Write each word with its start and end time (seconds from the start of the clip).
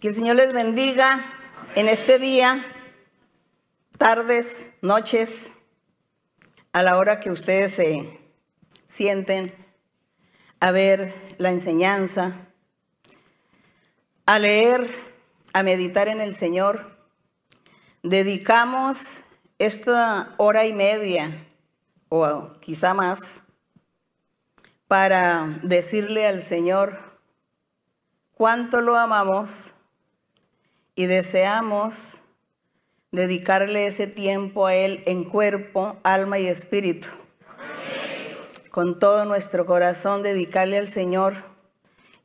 Que 0.00 0.06
el 0.06 0.14
Señor 0.14 0.36
les 0.36 0.52
bendiga 0.52 1.24
en 1.74 1.88
este 1.88 2.20
día, 2.20 2.64
tardes, 3.98 4.70
noches, 4.80 5.50
a 6.72 6.84
la 6.84 6.96
hora 6.98 7.18
que 7.18 7.32
ustedes 7.32 7.72
se 7.72 8.20
sienten 8.86 9.52
a 10.60 10.70
ver 10.70 11.34
la 11.38 11.50
enseñanza, 11.50 12.46
a 14.24 14.38
leer, 14.38 14.88
a 15.52 15.64
meditar 15.64 16.06
en 16.06 16.20
el 16.20 16.32
Señor. 16.32 16.96
Dedicamos 18.04 19.22
esta 19.58 20.32
hora 20.36 20.64
y 20.64 20.74
media, 20.74 21.36
o 22.08 22.52
quizá 22.60 22.94
más, 22.94 23.40
para 24.86 25.58
decirle 25.64 26.28
al 26.28 26.40
Señor 26.40 27.18
cuánto 28.36 28.80
lo 28.80 28.96
amamos 28.96 29.74
y 30.98 31.06
deseamos 31.06 32.22
dedicarle 33.12 33.86
ese 33.86 34.08
tiempo 34.08 34.66
a 34.66 34.74
Él 34.74 35.04
en 35.06 35.22
cuerpo, 35.22 35.96
alma 36.02 36.40
y 36.40 36.48
espíritu. 36.48 37.06
Con 38.72 38.98
todo 38.98 39.24
nuestro 39.24 39.64
corazón 39.64 40.22
dedicarle 40.22 40.76
al 40.76 40.88
Señor 40.88 41.36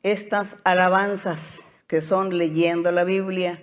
estas 0.02 0.56
alabanzas 0.64 1.60
que 1.86 2.02
son 2.02 2.36
leyendo 2.36 2.90
la 2.90 3.04
Biblia, 3.04 3.62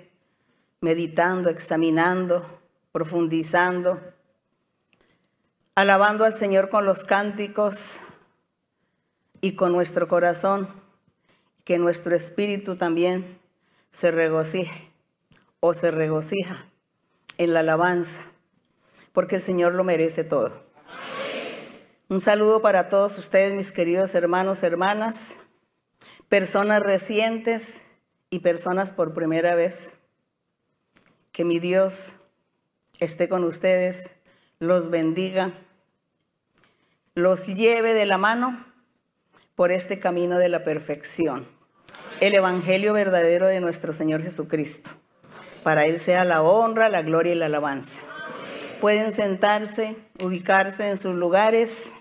meditando, 0.79 1.49
examinando, 1.49 2.62
profundizando, 2.93 3.99
alabando 5.75 6.23
al 6.23 6.34
Señor 6.34 6.70
con 6.70 6.85
los 6.85 7.03
cánticos, 7.03 7.99
y 9.41 9.55
con 9.55 9.73
nuestro 9.73 10.07
corazón, 10.07 10.70
que 11.65 11.79
nuestro 11.79 12.15
espíritu 12.15 12.77
también 12.77 13.39
se 13.89 14.12
regocije 14.12 14.90
o 15.62 15.73
se 15.73 15.91
regocija 15.91 16.65
en 17.37 17.54
la 17.54 17.62
alabanza, 17.62 18.20
porque 19.13 19.37
el 19.37 19.41
Señor 19.41 19.73
lo 19.73 19.85
merece 19.85 20.26
todo. 20.26 20.70
Un 22.09 22.20
saludo 22.20 22.62
para 22.62 22.90
todos 22.90 23.18
ustedes, 23.18 23.53
mis 23.53 23.71
queridos 23.71 24.13
hermanos, 24.15 24.63
hermanas, 24.63 25.37
personas 26.27 26.81
recientes 26.81 27.84
y 28.29 28.40
personas 28.40 28.91
por 28.91 29.13
primera 29.13 29.55
vez. 29.55 29.95
Que 31.31 31.45
mi 31.45 31.59
Dios 31.59 32.18
esté 32.99 33.29
con 33.29 33.46
ustedes, 33.46 34.15
los 34.59 34.90
bendiga, 34.90 35.53
los 37.15 37.48
lleve 37.48 37.93
de 37.93 38.05
la 38.05 38.18
mano 38.18 38.65
por 39.55 39.71
este 39.71 39.99
camino 39.99 40.37
de 40.37 40.49
la 40.49 40.63
perfección. 40.63 41.48
El 42.20 42.34
Evangelio 42.34 42.93
verdadero 42.93 43.48
de 43.48 43.62
nuestro 43.62 43.93
Señor 43.93 44.21
Jesucristo. 44.21 44.90
Para 45.63 45.84
Él 45.84 45.99
sea 45.99 46.23
la 46.23 46.41
honra, 46.41 46.90
la 46.90 47.01
gloria 47.01 47.34
y 47.34 47.35
la 47.35 47.48
alabanza. 47.48 47.99
Pueden 48.79 49.12
sentarse, 49.12 49.95
ubicarse 50.20 50.90
en 50.90 50.98
sus 50.98 51.13
lugares 51.13 51.93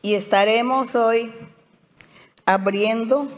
y 0.00 0.14
estaremos 0.14 0.94
hoy 0.94 1.34
abriendo 2.46 3.28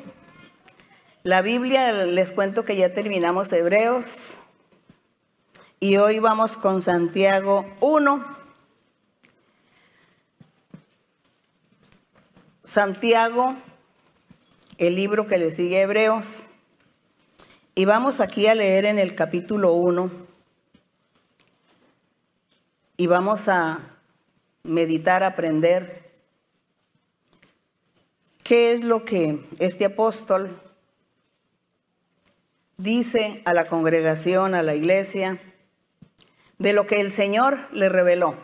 la 1.22 1.42
Biblia. 1.42 1.92
Les 1.92 2.33
cuento 2.33 2.64
que 2.64 2.77
ya 2.77 2.92
terminamos 2.92 3.53
Hebreos 3.53 4.34
y 5.81 5.97
hoy 5.97 6.19
vamos 6.19 6.56
con 6.56 6.81
Santiago 6.81 7.66
1 7.81 8.34
Santiago, 12.64 13.55
el 14.78 14.94
libro 14.97 15.27
que 15.27 15.36
le 15.36 15.50
sigue 15.50 15.83
Hebreos, 15.83 16.47
y 17.75 17.84
vamos 17.86 18.20
aquí 18.20 18.47
a 18.47 18.55
leer 18.55 18.84
en 18.84 18.98
el 18.98 19.14
capítulo 19.14 19.72
1 19.72 20.11
y 22.97 23.06
vamos 23.09 23.49
a 23.49 23.81
meditar, 24.62 25.25
aprender 25.25 26.10
qué 28.44 28.72
es 28.72 28.84
lo 28.84 29.04
que 29.04 29.41
este 29.59 29.87
apóstol 29.87 30.60
dice 32.76 33.43
a 33.44 33.53
la 33.54 33.65
congregación, 33.65 34.54
a 34.54 34.62
la 34.62 34.75
iglesia, 34.75 35.38
de 36.59 36.72
lo 36.72 36.87
que 36.87 37.00
el 37.00 37.10
Señor 37.10 37.69
le 37.72 37.88
reveló. 37.88 38.37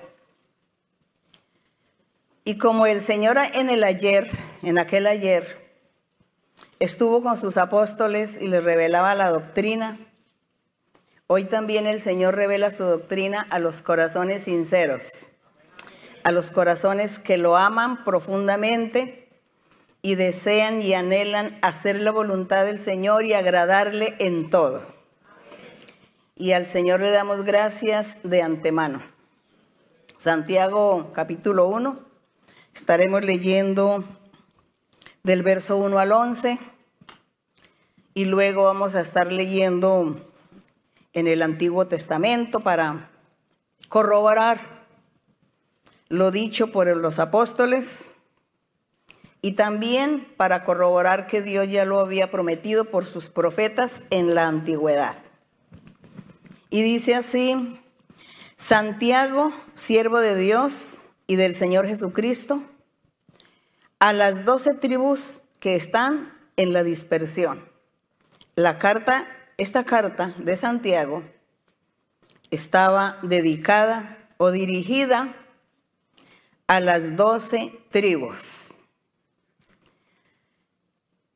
Y 2.45 2.59
como 2.59 2.87
el 2.87 3.01
Señor 3.01 3.39
en 3.55 3.71
el 3.71 3.85
ayer, 3.85 4.29
en 4.63 4.79
aquel 4.79 5.07
ayer, 5.07 5.60
estuvo 6.81 7.23
con 7.23 7.37
sus 7.37 7.57
apóstoles 7.57 8.41
y 8.41 8.49
les 8.49 8.65
revelaba 8.65 9.15
la 9.15 9.31
doctrina, 9.31 9.99
hoy 11.29 11.45
también 11.45 11.87
el 11.87 12.01
Señor 12.01 12.35
revela 12.35 12.71
su 12.71 12.83
doctrina 12.85 13.47
a 13.51 13.59
los 13.59 13.83
corazones 13.83 14.45
sinceros, 14.45 15.31
a 16.25 16.33
los 16.33 16.51
corazones 16.51 17.19
que 17.19 17.39
lo 17.39 17.57
aman 17.57 18.03
profundamente 18.03 19.29
y 20.03 20.15
desean 20.15 20.81
y 20.81 20.95
anhelan 20.95 21.59
hacer 21.63 22.01
la 22.01 22.11
voluntad 22.11 22.65
del 22.65 22.81
Señor 22.81 23.25
y 23.25 23.35
agradarle 23.35 24.17
en 24.19 24.51
todo. 24.51 24.85
Y 26.35 26.53
al 26.53 26.67
Señor 26.67 27.01
le 27.01 27.11
damos 27.11 27.45
gracias 27.45 28.19
de 28.25 28.43
antemano. 28.43 29.03
Santiago 30.17 31.13
capítulo 31.13 31.67
1 31.69 32.11
Estaremos 32.75 33.25
leyendo 33.25 34.05
del 35.23 35.43
verso 35.43 35.77
1 35.77 35.99
al 35.99 36.13
11 36.13 36.70
y 38.21 38.27
luego 38.27 38.65
vamos 38.65 38.97
a 38.97 39.01
estar 39.01 39.33
leyendo 39.33 40.21
en 41.15 41.27
el 41.27 41.41
Antiguo 41.41 41.87
Testamento 41.87 42.61
para 42.61 43.09
corroborar 43.89 44.85
lo 46.11 46.31
dicho 46.31 46.71
por 46.71 46.95
los 46.95 47.19
apóstoles 47.19 48.11
y 49.41 49.53
también 49.53 50.29
para 50.37 50.65
corroborar 50.65 51.29
que 51.29 51.41
Dios 51.41 51.67
ya 51.71 51.87
lo 51.87 51.99
había 51.99 52.31
prometido 52.31 52.91
por 52.91 53.07
sus 53.07 53.31
profetas 53.31 54.03
en 54.11 54.35
la 54.35 54.49
antigüedad. 54.49 55.17
Y 56.69 56.83
dice 56.83 57.15
así, 57.15 57.81
Santiago, 58.55 59.51
siervo 59.73 60.19
de 60.19 60.37
Dios, 60.37 61.07
y 61.27 61.37
del 61.37 61.55
Señor 61.55 61.87
Jesucristo 61.87 62.63
a 63.99 64.13
las 64.13 64.45
doce 64.45 64.75
tribus 64.75 65.41
que 65.59 65.75
están 65.75 66.35
en 66.59 66.75
la 66.75 66.83
dispersión. 66.83 67.70
La 68.61 68.79
carta, 68.79 69.27
esta 69.57 69.85
carta 69.85 70.35
de 70.37 70.55
Santiago 70.55 71.23
estaba 72.51 73.19
dedicada 73.23 74.19
o 74.37 74.51
dirigida 74.51 75.35
a 76.67 76.81
las 76.81 77.17
doce 77.17 77.73
tribus. 77.89 78.75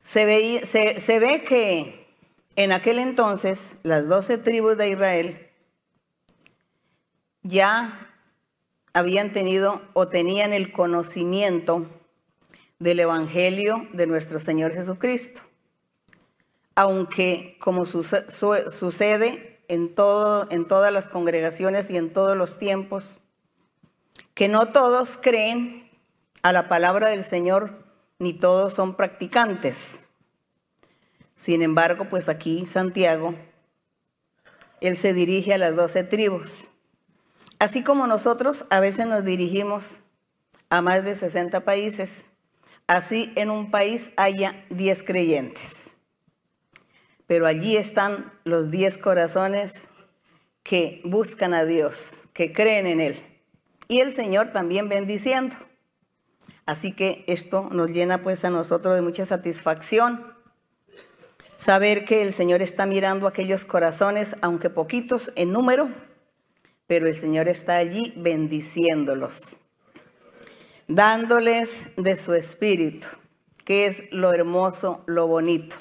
Se, 0.01 0.67
se, 0.67 1.19
ve 1.19 1.43
que 1.43 2.15
en 2.57 2.71
aquel 2.71 2.99
entonces 2.99 3.77
las 3.81 4.07
doce 4.07 4.37
tribus 4.37 4.77
de 4.77 4.89
Israel 4.89 5.49
ya 7.41 8.07
habían 8.93 9.31
tenido 9.31 9.81
o 9.93 10.07
tenían 10.07 10.53
el 10.53 10.71
conocimiento 10.71 11.87
del 12.77 12.99
Evangelio 12.99 13.87
de 13.93 14.05
nuestro 14.05 14.37
Señor 14.37 14.73
Jesucristo. 14.73 15.41
Aunque 16.75 17.57
como 17.59 17.85
sucede 17.85 19.61
en, 19.67 19.95
todo, 19.95 20.47
en 20.51 20.67
todas 20.67 20.91
las 20.93 21.09
congregaciones 21.09 21.89
y 21.89 21.97
en 21.97 22.11
todos 22.11 22.35
los 22.35 22.59
tiempos, 22.59 23.19
que 24.33 24.47
no 24.49 24.67
todos 24.67 25.17
creen 25.17 25.89
a 26.41 26.51
la 26.51 26.67
palabra 26.67 27.09
del 27.09 27.23
Señor, 27.23 27.85
ni 28.19 28.33
todos 28.33 28.73
son 28.73 28.95
practicantes. 28.95 30.09
Sin 31.33 31.61
embargo, 31.61 32.07
pues 32.09 32.29
aquí 32.29 32.65
Santiago, 32.65 33.35
él 34.81 34.97
se 34.97 35.13
dirige 35.13 35.53
a 35.53 35.57
las 35.57 35.75
doce 35.75 36.03
tribus 36.03 36.67
Así 37.59 37.83
como 37.83 38.05
nosotros 38.05 38.65
a 38.69 38.79
veces 38.79 39.07
nos 39.07 39.23
dirigimos 39.23 40.01
a 40.69 40.81
más 40.81 41.03
de 41.03 41.15
60 41.15 41.63
países, 41.63 42.31
así 42.85 43.31
en 43.35 43.49
un 43.49 43.71
país 43.71 44.11
haya 44.17 44.65
10 44.71 45.03
creyentes. 45.03 45.94
Pero 47.27 47.47
allí 47.47 47.77
están 47.77 48.31
los 48.43 48.71
10 48.71 48.97
corazones 48.99 49.87
que 50.63 51.01
buscan 51.03 51.53
a 51.53 51.65
Dios, 51.65 52.27
que 52.33 52.53
creen 52.53 52.87
en 52.87 53.01
Él. 53.01 53.23
Y 53.87 53.99
el 53.99 54.11
Señor 54.11 54.51
también 54.51 54.89
bendiciendo. 54.89 55.55
Así 56.65 56.91
que 56.91 57.23
esto 57.27 57.69
nos 57.71 57.91
llena 57.91 58.23
pues 58.23 58.43
a 58.45 58.49
nosotros 58.49 58.95
de 58.95 59.01
mucha 59.01 59.25
satisfacción. 59.25 60.33
Saber 61.55 62.05
que 62.05 62.21
el 62.21 62.33
Señor 62.33 62.61
está 62.61 62.85
mirando 62.85 63.27
aquellos 63.27 63.63
corazones, 63.63 64.35
aunque 64.41 64.69
poquitos 64.69 65.31
en 65.35 65.51
número, 65.51 65.89
pero 66.87 67.07
el 67.07 67.15
Señor 67.15 67.47
está 67.47 67.77
allí 67.77 68.13
bendiciéndolos, 68.17 69.57
dándoles 70.87 71.91
de 71.95 72.17
su 72.17 72.33
espíritu, 72.33 73.07
que 73.63 73.85
es 73.85 74.11
lo 74.11 74.33
hermoso, 74.33 75.03
lo 75.05 75.27
bonito. 75.27 75.75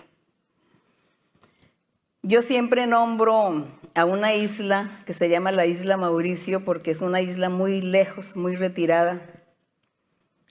Yo 2.26 2.40
siempre 2.40 2.86
nombro 2.86 3.66
a 3.94 4.06
una 4.06 4.32
isla 4.32 5.02
que 5.04 5.12
se 5.12 5.28
llama 5.28 5.52
la 5.52 5.66
isla 5.66 5.98
Mauricio 5.98 6.64
porque 6.64 6.90
es 6.90 7.02
una 7.02 7.20
isla 7.20 7.50
muy 7.50 7.82
lejos, 7.82 8.34
muy 8.34 8.56
retirada, 8.56 9.20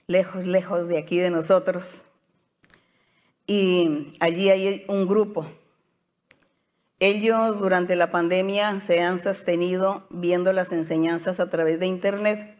lejos, 0.06 0.46
lejos 0.46 0.86
de 0.86 0.98
aquí 0.98 1.18
de 1.18 1.30
nosotros. 1.30 2.04
Y 3.48 4.12
allí 4.20 4.50
hay 4.50 4.84
un 4.86 5.08
grupo. 5.08 5.50
Ellos 7.00 7.58
durante 7.58 7.96
la 7.96 8.12
pandemia 8.12 8.80
se 8.80 9.02
han 9.02 9.18
sostenido 9.18 10.06
viendo 10.10 10.52
las 10.52 10.70
enseñanzas 10.70 11.40
a 11.40 11.50
través 11.50 11.80
de 11.80 11.86
internet 11.86 12.56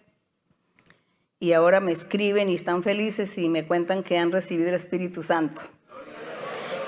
y 1.38 1.52
ahora 1.52 1.78
me 1.78 1.93
escriben 1.93 2.49
y 2.49 2.55
están 2.55 2.82
felices 2.82 3.38
y 3.38 3.49
me 3.49 3.64
cuentan 3.64 4.02
que 4.02 4.19
han 4.19 4.32
recibido 4.32 4.70
el 4.70 4.75
Espíritu 4.75 5.22
Santo. 5.22 5.62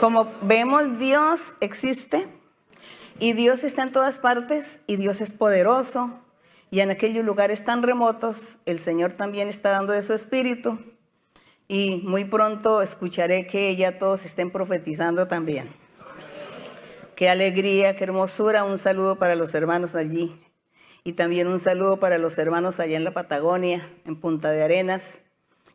Como 0.00 0.30
vemos, 0.42 0.98
Dios 0.98 1.54
existe 1.60 2.26
y 3.18 3.32
Dios 3.32 3.64
está 3.64 3.82
en 3.82 3.92
todas 3.92 4.18
partes 4.18 4.80
y 4.86 4.96
Dios 4.96 5.22
es 5.22 5.32
poderoso 5.32 6.20
y 6.70 6.80
en 6.80 6.90
aquellos 6.90 7.24
lugares 7.24 7.64
tan 7.64 7.82
remotos 7.82 8.58
el 8.66 8.78
Señor 8.78 9.12
también 9.12 9.48
está 9.48 9.70
dando 9.70 9.94
de 9.94 10.02
su 10.02 10.12
Espíritu 10.12 10.78
y 11.66 12.02
muy 12.04 12.26
pronto 12.26 12.82
escucharé 12.82 13.46
que 13.46 13.74
ya 13.74 13.92
todos 13.92 14.26
estén 14.26 14.50
profetizando 14.50 15.28
también. 15.28 15.70
Qué 17.14 17.30
alegría, 17.30 17.96
qué 17.96 18.04
hermosura. 18.04 18.64
Un 18.64 18.76
saludo 18.76 19.16
para 19.16 19.34
los 19.34 19.54
hermanos 19.54 19.94
allí 19.94 20.38
y 21.04 21.12
también 21.12 21.46
un 21.46 21.58
saludo 21.58 21.98
para 21.98 22.18
los 22.18 22.36
hermanos 22.36 22.80
allá 22.80 22.98
en 22.98 23.04
la 23.04 23.12
Patagonia, 23.12 23.90
en 24.04 24.20
Punta 24.20 24.50
de 24.50 24.62
Arenas, 24.62 25.22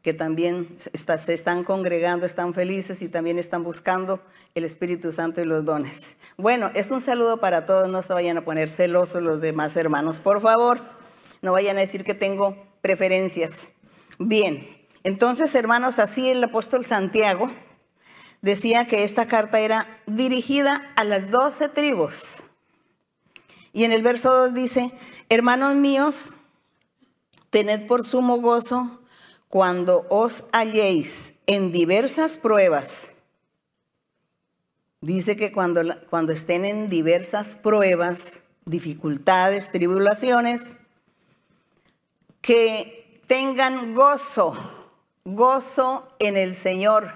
que 0.01 0.13
también 0.13 0.75
se 0.77 1.33
están 1.33 1.63
congregando, 1.63 2.25
están 2.25 2.53
felices 2.53 3.01
y 3.01 3.09
también 3.09 3.37
están 3.37 3.63
buscando 3.63 4.19
el 4.55 4.63
Espíritu 4.63 5.11
Santo 5.11 5.41
y 5.41 5.45
los 5.45 5.63
dones. 5.63 6.17
Bueno, 6.37 6.71
es 6.73 6.91
un 6.91 7.01
saludo 7.01 7.37
para 7.37 7.65
todos, 7.65 7.87
no 7.87 8.01
se 8.01 8.13
vayan 8.13 8.37
a 8.37 8.45
poner 8.45 8.69
celosos 8.69 9.21
los 9.21 9.41
demás 9.41 9.75
hermanos, 9.75 10.19
por 10.19 10.41
favor, 10.41 10.81
no 11.41 11.51
vayan 11.51 11.77
a 11.77 11.81
decir 11.81 12.03
que 12.03 12.13
tengo 12.13 12.55
preferencias. 12.81 13.71
Bien, 14.17 14.67
entonces 15.03 15.53
hermanos, 15.55 15.99
así 15.99 16.29
el 16.29 16.43
apóstol 16.43 16.83
Santiago 16.85 17.51
decía 18.41 18.85
que 18.85 19.03
esta 19.03 19.27
carta 19.27 19.59
era 19.59 19.87
dirigida 20.07 20.91
a 20.95 21.03
las 21.03 21.29
doce 21.29 21.69
tribus 21.69 22.43
y 23.73 23.83
en 23.85 23.91
el 23.91 24.01
verso 24.01 24.33
2 24.35 24.53
dice, 24.53 24.91
hermanos 25.29 25.75
míos, 25.75 26.33
tened 27.49 27.87
por 27.87 28.05
sumo 28.05 28.37
gozo 28.41 29.00
cuando 29.51 30.07
os 30.09 30.45
halléis 30.53 31.33
en 31.45 31.73
diversas 31.73 32.37
pruebas. 32.37 33.11
Dice 35.01 35.35
que 35.35 35.51
cuando, 35.51 35.81
cuando 36.09 36.31
estén 36.31 36.63
en 36.63 36.89
diversas 36.89 37.57
pruebas, 37.57 38.39
dificultades, 38.63 39.69
tribulaciones, 39.69 40.77
que 42.39 43.19
tengan 43.27 43.93
gozo, 43.93 44.55
gozo 45.25 46.07
en 46.19 46.37
el 46.37 46.55
Señor, 46.55 47.11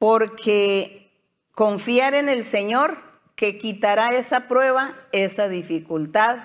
porque 0.00 1.12
confiar 1.54 2.14
en 2.14 2.28
el 2.28 2.42
Señor 2.42 2.98
que 3.36 3.56
quitará 3.56 4.08
esa 4.08 4.48
prueba, 4.48 4.96
esa 5.12 5.48
dificultad. 5.48 6.38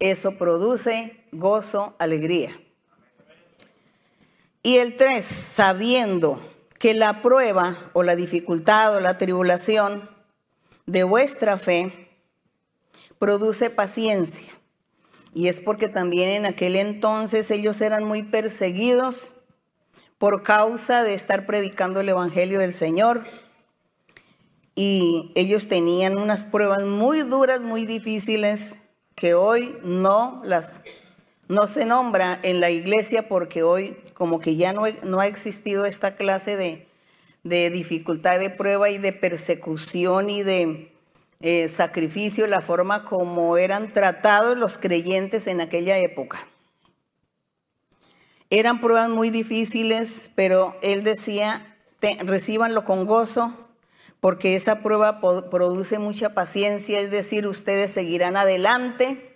Eso 0.00 0.36
produce 0.36 1.24
gozo, 1.32 1.96
alegría. 1.98 2.60
Y 4.66 4.78
el 4.78 4.96
tres, 4.96 5.26
sabiendo 5.26 6.40
que 6.80 6.92
la 6.92 7.22
prueba 7.22 7.88
o 7.92 8.02
la 8.02 8.16
dificultad 8.16 8.96
o 8.96 9.00
la 9.00 9.16
tribulación 9.16 10.10
de 10.86 11.04
vuestra 11.04 11.56
fe 11.56 12.10
produce 13.20 13.70
paciencia. 13.70 14.52
Y 15.32 15.46
es 15.46 15.60
porque 15.60 15.86
también 15.86 16.30
en 16.30 16.46
aquel 16.46 16.74
entonces 16.74 17.48
ellos 17.52 17.80
eran 17.80 18.02
muy 18.02 18.24
perseguidos 18.24 19.34
por 20.18 20.42
causa 20.42 21.04
de 21.04 21.14
estar 21.14 21.46
predicando 21.46 22.00
el 22.00 22.08
Evangelio 22.08 22.58
del 22.58 22.72
Señor 22.72 23.24
y 24.74 25.30
ellos 25.36 25.68
tenían 25.68 26.18
unas 26.18 26.44
pruebas 26.44 26.84
muy 26.84 27.20
duras, 27.20 27.62
muy 27.62 27.86
difíciles, 27.86 28.80
que 29.14 29.34
hoy 29.34 29.78
no 29.84 30.42
las 30.44 30.82
no 31.48 31.66
se 31.66 31.86
nombra 31.86 32.40
en 32.42 32.60
la 32.60 32.70
iglesia 32.70 33.28
porque 33.28 33.62
hoy 33.62 33.96
como 34.14 34.40
que 34.40 34.56
ya 34.56 34.72
no, 34.72 35.20
ha 35.20 35.26
existido 35.26 35.84
esta 35.84 36.16
clase 36.16 36.56
de, 36.56 37.70
dificultad 37.70 38.38
de 38.40 38.50
prueba 38.50 38.90
y 38.90 38.98
de 38.98 39.12
persecución 39.12 40.30
y 40.30 40.42
de 40.42 40.92
eh, 41.40 41.68
sacrificio, 41.68 42.46
la 42.46 42.62
forma 42.62 43.04
como 43.04 43.58
eran 43.58 43.92
tratados 43.92 44.56
los 44.56 44.78
creyentes 44.78 45.46
en 45.46 45.60
aquella 45.60 45.98
época. 45.98 46.46
Eran 48.48 48.80
pruebas 48.80 49.08
muy 49.08 49.30
difíciles, 49.30 50.30
pero 50.34 50.76
él 50.80 51.02
decía, 51.02 51.76
recíbanlo 52.24 52.84
con 52.84 53.04
gozo, 53.04 53.52
porque 54.20 54.56
esa 54.56 54.82
prueba 54.82 55.20
produce 55.20 55.98
mucha 55.98 56.32
paciencia, 56.32 57.00
es 57.00 57.10
decir, 57.10 57.46
ustedes 57.46 57.92
seguirán 57.92 58.36
adelante. 58.36 59.35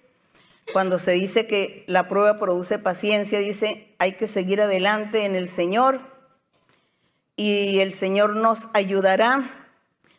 Cuando 0.72 0.98
se 0.98 1.12
dice 1.12 1.46
que 1.46 1.84
la 1.86 2.08
prueba 2.08 2.38
produce 2.38 2.78
paciencia, 2.78 3.38
dice, 3.38 3.94
hay 3.98 4.12
que 4.12 4.28
seguir 4.28 4.60
adelante 4.60 5.24
en 5.24 5.34
el 5.34 5.48
Señor 5.48 6.00
y 7.36 7.80
el 7.80 7.92
Señor 7.92 8.36
nos 8.36 8.68
ayudará, 8.74 9.68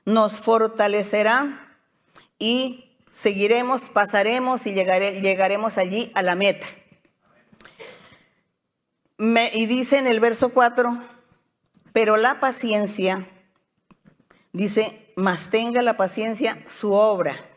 nos 0.06 0.38
fortalecerá 0.38 1.78
y 2.40 2.92
seguiremos, 3.10 3.90
pasaremos 3.90 4.66
y 4.66 4.74
llegaremos 4.74 5.78
allí 5.78 6.12
a 6.16 6.22
la 6.22 6.36
meta. 6.36 6.66
y 9.20 9.66
dice 9.68 10.00
en 10.00 10.08
el 10.08 10.20
verso 10.20 10.50
4, 10.50 11.00
pero 11.94 12.18
la 12.18 12.40
paciencia 12.40 13.28
dice, 14.52 15.14
más 15.16 15.50
tenga 15.52 15.82
la 15.82 15.98
paciencia 15.98 16.64
su 16.66 16.94
obra. 16.94 17.51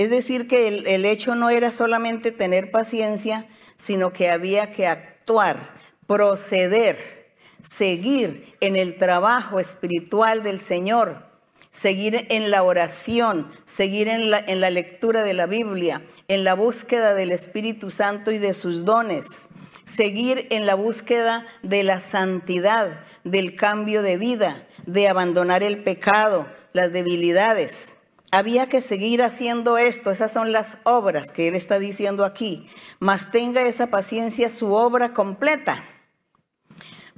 Es 0.00 0.08
decir, 0.08 0.48
que 0.48 0.66
el, 0.66 1.04
hecho 1.04 1.34
no 1.34 1.50
era 1.50 1.70
solamente 1.70 2.32
tener 2.32 2.70
paciencia, 2.70 3.46
sino 3.76 4.14
que 4.14 4.30
había 4.30 4.72
que 4.72 4.86
actuar, 4.86 5.74
proceder, 6.06 7.34
seguir 7.60 8.56
en 8.62 8.76
el 8.76 8.96
trabajo 8.96 9.60
espiritual 9.60 10.42
del 10.42 10.58
Señor, 10.58 11.26
seguir 11.70 12.26
en 12.30 12.50
la 12.50 12.62
oración, 12.62 13.48
seguir 13.66 14.08
en 14.08 14.30
la, 14.30 14.70
lectura 14.70 15.22
de 15.22 15.34
la 15.34 15.44
Biblia, 15.44 16.02
en 16.28 16.44
la 16.44 16.54
búsqueda 16.54 17.12
del 17.12 17.30
Espíritu 17.30 17.90
Santo 17.90 18.30
y 18.30 18.38
de 18.38 18.54
sus 18.54 18.86
dones 18.86 19.50
seguir 19.84 20.46
en 20.50 20.66
la 20.66 20.76
búsqueda 20.76 21.44
de 21.62 21.82
la 21.82 21.98
santidad, 21.98 23.00
del 23.24 23.56
cambio 23.56 24.02
de 24.02 24.16
vida, 24.16 24.68
de 24.86 25.08
abandonar 25.08 25.64
el 25.64 25.82
pecado, 25.82 26.46
las 26.72 26.92
debilidades. 26.92 27.96
Había 28.30 28.68
que 28.68 28.80
seguir 28.80 29.22
haciendo 29.22 29.76
esto, 29.78 30.10
esas 30.10 30.32
son 30.32 30.52
las 30.52 30.78
obras 30.84 31.30
que 31.32 31.48
él 31.48 31.54
está 31.54 31.78
diciendo 31.78 32.24
aquí. 32.24 32.66
Mas 32.98 33.30
tenga 33.30 33.62
esa 33.62 33.88
paciencia 33.88 34.50
su 34.50 34.72
obra 34.72 35.12
completa, 35.12 35.84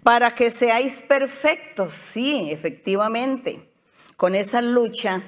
para 0.02 0.30
que 0.32 0.50
seáis 0.50 1.02
perfectos, 1.02 1.94
sí, 1.94 2.50
efectivamente, 2.50 3.70
con 4.16 4.34
esa 4.34 4.62
lucha 4.62 5.22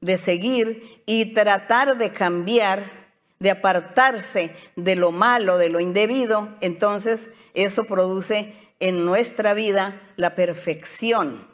de 0.00 0.18
seguir 0.18 1.02
y 1.06 1.32
tratar 1.32 1.96
de 1.96 2.12
cambiar 2.12 3.04
de 3.44 3.50
apartarse 3.50 4.54
de 4.74 4.96
lo 4.96 5.12
malo, 5.12 5.58
de 5.58 5.68
lo 5.68 5.78
indebido, 5.78 6.56
entonces 6.60 7.32
eso 7.52 7.84
produce 7.84 8.54
en 8.80 9.04
nuestra 9.04 9.54
vida 9.54 10.00
la 10.16 10.34
perfección. 10.34 11.53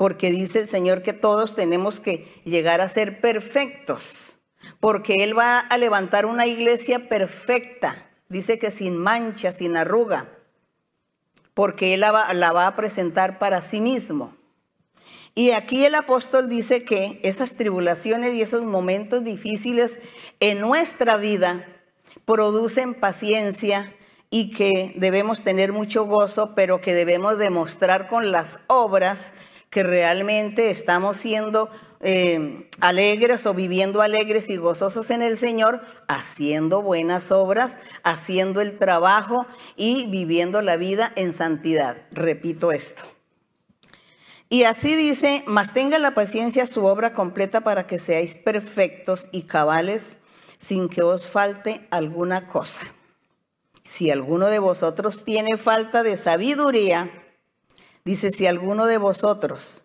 Porque 0.00 0.30
dice 0.30 0.60
el 0.60 0.66
Señor 0.66 1.02
que 1.02 1.12
todos 1.12 1.54
tenemos 1.54 2.00
que 2.00 2.26
llegar 2.44 2.80
a 2.80 2.88
ser 2.88 3.20
perfectos. 3.20 4.34
Porque 4.80 5.22
Él 5.22 5.38
va 5.38 5.58
a 5.58 5.76
levantar 5.76 6.24
una 6.24 6.46
iglesia 6.46 7.10
perfecta. 7.10 8.08
Dice 8.30 8.58
que 8.58 8.70
sin 8.70 8.96
mancha, 8.96 9.52
sin 9.52 9.76
arruga. 9.76 10.30
Porque 11.52 11.92
Él 11.92 12.00
la 12.00 12.12
va, 12.12 12.66
a 12.66 12.76
presentar 12.76 13.38
para 13.38 13.60
sí 13.60 13.82
mismo. 13.82 14.34
Y 15.34 15.50
aquí 15.50 15.84
el 15.84 15.94
apóstol 15.94 16.48
dice 16.48 16.82
que 16.82 17.20
esas 17.22 17.56
tribulaciones 17.56 18.32
y 18.32 18.40
esos 18.40 18.62
momentos 18.62 19.22
difíciles 19.22 20.00
en 20.40 20.60
nuestra 20.60 21.18
vida 21.18 21.66
producen 22.24 22.94
paciencia 22.94 23.94
y 24.30 24.50
que 24.50 24.94
debemos 24.96 25.42
tener 25.42 25.74
mucho 25.74 26.06
gozo, 26.06 26.54
pero 26.54 26.80
que 26.80 26.94
debemos 26.94 27.36
demostrar 27.36 28.08
con 28.08 28.32
las 28.32 28.60
obras 28.66 29.34
que 29.70 29.84
realmente 29.84 30.70
estamos 30.70 31.16
siendo 31.16 31.70
eh, 32.00 32.68
alegres 32.80 33.46
o 33.46 33.54
viviendo 33.54 34.02
alegres 34.02 34.50
y 34.50 34.56
gozosos 34.56 35.10
en 35.10 35.22
el 35.22 35.36
Señor, 35.36 35.80
haciendo 36.08 36.82
buenas 36.82 37.30
obras, 37.30 37.78
haciendo 38.02 38.60
el 38.60 38.76
trabajo 38.76 39.46
y 39.76 40.06
viviendo 40.06 40.60
la 40.60 40.76
vida 40.76 41.12
en 41.14 41.32
santidad. 41.32 42.02
Repito 42.10 42.72
esto. 42.72 43.04
Y 44.48 44.64
así 44.64 44.96
dice, 44.96 45.44
mas 45.46 45.72
tenga 45.72 46.00
la 46.00 46.10
paciencia 46.12 46.66
su 46.66 46.84
obra 46.84 47.12
completa 47.12 47.60
para 47.60 47.86
que 47.86 48.00
seáis 48.00 48.36
perfectos 48.36 49.28
y 49.30 49.42
cabales 49.42 50.18
sin 50.56 50.88
que 50.88 51.02
os 51.02 51.28
falte 51.28 51.86
alguna 51.90 52.48
cosa. 52.48 52.92
Si 53.84 54.10
alguno 54.10 54.46
de 54.46 54.58
vosotros 54.58 55.24
tiene 55.24 55.56
falta 55.56 56.02
de 56.02 56.16
sabiduría, 56.16 57.19
dice, 58.04 58.30
si 58.30 58.46
alguno 58.46 58.86
de 58.86 58.98
vosotros 58.98 59.84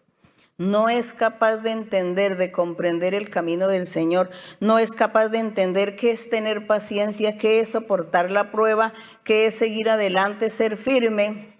no 0.58 0.88
es 0.88 1.14
capaz 1.14 1.58
de 1.58 1.72
entender, 1.72 2.38
de 2.38 2.52
comprender 2.52 3.14
el 3.14 3.30
camino 3.30 3.68
del 3.68 3.86
Señor, 3.86 4.30
no 4.60 4.80
es 4.80 4.92
capaz 4.92 5.28
de 5.30 5.40
entender 5.40 5.96
qué 5.96 6.12
es 6.12 6.30
tener 6.30 6.66
paciencia, 6.66 7.38
qué 7.38 7.60
es 7.60 7.70
soportar 7.70 8.32
la 8.32 8.52
prueba, 8.52 8.94
qué 9.24 9.48
es 9.48 9.56
seguir 9.56 9.90
adelante, 9.90 10.50
ser 10.50 10.78
firme, 10.78 11.56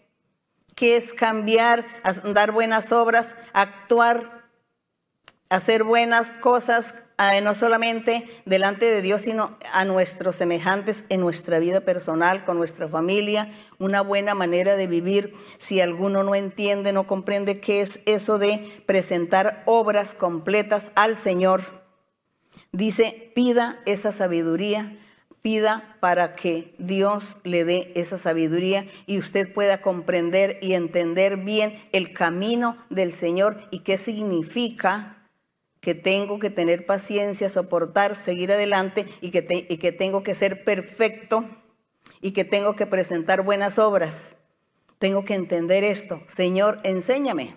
qué 0.76 0.96
es 0.96 1.14
cambiar, 1.14 1.86
dar 2.34 2.52
buenas 2.52 2.92
obras, 2.92 3.36
actuar, 3.54 4.35
hacer 5.50 5.84
buenas 5.84 6.34
cosas, 6.34 6.96
eh, 7.18 7.42
no 7.42 7.56
solamente 7.56 8.26
delante 8.46 8.86
de 8.86 9.02
Dios, 9.02 9.22
sino 9.22 9.58
a 9.74 9.86
nuestros 9.86 10.36
semejantes 10.36 11.06
en 11.10 11.22
nuestra 11.22 11.60
vida 11.60 11.82
personal, 11.82 12.46
con 12.46 12.58
nuestra 12.58 12.88
familia, 12.88 13.50
una 13.80 14.02
buena 14.02 14.36
manera 14.36 14.76
de 14.76 14.88
vivir. 14.88 15.34
Si 15.58 15.80
alguno 15.80 16.24
no 16.24 16.36
entiende, 16.36 16.94
no 16.94 17.08
comprende 17.08 17.60
qué 17.60 17.82
es 17.82 18.02
eso 18.06 18.38
de 18.38 18.84
presentar 18.86 19.64
obras 19.66 20.14
completas 20.14 20.92
al 20.96 21.16
Señor, 21.16 21.84
dice, 22.72 23.32
pida 23.36 23.80
esa 23.86 24.12
sabiduría 24.12 24.98
pida 25.46 25.96
para 26.00 26.34
que 26.34 26.74
Dios 26.80 27.40
le 27.44 27.66
dé 27.66 27.92
esa 27.94 28.18
sabiduría 28.18 28.88
y 29.06 29.20
usted 29.20 29.54
pueda 29.54 29.80
comprender 29.80 30.58
y 30.60 30.74
entender 30.74 31.38
bien 31.38 31.76
el 31.92 32.14
camino 32.14 32.84
del 32.90 33.12
Señor 33.12 33.60
y 33.70 33.82
qué 33.82 34.00
significa 34.00 35.15
que 35.86 35.94
tengo 35.94 36.40
que 36.40 36.50
tener 36.50 36.88
paciencia, 36.88 37.48
soportar, 37.48 38.16
seguir 38.16 38.52
adelante 38.52 39.06
y 39.22 39.30
que, 39.30 39.92
tengo 39.92 40.24
que 40.24 40.34
ser 40.34 40.64
perfecto 40.64 41.46
y 42.22 42.32
que 42.32 42.44
tengo 42.44 42.76
que 42.76 42.88
presentar 42.88 43.44
buenas 43.44 43.78
obras. 43.78 44.36
Tengo 44.98 45.24
que 45.26 45.36
entender 45.36 45.84
esto. 45.84 46.24
Señor, 46.26 46.80
enséñame. 46.82 47.56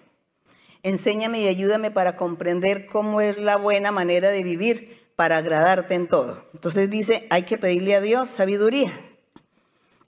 Enséñame 0.83 1.41
y 1.41 1.49
ayúdame 1.49 1.91
para 1.91 2.19
comprender 2.19 2.85
cómo 2.85 3.23
es 3.23 3.39
la 3.39 3.57
buena 3.57 3.93
manera 3.93 4.29
de 4.29 4.43
vivir 4.43 5.11
para 5.17 5.39
agradarte 5.39 5.95
en 5.95 6.07
todo. 6.07 6.51
Entonces 6.53 6.91
dice, 6.91 7.27
hay 7.31 7.45
que 7.45 7.57
pedirle 7.57 7.95
a 7.95 8.03
Dios 8.03 8.29
sabiduría. 8.29 8.93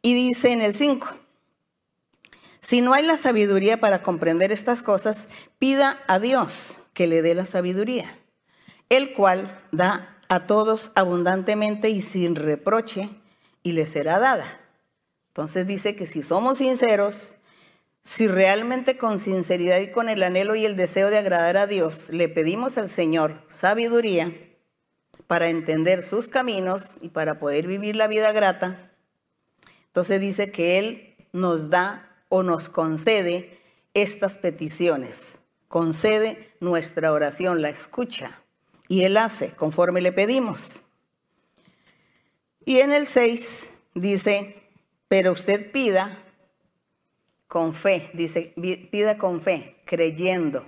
Y 0.03 0.12
dice 0.12 0.53
en 0.53 0.61
el 0.61 0.75
5, 0.75 1.09
si 2.61 2.83
no 2.83 2.93
hay 2.93 3.03
la 3.03 3.17
sabiduría 3.17 3.81
para 3.81 4.03
comprender 4.03 4.53
estas 4.53 4.83
cosas, 4.83 5.31
pida 5.59 5.99
a 6.07 6.19
Dios 6.19 6.80
que 6.93 7.07
le 7.07 7.23
dé 7.23 7.35
la 7.35 7.47
sabiduría, 7.47 8.19
el 8.89 9.13
cual 9.15 9.63
da 9.73 10.19
a 10.29 10.47
todos 10.47 10.93
abundantemente 10.95 11.91
y 11.91 12.01
sin 12.01 12.37
reproche, 12.37 13.11
y 13.63 13.73
le 13.73 13.87
será 13.87 14.19
dada. 14.19 14.61
Entonces 15.29 15.67
dice 15.67 15.97
que 15.97 16.07
si 16.07 16.23
somos 16.23 16.59
sinceros, 16.59 17.35
si 18.03 18.27
realmente 18.27 18.97
con 18.97 19.19
sinceridad 19.19 19.79
y 19.81 19.91
con 19.91 20.09
el 20.09 20.23
anhelo 20.23 20.55
y 20.55 20.65
el 20.65 20.77
deseo 20.77 21.11
de 21.11 21.19
agradar 21.19 21.57
a 21.57 21.67
Dios 21.67 22.09
le 22.11 22.29
pedimos 22.29 22.79
al 22.79 22.89
Señor 22.89 23.43
sabiduría, 23.49 24.33
para 25.31 25.49
entender 25.49 26.03
sus 26.03 26.27
caminos 26.27 26.97
y 27.01 27.11
para 27.11 27.39
poder 27.39 27.69
vivir 27.69 27.95
la 27.95 28.09
vida 28.09 28.33
grata, 28.33 28.91
entonces 29.87 30.21
dice 30.21 30.51
que 30.51 30.81
Él 30.81 31.17
nos 31.33 31.71
da 31.71 32.25
o 32.29 32.43
nos 32.43 32.69
concede 32.69 33.59
estas 33.95 34.39
peticiones, 34.39 35.40
concede 35.71 36.53
nuestra 36.59 37.12
oración, 37.12 37.62
la 37.62 37.71
escucha 37.71 38.43
y 38.89 39.05
Él 39.05 39.17
hace 39.17 39.53
conforme 39.53 40.00
le 40.00 40.11
pedimos. 40.11 40.83
Y 42.67 42.81
en 42.81 42.93
el 42.93 43.07
6 43.07 43.71
dice, 43.95 44.62
pero 45.07 45.31
usted 45.31 45.71
pida 45.71 46.19
con 47.47 47.73
fe, 47.73 48.11
dice, 48.15 48.53
pida 48.91 49.17
con 49.17 49.41
fe, 49.41 49.77
creyendo 49.87 50.67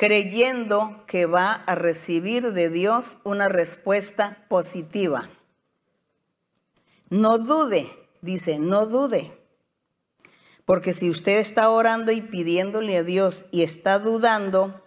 creyendo 0.00 1.04
que 1.06 1.26
va 1.26 1.52
a 1.52 1.74
recibir 1.74 2.54
de 2.54 2.70
Dios 2.70 3.18
una 3.22 3.48
respuesta 3.48 4.46
positiva. 4.48 5.28
No 7.10 7.36
dude, 7.36 7.86
dice, 8.22 8.58
no 8.58 8.86
dude. 8.86 9.39
Porque 10.70 10.92
si 10.92 11.10
usted 11.10 11.38
está 11.38 11.68
orando 11.68 12.12
y 12.12 12.20
pidiéndole 12.20 12.96
a 12.96 13.02
Dios 13.02 13.46
y 13.50 13.64
está 13.64 13.98
dudando, 13.98 14.80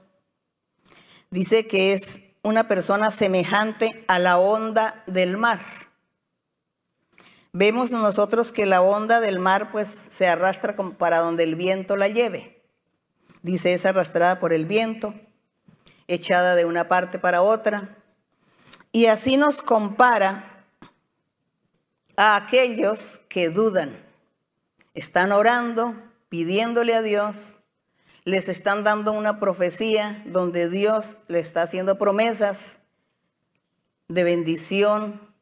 dice 1.30 1.68
que 1.68 1.92
es 1.92 2.22
una 2.42 2.70
persona 2.70 3.12
semejante 3.12 4.06
a 4.08 4.18
la 4.18 4.38
onda 4.38 5.04
del 5.08 5.36
mar. 5.36 5.60
Vemos 7.52 7.92
nosotros 7.92 8.54
que 8.54 8.66
la 8.66 8.82
onda 8.82 9.20
del 9.20 9.40
mar 9.40 9.74
pues 9.74 9.90
se 9.90 10.26
arrastra 10.26 10.74
para 10.78 11.18
donde 11.20 11.44
el 11.44 11.58
viento 11.58 11.98
la 11.98 12.08
lleve 12.08 12.64
dice 13.42 13.74
es 13.74 13.86
arrastrada 13.86 14.40
por 14.40 14.54
el 14.54 14.66
viento, 14.66 15.14
echada 16.08 16.56
de 16.56 16.64
una 16.64 16.88
parte 16.88 17.20
para 17.20 17.42
otra. 17.42 17.98
Y 18.94 19.08
así 19.08 19.36
nos 19.36 19.62
compara 19.62 20.66
a 22.16 22.38
aquellos 22.38 23.20
que 23.28 23.50
dudan. 23.50 24.03
Están 24.94 25.32
orando, 25.32 25.96
pidiéndole 26.30 26.94
a 26.94 27.02
Dios, 27.02 27.60
les 28.26 28.48
están 28.48 28.84
dando 28.84 29.12
una 29.12 29.40
profecía 29.40 30.24
donde 30.26 30.70
Dios 30.70 31.18
le 31.28 31.40
está 31.40 31.64
haciendo 31.64 31.98
promesas 31.98 32.80
de 34.08 34.24
bendición, 34.24 35.34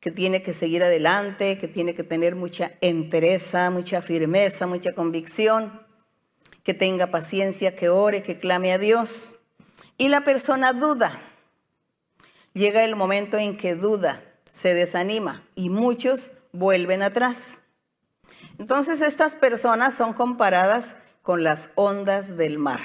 que 0.00 0.10
tiene 0.10 0.42
que 0.42 0.54
seguir 0.54 0.84
adelante, 0.84 1.58
que 1.58 1.68
tiene 1.68 1.94
que 1.94 2.04
tener 2.04 2.36
mucha 2.36 2.72
entereza, 2.80 3.70
mucha 3.70 4.00
firmeza, 4.00 4.66
mucha 4.66 4.92
convicción 4.92 5.84
que 6.62 6.74
tenga 6.74 7.10
paciencia, 7.10 7.74
que 7.74 7.88
ore, 7.88 8.22
que 8.22 8.38
clame 8.38 8.72
a 8.72 8.78
Dios. 8.78 9.32
Y 9.96 10.08
la 10.08 10.22
persona 10.22 10.72
duda. 10.72 11.20
Llega 12.52 12.84
el 12.84 12.94
momento 12.94 13.38
en 13.38 13.56
que 13.56 13.74
duda, 13.74 14.22
se 14.50 14.74
desanima 14.74 15.48
y 15.54 15.70
muchos 15.70 16.32
vuelven 16.52 17.02
atrás. 17.02 17.62
Entonces 18.58 19.00
estas 19.00 19.36
personas 19.36 19.94
son 19.94 20.12
comparadas 20.12 20.96
con 21.22 21.44
las 21.44 21.70
ondas 21.76 22.36
del 22.36 22.58
mar. 22.58 22.80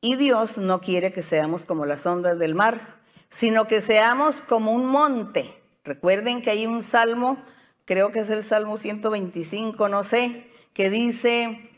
Y 0.00 0.16
Dios 0.16 0.58
no 0.58 0.80
quiere 0.80 1.12
que 1.12 1.22
seamos 1.22 1.66
como 1.66 1.86
las 1.86 2.06
ondas 2.06 2.38
del 2.38 2.54
mar, 2.54 2.96
sino 3.28 3.66
que 3.66 3.80
seamos 3.80 4.40
como 4.40 4.72
un 4.72 4.86
monte. 4.86 5.62
Recuerden 5.84 6.42
que 6.42 6.50
hay 6.50 6.66
un 6.66 6.82
salmo, 6.82 7.36
creo 7.84 8.10
que 8.12 8.20
es 8.20 8.30
el 8.30 8.42
Salmo 8.42 8.76
125, 8.76 9.88
no 9.88 10.04
sé, 10.04 10.50
que 10.72 10.90
dice, 10.90 11.70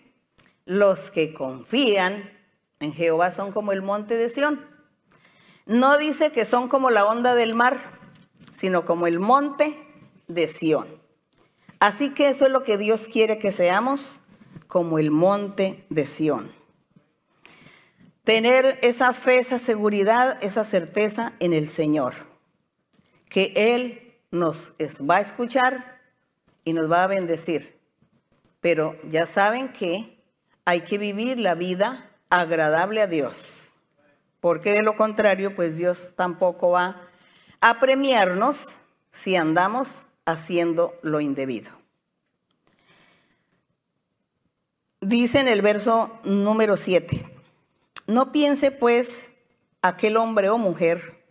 los 0.65 1.11
que 1.11 1.35
confían 1.35 2.31
en 2.81 2.93
Jehová 2.93 3.31
son 3.31 3.53
como 3.53 3.73
el 3.73 3.83
monte 3.83 4.17
de 4.17 4.29
Sión. 4.29 4.67
No 5.67 5.99
dice 5.99 6.33
que 6.33 6.45
son 6.45 6.69
como 6.69 6.91
la 6.91 7.07
onda 7.07 7.35
del 7.35 7.55
mar, 7.55 7.99
sino 8.51 8.85
como 8.85 9.07
el 9.07 9.19
monte 9.19 9.79
de 10.29 10.49
Sión. 10.49 11.04
Así 11.85 12.15
que 12.15 12.29
eso 12.29 12.47
es 12.47 12.51
lo 12.51 12.63
que 12.63 12.79
Dios 12.79 13.09
quiere 13.09 13.39
que 13.39 13.53
seamos, 13.53 14.23
como 14.69 14.99
el 14.99 15.11
monte 15.11 15.85
de 15.91 16.07
Sión. 16.07 16.51
Tener 18.25 18.79
esa 18.81 19.13
fe, 19.13 19.39
esa 19.39 19.59
seguridad, 19.59 20.43
esa 20.43 20.65
certeza 20.65 21.35
en 21.41 21.53
el 21.53 21.69
Señor, 21.69 22.15
que 23.29 23.53
Él 23.55 24.15
nos 24.31 24.73
va 24.81 25.17
a 25.17 25.21
escuchar 25.21 26.01
y 26.65 26.73
nos 26.73 26.91
va 26.91 27.05
a 27.05 27.07
bendecir. 27.07 27.79
Pero 28.63 28.97
ya 29.07 29.27
saben 29.27 29.71
que 29.71 30.25
hay 30.65 30.85
que 30.85 30.97
vivir 30.97 31.39
la 31.39 31.55
vida 31.55 32.09
agradable 32.31 33.03
a 33.03 33.09
Dios. 33.09 33.75
Porque 34.41 34.73
de 34.73 34.83
lo 34.83 34.97
contrario, 34.97 35.55
pues 35.55 35.77
Dios 35.77 36.15
tampoco 36.17 36.71
va 36.71 37.03
a 37.61 37.79
premiarnos 37.79 38.79
si 39.11 39.37
andamos 39.37 40.07
haciendo 40.25 40.95
lo 41.03 41.21
indebido. 41.21 41.71
Dice 45.01 45.41
en 45.41 45.49
el 45.49 45.61
verso 45.61 46.19
número 46.25 46.77
7, 46.77 47.25
no 48.07 48.33
piense 48.33 48.71
pues 48.71 49.33
aquel 49.83 50.17
hombre 50.17 50.49
o 50.49 50.59
mujer 50.59 51.23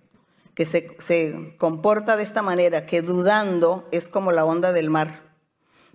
que 0.53 0.65
se, 0.65 0.95
se, 0.99 1.55
comporta 1.57 2.15
de 2.15 2.23
esta 2.23 2.43
manera, 2.43 2.85
que 2.85 3.01
dudando 3.01 3.87
es 3.91 4.07
como 4.07 4.31
la 4.31 4.45
onda 4.45 4.71
del 4.71 4.91
mar. 4.91 5.23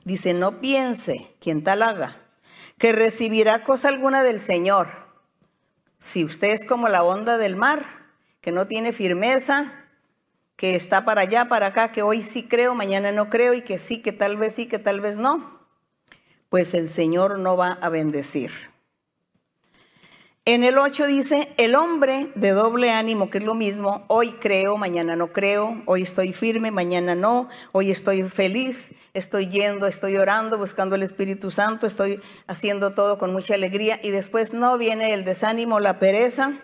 Dice, 0.04 0.34
no 0.34 0.60
piense 0.60 1.36
quien 1.40 1.62
tal 1.62 1.82
haga 1.82 2.28
que 2.78 2.92
recibirá 2.92 3.64
cosa 3.64 3.88
alguna 3.88 4.22
del 4.22 4.40
Señor. 4.40 4.88
Si 5.98 6.24
usted 6.24 6.50
es 6.50 6.64
como 6.64 6.88
la 6.88 7.02
onda 7.02 7.36
del 7.36 7.56
mar, 7.56 7.84
que 8.40 8.52
no 8.52 8.66
tiene 8.66 8.92
firmeza, 8.92 9.77
que 10.58 10.74
está 10.74 11.04
para 11.04 11.20
allá, 11.20 11.48
para 11.48 11.66
acá, 11.66 11.92
que 11.92 12.02
hoy 12.02 12.20
sí 12.20 12.42
creo, 12.42 12.74
mañana 12.74 13.12
no 13.12 13.30
creo, 13.30 13.54
y 13.54 13.62
que 13.62 13.78
sí, 13.78 14.02
que 14.02 14.10
tal 14.10 14.36
vez 14.36 14.56
sí, 14.56 14.66
que 14.66 14.80
tal 14.80 15.00
vez 15.00 15.16
no, 15.16 15.56
pues 16.48 16.74
el 16.74 16.88
Señor 16.88 17.38
no 17.38 17.56
va 17.56 17.78
a 17.80 17.88
bendecir. 17.90 18.50
En 20.44 20.64
el 20.64 20.78
8 20.78 21.06
dice, 21.06 21.54
el 21.58 21.76
hombre 21.76 22.32
de 22.34 22.50
doble 22.50 22.90
ánimo, 22.90 23.30
que 23.30 23.38
es 23.38 23.44
lo 23.44 23.54
mismo, 23.54 24.04
hoy 24.08 24.32
creo, 24.32 24.76
mañana 24.76 25.14
no 25.14 25.32
creo, 25.32 25.80
hoy 25.86 26.02
estoy 26.02 26.32
firme, 26.32 26.72
mañana 26.72 27.14
no, 27.14 27.48
hoy 27.70 27.92
estoy 27.92 28.24
feliz, 28.24 28.94
estoy 29.14 29.46
yendo, 29.46 29.86
estoy 29.86 30.16
orando, 30.16 30.58
buscando 30.58 30.96
el 30.96 31.04
Espíritu 31.04 31.52
Santo, 31.52 31.86
estoy 31.86 32.20
haciendo 32.48 32.90
todo 32.90 33.16
con 33.18 33.32
mucha 33.32 33.54
alegría 33.54 34.00
y 34.02 34.10
después 34.10 34.54
no 34.54 34.76
viene 34.76 35.14
el 35.14 35.24
desánimo, 35.24 35.78
la 35.78 36.00
pereza 36.00 36.54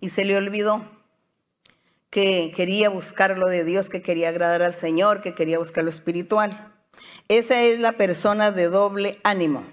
y 0.00 0.10
se 0.10 0.24
le 0.24 0.36
olvidó 0.36 0.99
que 2.10 2.52
quería 2.54 2.90
buscar 2.90 3.38
lo 3.38 3.46
de 3.46 3.64
Dios, 3.64 3.88
que 3.88 4.02
quería 4.02 4.28
agradar 4.28 4.62
al 4.62 4.74
Señor, 4.74 5.22
que 5.22 5.34
quería 5.34 5.58
buscar 5.58 5.84
lo 5.84 5.90
espiritual. 5.90 6.74
Esa 7.28 7.62
es 7.62 7.78
la 7.78 7.92
persona 7.92 8.50
de 8.50 8.68
doble 8.68 9.18
ánimo. 9.22 9.64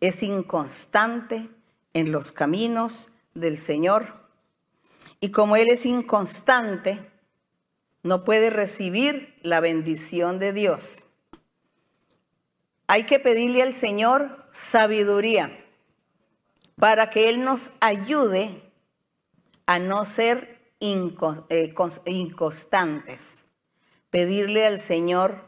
Es 0.00 0.22
inconstante, 0.22 1.50
en 1.96 2.12
los 2.12 2.30
caminos 2.30 3.10
del 3.32 3.56
Señor. 3.56 4.28
Y 5.18 5.30
como 5.30 5.56
Él 5.56 5.68
es 5.70 5.86
inconstante, 5.86 7.00
no 8.02 8.22
puede 8.22 8.50
recibir 8.50 9.34
la 9.40 9.60
bendición 9.60 10.38
de 10.38 10.52
Dios. 10.52 11.04
Hay 12.86 13.04
que 13.04 13.18
pedirle 13.18 13.62
al 13.62 13.72
Señor 13.72 14.46
sabiduría 14.52 15.58
para 16.76 17.08
que 17.08 17.30
Él 17.30 17.42
nos 17.42 17.72
ayude 17.80 18.62
a 19.64 19.78
no 19.78 20.04
ser 20.04 20.55
inconstantes. 20.80 23.44
Pedirle 24.10 24.66
al 24.66 24.78
Señor 24.78 25.44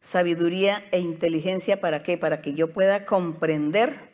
sabiduría 0.00 0.84
e 0.90 0.98
inteligencia 0.98 1.80
para 1.80 2.02
qué? 2.02 2.18
Para 2.18 2.42
que 2.42 2.54
yo 2.54 2.72
pueda 2.72 3.04
comprender 3.04 4.12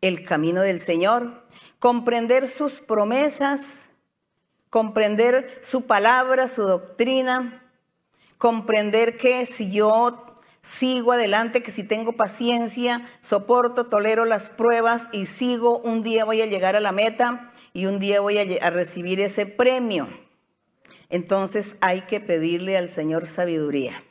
el 0.00 0.24
camino 0.24 0.62
del 0.62 0.80
Señor, 0.80 1.46
comprender 1.78 2.48
sus 2.48 2.80
promesas, 2.80 3.90
comprender 4.68 5.60
su 5.62 5.86
palabra, 5.86 6.48
su 6.48 6.62
doctrina, 6.62 7.64
comprender 8.38 9.16
que 9.16 9.46
si 9.46 9.70
yo 9.70 10.26
sigo 10.62 11.12
adelante, 11.12 11.62
que 11.62 11.70
si 11.70 11.84
tengo 11.84 12.12
paciencia, 12.12 13.02
soporto, 13.20 13.86
tolero 13.86 14.24
las 14.24 14.50
pruebas 14.50 15.08
y 15.12 15.26
sigo, 15.26 15.78
un 15.78 16.02
día 16.02 16.24
voy 16.24 16.42
a 16.42 16.46
llegar 16.46 16.76
a 16.76 16.80
la 16.80 16.92
meta 16.92 17.49
y 17.72 17.86
un 17.86 17.98
día 17.98 18.20
voy 18.20 18.38
a, 18.38 18.70
recibir 18.70 19.20
ese 19.20 19.46
premio. 19.46 20.08
Entonces 21.08 21.76
hay 21.80 22.02
que 22.02 22.20
pedirle 22.20 22.76
al 22.76 22.88
Señor 22.88 23.26
sabiduría. 23.26 24.02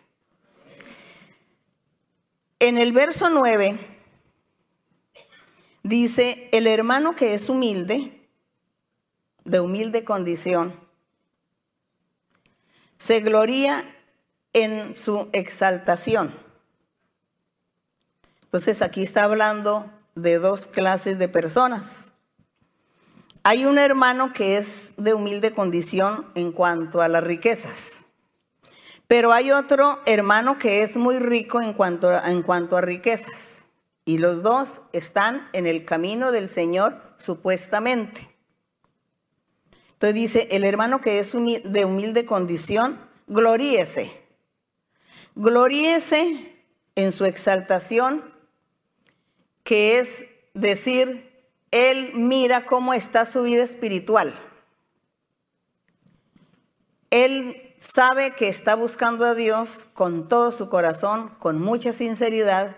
En 2.59 2.77
el 2.77 2.91
verso 2.91 3.29
9 3.29 3.77
Dice, 5.83 6.49
el 6.51 6.67
hermano 6.67 7.15
que 7.15 7.33
es 7.33 7.49
humilde, 7.49 8.27
de 9.45 9.59
humilde 9.59 10.03
condición, 10.03 10.77
se 12.97 13.21
gloría 13.21 13.95
en 14.51 14.93
su 14.93 15.29
exaltación. 15.31 16.37
Entonces 18.43 18.81
aquí 18.81 19.01
está 19.01 19.23
hablando 19.23 19.91
de 20.15 20.37
dos 20.37 20.67
clases 20.67 21.17
de 21.17 21.29
personas. 21.29 22.11
Hay 23.43 23.65
un 23.65 23.77
hermano 23.77 24.33
que 24.33 24.57
es 24.57 24.93
de 24.97 25.13
humilde 25.13 25.53
condición 25.53 26.25
en 26.35 26.51
cuanto 26.51 27.01
a 27.01 27.07
las 27.07 27.23
riquezas, 27.23 28.03
pero 29.07 29.31
hay 29.31 29.51
otro 29.51 30.01
hermano 30.05 30.57
que 30.57 30.83
es 30.83 30.97
muy 30.97 31.19
rico 31.19 31.61
en 31.61 31.73
cuanto 31.73 32.09
a, 32.11 32.81
riquezas. 32.81 33.65
Y 34.03 34.17
los 34.17 34.43
dos 34.43 34.81
están 34.91 35.49
en 35.53 35.67
el 35.67 35.85
camino 35.85 36.31
del 36.31 36.49
Señor 36.49 37.01
supuestamente. 37.17 38.29
Entonces 39.93 40.15
dice, 40.15 40.47
el 40.51 40.63
hermano 40.63 40.99
que 41.01 41.19
es 41.19 41.33
de 41.33 41.85
humilde 41.85 42.25
condición, 42.25 42.99
gloríese. 43.27 44.11
Gloríese 45.35 46.55
en 46.95 47.11
su 47.11 47.25
exaltación, 47.25 48.23
que 49.63 49.99
es 49.99 50.25
decir, 50.53 51.28
él 51.71 52.11
mira 52.15 52.65
cómo 52.65 52.93
está 52.93 53.25
su 53.25 53.43
vida 53.43 53.63
espiritual. 53.63 54.33
Él 57.11 57.75
sabe 57.79 58.35
que 58.35 58.49
está 58.49 58.75
buscando 58.75 59.25
a 59.25 59.35
Dios 59.35 59.87
con 59.93 60.27
todo 60.27 60.51
su 60.51 60.69
corazón, 60.69 61.29
con 61.39 61.59
mucha 61.59 61.93
sinceridad, 61.93 62.75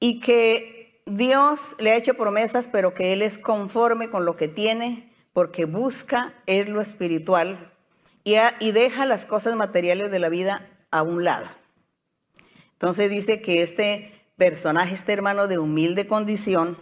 y 0.00 0.20
que 0.20 1.02
Dios 1.06 1.76
le 1.78 1.92
ha 1.92 1.96
hecho 1.96 2.14
promesas, 2.14 2.68
pero 2.68 2.94
que 2.94 3.12
Él 3.12 3.22
es 3.22 3.38
conforme 3.38 4.10
con 4.10 4.24
lo 4.24 4.36
que 4.36 4.48
tiene, 4.48 5.12
porque 5.32 5.64
busca 5.64 6.34
es 6.46 6.68
lo 6.68 6.80
espiritual 6.80 7.72
y, 8.22 8.36
y 8.60 8.72
deja 8.72 9.04
las 9.04 9.26
cosas 9.26 9.56
materiales 9.56 10.10
de 10.10 10.18
la 10.18 10.28
vida 10.28 10.68
a 10.90 11.02
un 11.02 11.24
lado. 11.24 11.46
Entonces 12.72 13.10
dice 13.10 13.42
que 13.42 13.62
este 13.62 14.12
personaje, 14.36 14.94
este 14.94 15.12
hermano 15.12 15.48
de 15.48 15.58
humilde 15.58 16.06
condición, 16.06 16.78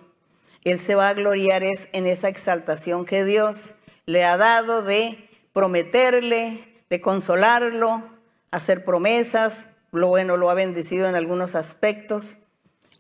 él 0.65 0.79
se 0.79 0.95
va 0.95 1.09
a 1.09 1.15
gloriar 1.15 1.63
es 1.63 1.89
en 1.93 2.07
esa 2.07 2.29
exaltación 2.29 3.05
que 3.05 3.25
Dios 3.25 3.75
le 4.07 4.25
ha 4.25 4.37
dado 4.37 4.83
de 4.83 5.29
prometerle, 5.53 6.83
de 6.89 7.01
consolarlo, 7.01 8.03
hacer 8.51 8.85
promesas, 8.85 9.67
lo 9.91 10.09
bueno 10.09 10.37
lo 10.37 10.51
ha 10.51 10.55
bendecido 10.55 11.09
en 11.09 11.17
algunos 11.17 11.55
aspectos, 11.55 12.37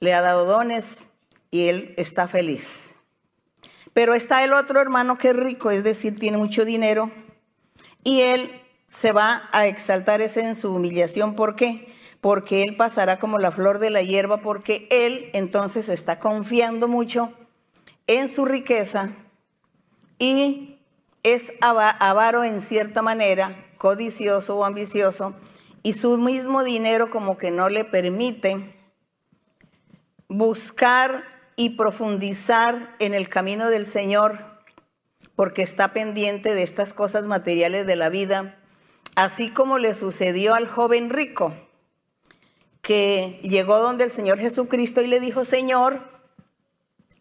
le 0.00 0.12
ha 0.12 0.20
dado 0.20 0.44
dones 0.44 1.10
y 1.50 1.68
él 1.68 1.94
está 1.96 2.26
feliz. 2.26 2.96
Pero 3.92 4.14
está 4.14 4.42
el 4.42 4.52
otro 4.52 4.80
hermano 4.80 5.18
que 5.18 5.28
es 5.28 5.36
rico, 5.36 5.70
es 5.70 5.84
decir, 5.84 6.18
tiene 6.18 6.38
mucho 6.38 6.64
dinero 6.64 7.10
y 8.02 8.22
él 8.22 8.62
se 8.88 9.12
va 9.12 9.48
a 9.52 9.66
exaltar 9.66 10.20
en 10.20 10.54
su 10.54 10.74
humillación. 10.74 11.34
¿Por 11.34 11.54
qué? 11.56 11.86
Porque 12.20 12.62
él 12.62 12.76
pasará 12.76 13.18
como 13.18 13.38
la 13.38 13.50
flor 13.50 13.78
de 13.78 13.90
la 13.90 14.02
hierba, 14.02 14.38
porque 14.42 14.86
él 14.90 15.30
entonces 15.32 15.88
está 15.88 16.18
confiando 16.18 16.88
mucho 16.88 17.32
en 18.06 18.28
su 18.28 18.44
riqueza 18.44 19.10
y 20.18 20.78
es 21.22 21.52
avaro 21.60 22.44
en 22.44 22.60
cierta 22.60 23.02
manera, 23.02 23.66
codicioso 23.78 24.56
o 24.58 24.64
ambicioso, 24.64 25.34
y 25.82 25.94
su 25.94 26.18
mismo 26.18 26.64
dinero 26.64 27.10
como 27.10 27.36
que 27.38 27.50
no 27.50 27.68
le 27.68 27.84
permite 27.84 28.76
buscar 30.28 31.24
y 31.56 31.70
profundizar 31.70 32.94
en 32.98 33.14
el 33.14 33.28
camino 33.28 33.68
del 33.68 33.86
Señor, 33.86 34.38
porque 35.36 35.62
está 35.62 35.92
pendiente 35.92 36.54
de 36.54 36.62
estas 36.62 36.92
cosas 36.92 37.26
materiales 37.26 37.86
de 37.86 37.96
la 37.96 38.08
vida, 38.08 38.58
así 39.16 39.50
como 39.50 39.78
le 39.78 39.94
sucedió 39.94 40.54
al 40.54 40.66
joven 40.66 41.10
rico, 41.10 41.54
que 42.80 43.40
llegó 43.42 43.78
donde 43.78 44.04
el 44.04 44.10
Señor 44.10 44.38
Jesucristo 44.38 45.02
y 45.02 45.06
le 45.06 45.20
dijo, 45.20 45.44
Señor, 45.44 46.02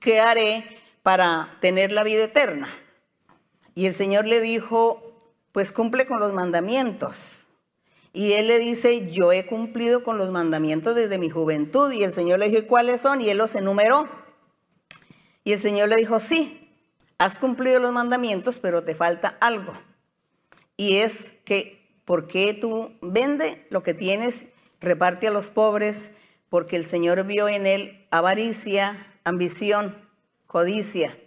¿qué 0.01 0.19
haré 0.19 0.65
para 1.03 1.57
tener 1.61 1.93
la 1.93 2.03
vida 2.03 2.25
eterna? 2.25 2.69
Y 3.73 3.85
el 3.85 3.93
Señor 3.93 4.25
le 4.25 4.41
dijo, 4.41 5.01
pues 5.53 5.71
cumple 5.71 6.05
con 6.05 6.19
los 6.19 6.33
mandamientos. 6.33 7.45
Y 8.11 8.33
él 8.33 8.47
le 8.47 8.59
dice, 8.59 9.09
yo 9.11 9.31
he 9.31 9.45
cumplido 9.45 10.03
con 10.03 10.17
los 10.17 10.31
mandamientos 10.31 10.95
desde 10.95 11.17
mi 11.17 11.29
juventud. 11.29 11.89
Y 11.93 12.03
el 12.03 12.11
Señor 12.11 12.39
le 12.39 12.49
dijo, 12.49 12.63
¿y 12.63 12.67
cuáles 12.67 12.99
son? 12.99 13.21
Y 13.21 13.29
él 13.29 13.37
los 13.37 13.55
enumeró. 13.55 14.09
Y 15.45 15.53
el 15.53 15.59
Señor 15.59 15.87
le 15.87 15.95
dijo, 15.95 16.19
sí, 16.19 16.69
has 17.17 17.39
cumplido 17.39 17.79
los 17.79 17.93
mandamientos, 17.93 18.59
pero 18.59 18.83
te 18.83 18.95
falta 18.95 19.37
algo. 19.39 19.73
Y 20.75 20.97
es 20.97 21.33
que, 21.45 22.01
¿por 22.03 22.27
qué 22.27 22.53
tú 22.53 22.91
vende 23.01 23.65
lo 23.69 23.81
que 23.81 23.93
tienes, 23.93 24.47
reparte 24.81 25.27
a 25.27 25.31
los 25.31 25.49
pobres? 25.49 26.11
Porque 26.49 26.75
el 26.75 26.83
Señor 26.83 27.23
vio 27.25 27.47
en 27.47 27.65
él 27.65 28.07
avaricia, 28.11 29.10
ambición, 29.23 29.95
codicia. 30.47 31.17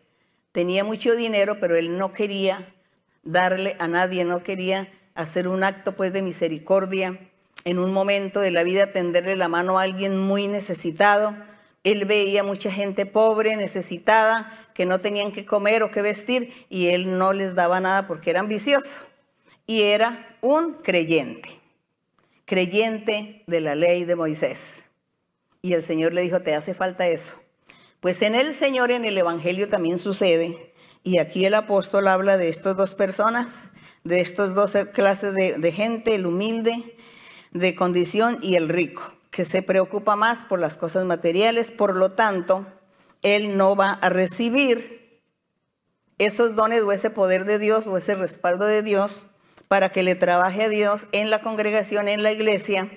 Tenía 0.53 0.85
mucho 0.85 1.15
dinero, 1.15 1.59
pero 1.61 1.77
él 1.77 1.99
no 1.99 2.13
quería 2.13 2.75
darle 3.23 3.77
a 3.79 3.89
nadie, 3.89 4.25
no 4.25 4.43
quería 4.43 4.89
hacer 5.15 5.49
un 5.49 5.65
acto 5.65 5.97
pues 5.97 6.13
de 6.13 6.23
misericordia, 6.23 7.19
en 7.65 7.79
un 7.79 7.93
momento 7.93 8.41
de 8.41 8.51
la 8.51 8.63
vida 8.63 8.93
tenderle 8.93 9.37
la 9.37 9.49
mano 9.49 9.79
a 9.79 9.83
alguien 9.83 10.19
muy 10.19 10.49
necesitado. 10.49 11.35
Él 11.83 12.05
veía 12.05 12.43
mucha 12.43 12.71
gente 12.71 13.07
pobre, 13.07 13.57
necesitada, 13.57 14.51
que 14.75 14.87
no 14.87 14.99
tenían 14.99 15.33
que 15.33 15.47
comer 15.47 15.83
o 15.83 15.91
que 15.91 16.03
vestir 16.03 16.53
y 16.69 16.89
él 16.89 17.19
no 17.19 17.33
les 17.33 17.55
daba 17.55 17.81
nada 17.81 18.07
porque 18.07 18.31
era 18.31 18.41
ambicioso. 18.41 18.99
Y 19.67 19.83
era 19.83 20.37
un 20.43 20.75
creyente, 20.75 21.49
creyente 22.45 23.43
de 23.47 23.61
la 23.61 23.75
ley 23.75 24.05
de 24.05 24.17
Moisés. 24.17 24.85
Y 25.63 25.73
el 25.73 25.83
Señor 25.83 26.13
le 26.13 26.21
dijo, 26.21 26.41
te 26.41 26.55
hace 26.55 26.75
falta 26.75 27.07
eso. 27.07 27.41
Pues 28.05 28.21
en 28.21 28.35
el 28.35 28.53
Señor, 28.53 28.91
en 28.91 29.07
el 29.07 29.17
Evangelio 29.17 29.67
también 29.67 29.99
sucede. 29.99 30.75
Y 31.05 31.21
aquí 31.21 31.47
el 31.47 31.55
apóstol 31.55 32.07
habla 32.07 32.37
de 32.37 32.51
estas 32.51 32.77
dos 32.77 32.95
personas 32.95 33.71
de 34.05 34.21
estos 34.21 34.55
dos 34.55 34.75
clases 34.93 35.35
de, 35.35 35.73
gente, 35.73 36.15
el 36.15 36.27
humilde 36.27 36.99
de 37.53 37.75
condición 37.75 38.39
y 38.43 38.57
el 38.57 38.69
rico, 38.69 39.15
que 39.31 39.47
se 39.47 39.63
preocupa 39.63 40.17
más 40.17 40.45
por 40.45 40.61
las 40.61 40.77
cosas 40.77 41.07
materiales, 41.07 41.73
por 41.73 41.97
lo 41.97 42.13
tanto, 42.13 42.67
él 43.23 43.57
no 43.57 43.75
va 43.75 43.93
a 43.93 44.11
recibir 44.11 45.23
esos 46.19 46.55
dones 46.55 46.83
o 46.83 46.93
ese 46.93 47.09
poder 47.09 47.47
de 47.47 47.59
Dios 47.59 47.87
o 47.87 47.97
ese 47.97 48.17
respaldo 48.17 48.67
de 48.67 48.83
Dios 48.83 49.29
para 49.67 49.93
que 49.93 50.03
le 50.03 50.15
trabaje 50.15 50.65
a 50.65 50.69
Dios 50.69 51.07
en 51.13 51.31
la 51.31 51.41
congregación, 51.41 52.09
en 52.09 52.23
la 52.23 52.33
iglesia 52.33 52.91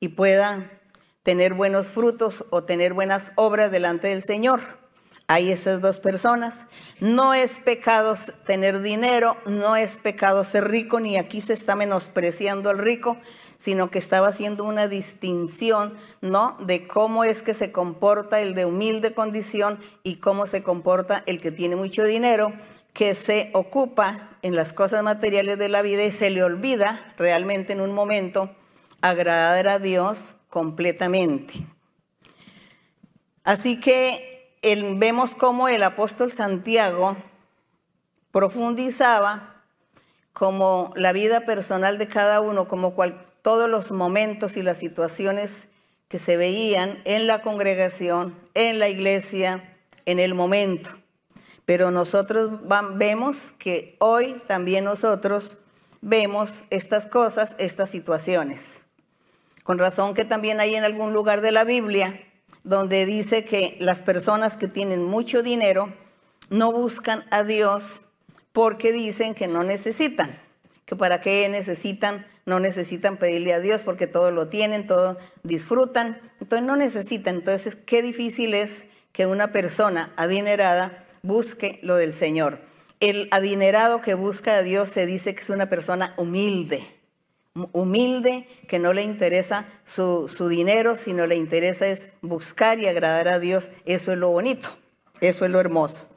y 0.00 0.08
pueda 0.08 0.79
tener 1.22 1.54
buenos 1.54 1.88
frutos 1.88 2.44
o 2.50 2.64
tener 2.64 2.94
buenas 2.94 3.32
obras 3.36 3.70
delante 3.70 4.08
del 4.08 4.22
Señor. 4.22 4.80
Hay 5.26 5.52
esas 5.52 5.80
dos 5.80 6.00
personas. 6.00 6.66
No 6.98 7.34
es 7.34 7.60
pecado 7.60 8.14
tener 8.46 8.82
dinero, 8.82 9.36
no 9.46 9.76
es 9.76 9.96
pecado 9.98 10.42
ser 10.42 10.68
rico, 10.68 10.98
ni 10.98 11.18
aquí 11.18 11.40
se 11.40 11.52
está 11.52 11.76
menospreciando 11.76 12.68
al 12.68 12.78
rico, 12.78 13.16
sino 13.56 13.92
que 13.92 14.00
estaba 14.00 14.26
haciendo 14.26 14.64
una 14.64 14.88
distinción, 14.88 15.96
¿no? 16.20 16.56
De 16.58 16.88
cómo 16.88 17.22
es 17.22 17.42
que 17.42 17.54
se 17.54 17.70
comporta 17.70 18.40
el 18.40 18.54
de 18.54 18.64
humilde 18.64 19.14
condición 19.14 19.78
y 20.02 20.16
cómo 20.16 20.48
se 20.48 20.64
comporta 20.64 21.22
el 21.26 21.40
que 21.40 21.52
tiene 21.52 21.76
mucho 21.76 22.02
dinero, 22.02 22.52
que 22.92 23.14
se 23.14 23.50
ocupa 23.52 24.30
en 24.42 24.56
las 24.56 24.72
cosas 24.72 25.04
materiales 25.04 25.58
de 25.58 25.68
la 25.68 25.82
vida 25.82 26.02
y 26.02 26.10
se 26.10 26.30
le 26.30 26.42
olvida 26.42 27.14
realmente 27.16 27.72
en 27.72 27.82
un 27.82 27.92
momento 27.92 28.50
agradar 29.00 29.68
a 29.68 29.78
Dios 29.78 30.34
completamente. 30.50 31.54
Así 33.44 33.80
que 33.80 34.56
vemos 34.96 35.34
cómo 35.34 35.68
el 35.68 35.82
apóstol 35.82 36.30
Santiago 36.32 37.16
profundizaba 38.32 39.62
como 40.32 40.92
la 40.96 41.12
vida 41.12 41.44
personal 41.44 41.98
de 41.98 42.08
cada 42.08 42.40
uno, 42.40 42.68
como 42.68 42.94
todos 43.42 43.68
los 43.68 43.90
momentos 43.90 44.56
y 44.56 44.62
las 44.62 44.78
situaciones 44.78 45.68
que 46.08 46.18
se 46.18 46.36
veían 46.36 47.00
en 47.04 47.26
la 47.26 47.42
congregación, 47.42 48.36
en 48.54 48.78
la 48.78 48.88
iglesia, 48.88 49.76
en 50.04 50.18
el 50.18 50.34
momento. 50.34 50.90
Pero 51.64 51.90
nosotros 51.90 52.60
vemos 52.94 53.52
que 53.52 53.96
hoy 54.00 54.42
también 54.46 54.84
nosotros 54.84 55.56
vemos 56.00 56.64
estas 56.70 57.06
cosas, 57.06 57.54
estas 57.58 57.90
situaciones. 57.90 58.82
Con 59.62 59.78
razón 59.78 60.14
que 60.14 60.24
también 60.24 60.60
hay 60.60 60.74
en 60.74 60.84
algún 60.84 61.12
lugar 61.12 61.40
de 61.40 61.52
la 61.52 61.64
Biblia 61.64 62.20
donde 62.64 63.06
dice 63.06 63.44
que 63.44 63.76
las 63.80 64.02
personas 64.02 64.56
que 64.56 64.68
tienen 64.68 65.02
mucho 65.02 65.42
dinero 65.42 65.92
no 66.50 66.72
buscan 66.72 67.24
a 67.30 67.44
Dios 67.44 68.06
porque 68.52 68.92
dicen 68.92 69.34
que 69.34 69.46
no 69.46 69.62
necesitan, 69.62 70.38
que 70.84 70.96
para 70.96 71.20
qué 71.20 71.48
necesitan, 71.48 72.26
no 72.46 72.58
necesitan 72.58 73.16
pedirle 73.16 73.54
a 73.54 73.60
Dios 73.60 73.82
porque 73.82 74.06
todo 74.06 74.30
lo 74.30 74.48
tienen, 74.48 74.86
todo 74.86 75.18
disfrutan, 75.42 76.20
entonces 76.40 76.66
no 76.66 76.76
necesitan. 76.76 77.36
Entonces, 77.36 77.76
qué 77.76 78.02
difícil 78.02 78.54
es 78.54 78.88
que 79.12 79.26
una 79.26 79.52
persona 79.52 80.12
adinerada 80.16 81.04
busque 81.22 81.78
lo 81.82 81.96
del 81.96 82.12
Señor. 82.12 82.60
El 82.98 83.28
adinerado 83.30 84.00
que 84.00 84.14
busca 84.14 84.56
a 84.56 84.62
Dios 84.62 84.90
se 84.90 85.06
dice 85.06 85.34
que 85.34 85.40
es 85.40 85.50
una 85.50 85.70
persona 85.70 86.14
humilde 86.16 86.99
humilde, 87.72 88.46
que 88.68 88.78
no 88.78 88.92
le 88.92 89.02
interesa 89.02 89.66
su, 89.84 90.28
dinero, 90.48 90.96
sino 90.96 91.26
le 91.26 91.36
interesa 91.36 91.86
es 91.86 92.10
buscar 92.22 92.78
y 92.78 92.86
agradar 92.86 93.28
a 93.28 93.38
Dios. 93.38 93.72
Eso 93.84 94.12
es 94.12 94.18
lo 94.18 94.28
bonito, 94.28 94.68
eso 95.20 95.44
es 95.44 95.50
lo 95.50 95.58
hermoso. 95.58 96.08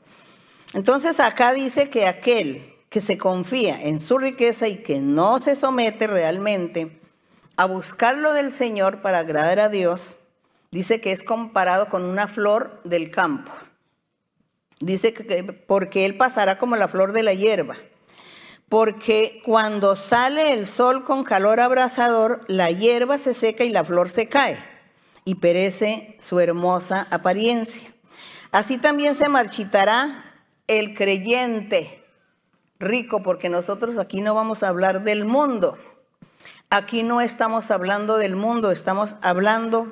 Entonces 0.73 1.19
acá 1.19 1.53
dice 1.53 1.89
que 1.89 2.07
aquel 2.07 2.73
que 2.89 3.01
se 3.01 3.17
confía 3.17 3.81
en 3.81 3.99
su 3.99 4.17
riqueza 4.17 4.67
y 4.67 4.77
que 4.77 4.99
no 4.99 5.39
se 5.39 5.55
somete 5.55 6.07
realmente 6.07 6.99
a 7.55 7.65
buscar 7.65 8.17
lo 8.17 8.33
del 8.33 8.51
Señor 8.51 9.01
para 9.01 9.19
agradar 9.19 9.59
a 9.59 9.69
Dios, 9.69 10.19
dice 10.71 11.01
que 11.01 11.11
es 11.11 11.23
comparado 11.23 11.89
con 11.89 12.03
una 12.03 12.27
flor 12.27 12.81
del 12.83 13.09
campo. 13.11 13.51
Dice 14.79 15.13
que 15.13 15.43
porque 15.43 16.05
él 16.05 16.17
pasará 16.17 16.57
como 16.57 16.75
la 16.75 16.87
flor 16.87 17.13
de 17.13 17.23
la 17.23 17.33
hierba 17.33 17.77
porque 18.73 19.39
cuando 19.45 19.95
sale 19.95 20.51
el 20.51 20.65
sol 20.65 21.03
con 21.03 21.23
calor 21.23 21.59
abrasador, 21.59 22.43
la 22.47 22.71
hierba 22.71 23.19
se 23.19 23.35
seca 23.35 23.63
y 23.63 23.69
la 23.69 23.85
flor 23.85 24.09
se 24.09 24.27
cae, 24.27 24.57
y 25.25 25.35
perece 25.35 26.17
su 26.19 26.39
hermosa 26.39 27.05
apariencia. 27.11 27.93
Así 28.51 28.79
también 28.79 29.13
se 29.13 29.29
marchitará 29.29 30.25
el 30.65 30.95
creyente 30.95 32.03
rico, 32.79 33.21
porque 33.21 33.47
nosotros 33.47 33.99
aquí 33.99 34.21
no 34.21 34.33
vamos 34.33 34.63
a 34.63 34.69
hablar 34.69 35.03
del 35.03 35.23
mundo. 35.23 35.77
Aquí 36.71 37.03
no 37.03 37.21
estamos 37.21 37.69
hablando 37.69 38.17
del 38.17 38.35
mundo, 38.35 38.71
estamos 38.71 39.17
hablando 39.21 39.85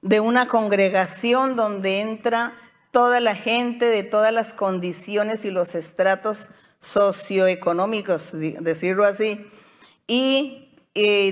de 0.00 0.18
una 0.18 0.48
congregación 0.48 1.54
donde 1.54 2.00
entra 2.00 2.56
toda 2.90 3.20
la 3.20 3.36
gente 3.36 3.84
de 3.84 4.02
todas 4.02 4.34
las 4.34 4.52
condiciones 4.52 5.44
y 5.44 5.52
los 5.52 5.76
estratos 5.76 6.50
socioeconómicos, 6.82 8.36
decirlo 8.60 9.04
así, 9.04 9.46
y 10.06 10.68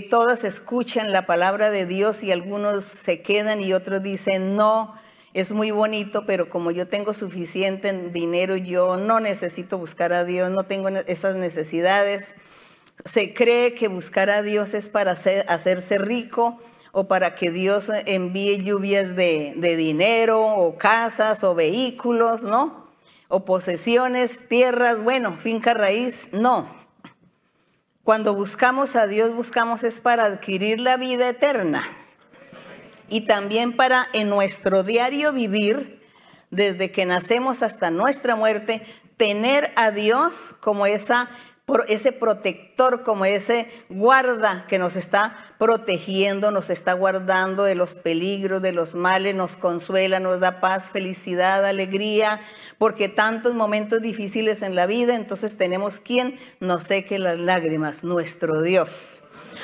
todas 0.09 0.45
escuchan 0.45 1.13
la 1.13 1.27
palabra 1.27 1.71
de 1.71 1.85
Dios 1.85 2.23
y 2.23 2.31
algunos 2.33 2.85
se 2.85 3.21
quedan 3.21 3.61
y 3.61 3.75
otros 3.75 4.03
dicen, 4.03 4.57
no, 4.57 4.95
es 5.35 5.53
muy 5.53 5.71
bonito, 5.71 6.25
pero 6.25 6.49
como 6.49 6.71
yo 6.71 6.89
tengo 6.89 7.13
suficiente 7.13 7.93
dinero, 8.11 8.57
yo 8.57 8.97
no 8.97 9.21
necesito 9.21 9.77
buscar 9.77 10.13
a 10.13 10.25
Dios, 10.25 10.51
no 10.51 10.63
tengo 10.63 10.89
esas 10.89 11.35
necesidades. 11.35 12.37
Se 13.05 13.35
cree 13.35 13.75
que 13.75 13.89
buscar 13.89 14.31
a 14.31 14.43
Dios 14.43 14.73
es 14.73 14.89
para 14.89 15.13
hacerse 15.13 15.99
rico 15.99 16.59
o 16.93 17.09
para 17.09 17.35
que 17.35 17.51
Dios 17.51 17.91
envíe 18.07 18.59
lluvias 18.59 19.17
de 19.17 19.77
dinero 19.77 20.43
o 20.43 20.79
casas 20.79 21.45
o 21.45 21.55
vehículos, 21.55 22.45
¿no? 22.45 22.80
O 23.31 23.45
posesiones, 23.45 24.49
tierras, 24.49 25.03
bueno, 25.03 25.39
finca 25.39 25.73
raíz, 25.73 26.29
no. 26.33 26.69
Cuando 28.03 28.35
buscamos 28.35 28.97
a 28.97 29.07
Dios, 29.07 29.33
buscamos 29.33 29.85
es 29.85 30.01
para 30.01 30.25
adquirir 30.25 30.81
la 30.81 30.97
vida 30.97 31.29
eterna 31.29 31.87
y 33.09 33.23
también 33.23 33.77
para 33.77 34.07
en 34.13 34.29
nuestro 34.29 34.83
diario 34.83 35.33
vivir, 35.33 36.03
desde 36.51 36.91
que 36.91 37.07
nacemos 37.07 37.63
hasta 37.63 37.93
nuestra 37.93 38.35
muerte, 38.35 38.83
tener 39.17 39.73
a 39.77 39.93
Dios 39.93 40.57
como 40.61 40.87
esa 40.87 41.31
ese 41.89 42.13
protector, 42.13 43.03
como 43.03 43.25
ese 43.25 43.69
guarda 43.89 44.67
que 44.69 44.79
nos 44.79 44.97
está 44.97 45.37
protegiendo, 45.59 46.51
nos 46.51 46.71
está 46.71 46.93
guardando 46.93 47.65
de 47.65 47.75
los 47.75 47.97
peligros, 47.97 48.63
de 48.63 48.73
los 48.73 48.95
males, 48.95 49.35
nos 49.35 49.57
consuela, 49.57 50.21
nos 50.21 50.41
da 50.41 50.61
paz, 50.61 50.91
felicidad, 50.91 51.65
alegría, 51.65 52.41
porque 52.79 53.09
tantos 53.09 53.55
momentos 53.55 54.03
difíciles 54.03 54.63
en 54.63 54.75
la 54.75 54.87
vida, 54.87 55.15
entonces 55.15 55.57
tenemos 55.57 56.01
quien 56.01 56.39
nos 56.61 56.85
seque 56.85 57.19
las 57.19 57.39
lágrimas, 57.39 58.05
nuestro 58.05 58.63
Dios. 58.63 59.23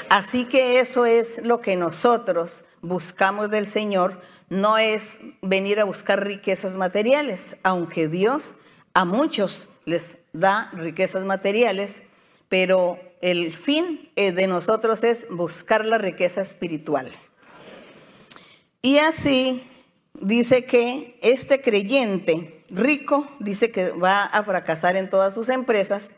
Así 0.08 0.44
que 0.44 0.80
eso 0.80 1.06
es 1.06 1.40
lo 1.44 1.60
que 1.60 1.76
nosotros 1.76 2.64
buscamos 2.82 3.50
del 3.50 3.66
Señor, 3.66 4.20
no 4.48 4.78
es 4.78 5.18
venir 5.42 5.80
a 5.80 5.84
buscar 5.84 6.24
riquezas 6.24 6.74
materiales, 6.74 7.56
aunque 7.62 8.08
Dios 8.08 8.56
a 8.94 9.04
muchos 9.04 9.68
les 9.86 10.18
da 10.32 10.70
riquezas 10.72 11.24
materiales, 11.24 12.02
pero 12.48 12.98
el 13.22 13.54
fin 13.54 14.10
eh, 14.16 14.32
de 14.32 14.46
nosotros 14.46 15.04
es 15.04 15.28
buscar 15.30 15.86
la 15.86 15.96
riqueza 15.96 16.42
espiritual. 16.42 17.10
Y 18.82 18.98
así 18.98 19.62
dice 20.20 20.64
que 20.64 21.18
este 21.22 21.60
creyente 21.60 22.64
rico 22.68 23.28
dice 23.38 23.70
que 23.70 23.90
va 23.90 24.24
a 24.24 24.42
fracasar 24.42 24.96
en 24.96 25.08
todas 25.08 25.34
sus 25.34 25.48
empresas 25.48 26.14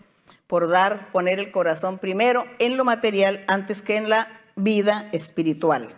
por 0.46 0.68
dar, 0.68 1.12
poner 1.12 1.38
el 1.38 1.50
corazón 1.50 1.98
primero 1.98 2.46
en 2.58 2.76
lo 2.76 2.84
material 2.84 3.44
antes 3.48 3.82
que 3.82 3.96
en 3.96 4.08
la 4.08 4.40
vida 4.56 5.08
espiritual. 5.12 5.88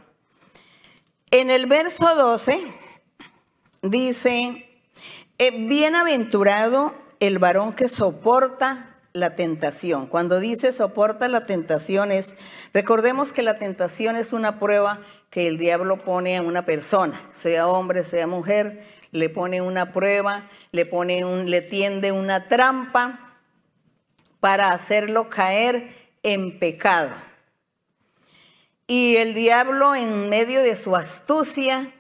En 1.30 1.50
el 1.50 1.66
verso 1.66 2.12
12 2.16 2.61
dice, 3.83 4.68
eh, 5.38 5.50
bienaventurado 5.68 6.94
el 7.20 7.38
varón 7.38 7.74
que 7.74 7.88
soporta 7.88 8.96
la 9.12 9.35
tentación. 9.35 10.06
Cuando 10.06 10.40
dice 10.40 10.72
soporta 10.72 11.28
la 11.28 11.42
tentación 11.42 12.12
es, 12.12 12.37
recordemos 12.72 13.33
que 13.33 13.42
la 13.42 13.59
tentación 13.59 14.16
es 14.16 14.33
una 14.33 14.59
prueba 14.59 15.00
que 15.30 15.46
el 15.46 15.59
diablo 15.59 15.98
pone 15.98 16.37
a 16.37 16.42
una 16.42 16.64
persona, 16.64 17.20
sea 17.33 17.66
hombre, 17.66 18.04
sea 18.04 18.26
mujer, 18.26 18.85
le 19.12 19.28
pone 19.28 19.61
una 19.61 19.92
prueba, 19.92 20.48
le 20.72 20.87
pone 20.87 21.24
un, 21.24 21.50
le 21.50 21.62
tiende 21.62 22.12
una 22.12 22.46
trampa 22.46 23.38
para 24.38 24.70
hacerlo 24.70 25.28
caer 25.28 25.92
en 26.22 26.59
pecado. 26.59 27.11
Y 28.87 29.16
el 29.16 29.35
diablo 29.35 29.94
en 29.94 30.28
medio 30.28 30.62
de 30.62 30.74
su 30.76 30.96
astucia 30.96 31.92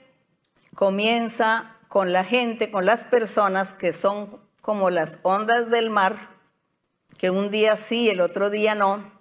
comienza 0.74 1.76
con 1.88 2.12
la 2.12 2.24
gente, 2.24 2.70
con 2.70 2.86
las 2.86 3.04
personas 3.04 3.74
que 3.74 3.92
son 3.92 4.40
como 4.60 4.90
las 4.90 5.18
ondas 5.22 5.70
del 5.70 5.90
mar, 5.90 6.30
que 7.18 7.30
un 7.30 7.50
día 7.50 7.76
sí, 7.76 8.08
el 8.08 8.20
otro 8.20 8.50
día 8.50 8.74
no, 8.74 9.12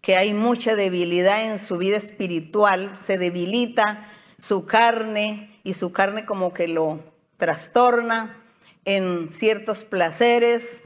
que 0.00 0.16
hay 0.16 0.34
mucha 0.34 0.74
debilidad 0.74 1.44
en 1.44 1.58
su 1.58 1.78
vida 1.78 1.96
espiritual, 1.96 2.98
se 2.98 3.18
debilita 3.18 4.06
su 4.38 4.66
carne 4.66 5.58
y 5.64 5.74
su 5.74 5.92
carne 5.92 6.26
como 6.26 6.52
que 6.52 6.68
lo, 6.68 7.00
trastorna 7.36 8.36
en 8.84 9.30
ciertos 9.30 9.84
placeres, 9.84 10.82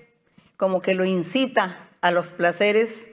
como 0.56 0.80
que 0.80 0.94
lo 0.94 1.04
incita 1.04 1.88
a 2.00 2.10
los 2.10 2.32
placeres. 2.32 3.10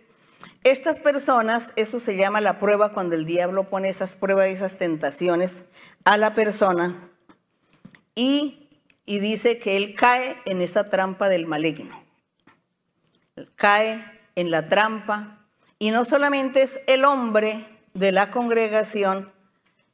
Estas 0.63 0.99
personas, 0.99 1.73
eso 1.75 1.99
se 1.99 2.15
llama 2.15 2.41
la 2.41 2.57
prueba 2.57 2.93
cuando 2.93 3.15
el 3.15 3.25
diablo 3.25 3.69
pone 3.69 3.89
esas 3.89 4.15
pruebas, 4.15 4.47
esas 4.47 4.77
tentaciones 4.77 5.65
a 6.05 6.17
la 6.17 6.33
persona 6.33 7.07
y, 8.15 8.64
y 9.05 9.19
dice 9.19 9.59
que 9.59 9.75
él 9.75 9.95
cae 9.95 10.37
en 10.45 10.61
esa 10.61 10.89
trampa 10.89 11.29
del 11.29 11.45
maligno. 11.45 12.03
Cae 13.55 14.03
en 14.35 14.51
la 14.51 14.67
trampa 14.67 15.45
y 15.77 15.91
no 15.91 16.05
solamente 16.05 16.61
es 16.61 16.81
el 16.87 17.05
hombre 17.05 17.67
de 17.93 18.11
la 18.11 18.31
congregación, 18.31 19.31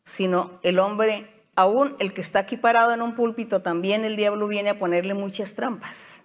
sino 0.04 0.60
el 0.64 0.80
hombre, 0.80 1.44
aún 1.56 1.96
el 2.00 2.14
que 2.14 2.22
está 2.22 2.40
aquí 2.40 2.58
parado 2.58 2.94
en 2.94 3.02
un 3.02 3.16
púlpito, 3.16 3.62
también 3.62 4.06
el 4.06 4.16
diablo 4.16 4.48
viene 4.48 4.72
a 4.72 4.80
ponerle 4.80 5.14
muchas 5.14 5.56
trampas, 5.56 6.24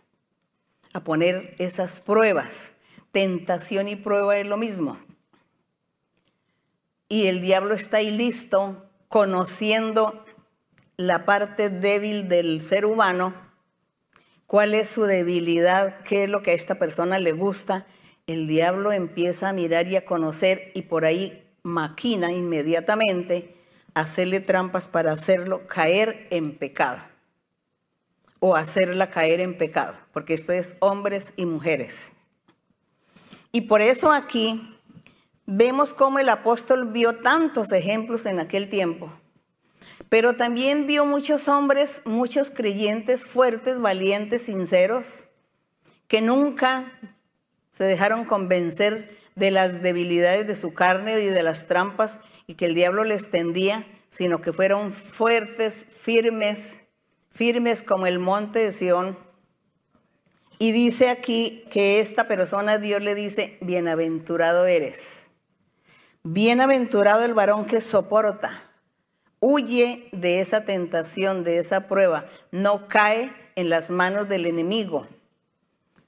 a 0.92 1.00
poner 1.00 1.54
esas 1.58 2.00
pruebas. 2.00 2.74
Tentación 3.12 3.88
y 3.88 3.96
prueba 3.96 4.36
es 4.36 4.46
lo 4.46 4.56
mismo. 4.56 4.98
Y 7.08 7.28
el 7.28 7.40
diablo 7.40 7.74
está 7.74 7.98
ahí 7.98 8.10
listo, 8.10 8.90
conociendo 9.08 10.25
la 10.96 11.24
parte 11.24 11.68
débil 11.68 12.28
del 12.28 12.62
ser 12.62 12.86
humano, 12.86 13.34
cuál 14.46 14.74
es 14.74 14.88
su 14.88 15.04
debilidad, 15.04 16.02
qué 16.04 16.24
es 16.24 16.30
lo 16.30 16.42
que 16.42 16.52
a 16.52 16.54
esta 16.54 16.76
persona 16.76 17.18
le 17.18 17.32
gusta. 17.32 17.86
El 18.26 18.46
diablo 18.46 18.92
empieza 18.92 19.48
a 19.48 19.52
mirar 19.52 19.88
y 19.88 19.96
a 19.96 20.04
conocer 20.04 20.72
y 20.74 20.82
por 20.82 21.04
ahí 21.04 21.46
maquina 21.62 22.32
inmediatamente 22.32 23.54
hacerle 23.94 24.40
trampas 24.40 24.88
para 24.88 25.12
hacerlo 25.12 25.66
caer 25.66 26.26
en 26.30 26.56
pecado 26.56 27.00
o 28.38 28.54
hacerla 28.54 29.10
caer 29.10 29.40
en 29.40 29.56
pecado, 29.56 29.96
porque 30.12 30.34
esto 30.34 30.52
es 30.52 30.76
hombres 30.80 31.34
y 31.36 31.46
mujeres. 31.46 32.12
Y 33.52 33.62
por 33.62 33.80
eso 33.80 34.12
aquí 34.12 34.76
vemos 35.46 35.94
cómo 35.94 36.18
el 36.18 36.28
apóstol 36.28 36.92
vio 36.92 37.16
tantos 37.16 37.72
ejemplos 37.72 38.26
en 38.26 38.38
aquel 38.38 38.68
tiempo, 38.68 39.10
pero 40.08 40.36
también 40.36 40.86
vio 40.86 41.04
muchos 41.04 41.48
hombres, 41.48 42.02
muchos 42.04 42.50
creyentes 42.50 43.24
fuertes, 43.24 43.80
valientes, 43.80 44.42
sinceros, 44.42 45.24
que 46.08 46.20
nunca 46.20 46.92
se 47.70 47.84
dejaron 47.84 48.24
convencer 48.24 49.16
de 49.34 49.50
las 49.50 49.82
debilidades 49.82 50.46
de 50.46 50.56
su 50.56 50.72
carne 50.72 51.20
y 51.20 51.26
de 51.26 51.42
las 51.42 51.66
trampas 51.66 52.20
y 52.46 52.54
que 52.54 52.66
el 52.66 52.74
diablo 52.74 53.04
les 53.04 53.30
tendía, 53.30 53.86
sino 54.08 54.40
que 54.40 54.52
fueron 54.52 54.92
fuertes, 54.92 55.86
firmes, 55.90 56.80
firmes 57.30 57.82
como 57.82 58.06
el 58.06 58.18
monte 58.18 58.60
de 58.60 58.72
Sión. 58.72 59.18
Y 60.58 60.72
dice 60.72 61.10
aquí 61.10 61.64
que 61.70 62.00
esta 62.00 62.28
persona, 62.28 62.78
Dios 62.78 63.02
le 63.02 63.14
dice, 63.14 63.58
bienaventurado 63.60 64.64
eres. 64.64 65.26
Bienaventurado 66.22 67.24
el 67.24 67.34
varón 67.34 67.66
que 67.66 67.82
soporta. 67.82 68.65
Huye 69.40 70.08
de 70.12 70.40
esa 70.40 70.64
tentación, 70.64 71.44
de 71.44 71.58
esa 71.58 71.88
prueba. 71.88 72.26
No 72.50 72.88
cae 72.88 73.32
en 73.54 73.70
las 73.70 73.90
manos 73.90 74.28
del 74.28 74.46
enemigo 74.46 75.06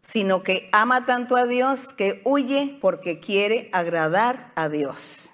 sino 0.01 0.43
que 0.43 0.69
ama 0.73 1.05
tanto 1.05 1.37
a 1.37 1.45
Dios 1.45 1.93
que 1.93 2.23
huye 2.25 2.79
porque 2.81 3.21
quiere 3.21 3.69
agradar 3.73 4.53
a 4.55 4.69
Dios. 4.69 5.31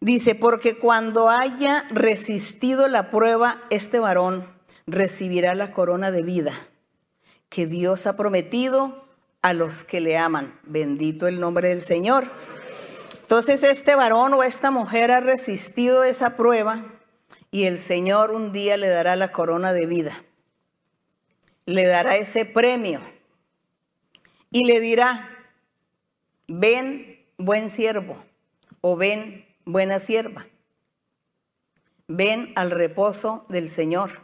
Dice, 0.00 0.34
porque 0.34 0.78
cuando 0.78 1.28
haya 1.28 1.84
resistido 1.90 2.88
la 2.88 3.10
prueba, 3.10 3.62
este 3.70 4.00
varón 4.00 4.48
recibirá 4.86 5.54
la 5.54 5.72
corona 5.72 6.10
de 6.10 6.22
vida 6.22 6.54
que 7.50 7.66
Dios 7.66 8.06
ha 8.06 8.16
prometido 8.16 9.04
a 9.42 9.52
los 9.52 9.84
que 9.84 10.00
le 10.00 10.16
aman. 10.16 10.58
Bendito 10.64 11.26
el 11.26 11.38
nombre 11.38 11.68
del 11.68 11.82
Señor. 11.82 12.24
Entonces 13.30 13.62
este 13.62 13.94
varón 13.94 14.34
o 14.34 14.42
esta 14.42 14.72
mujer 14.72 15.12
ha 15.12 15.20
resistido 15.20 16.02
esa 16.02 16.36
prueba 16.36 16.84
y 17.52 17.64
el 17.64 17.78
Señor 17.78 18.32
un 18.32 18.50
día 18.50 18.76
le 18.76 18.88
dará 18.88 19.14
la 19.14 19.30
corona 19.30 19.72
de 19.72 19.86
vida 19.86 20.24
le 21.70 21.86
dará 21.86 22.16
ese 22.16 22.44
premio 22.44 23.00
y 24.50 24.64
le 24.64 24.80
dirá, 24.80 25.28
ven 26.48 27.24
buen 27.38 27.70
siervo 27.70 28.22
o 28.80 28.96
ven 28.96 29.46
buena 29.64 30.00
sierva, 30.00 30.46
ven 32.08 32.52
al 32.56 32.72
reposo 32.72 33.46
del 33.48 33.68
Señor, 33.68 34.22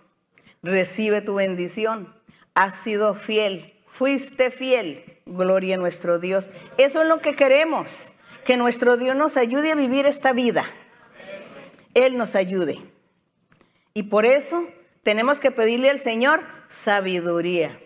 recibe 0.62 1.20
tu 1.20 1.36
bendición, 1.36 2.12
has 2.54 2.76
sido 2.76 3.14
fiel, 3.14 3.80
fuiste 3.86 4.50
fiel, 4.50 5.20
gloria 5.26 5.76
a 5.76 5.78
nuestro 5.78 6.18
Dios. 6.18 6.50
Eso 6.78 7.02
es 7.02 7.08
lo 7.08 7.20
que 7.20 7.36
queremos, 7.36 8.12
que 8.46 8.56
nuestro 8.56 8.96
Dios 8.96 9.16
nos 9.16 9.36
ayude 9.36 9.72
a 9.72 9.74
vivir 9.74 10.06
esta 10.06 10.32
vida. 10.32 10.64
Él 11.94 12.16
nos 12.16 12.36
ayude. 12.36 12.78
Y 13.92 14.04
por 14.04 14.24
eso 14.24 14.68
tenemos 15.02 15.40
que 15.40 15.50
pedirle 15.50 15.90
al 15.90 15.98
Señor 15.98 16.44
sabiduría. 16.68 17.80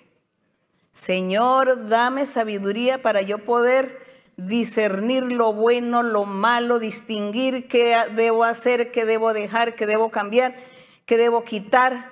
Señor, 0.93 1.89
dame 1.89 2.27
sabiduría 2.27 3.01
para 3.01 3.23
yo 3.23 3.39
poder 3.39 4.05
discernir 4.37 5.33
lo 5.33 5.55
bueno, 5.55 6.03
lo 6.03 6.27
malo, 6.27 6.79
distinguir 6.79 7.67
qué 7.67 7.97
debo 8.15 8.45
hacer, 8.45 8.93
qué 8.93 9.07
debo 9.07 9.33
dejar, 9.33 9.75
qué 9.77 9.87
debo 9.87 10.11
cambiar, 10.11 10.57
qué 11.07 11.17
debo 11.17 11.43
quitar, 11.43 12.11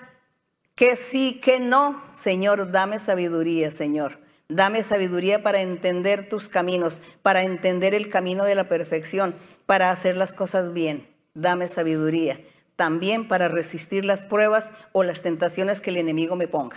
qué 0.75 0.97
sí, 0.97 1.39
qué 1.43 1.61
no. 1.61 2.03
Señor, 2.13 2.73
dame 2.73 2.99
sabiduría, 2.99 3.71
Señor. 3.71 4.27
Dame 4.49 4.83
sabiduría 4.83 5.43
para 5.43 5.61
entender 5.61 6.27
tus 6.27 6.49
caminos, 6.49 7.03
para 7.23 7.43
entender 7.43 7.95
el 7.95 8.09
camino 8.09 8.45
de 8.45 8.55
la 8.55 8.69
perfección, 8.69 9.35
para 9.67 9.91
hacer 9.91 10.17
las 10.17 10.35
cosas 10.35 10.73
bien. 10.73 11.09
Dame 11.35 11.69
sabiduría 11.69 12.41
también 12.79 13.27
para 13.27 13.49
resistir 13.49 14.05
las 14.05 14.23
pruebas 14.23 14.71
o 14.93 15.03
las 15.03 15.21
tentaciones 15.21 15.81
que 15.81 15.91
el 15.91 15.97
enemigo 15.97 16.37
me 16.37 16.47
ponga. 16.47 16.77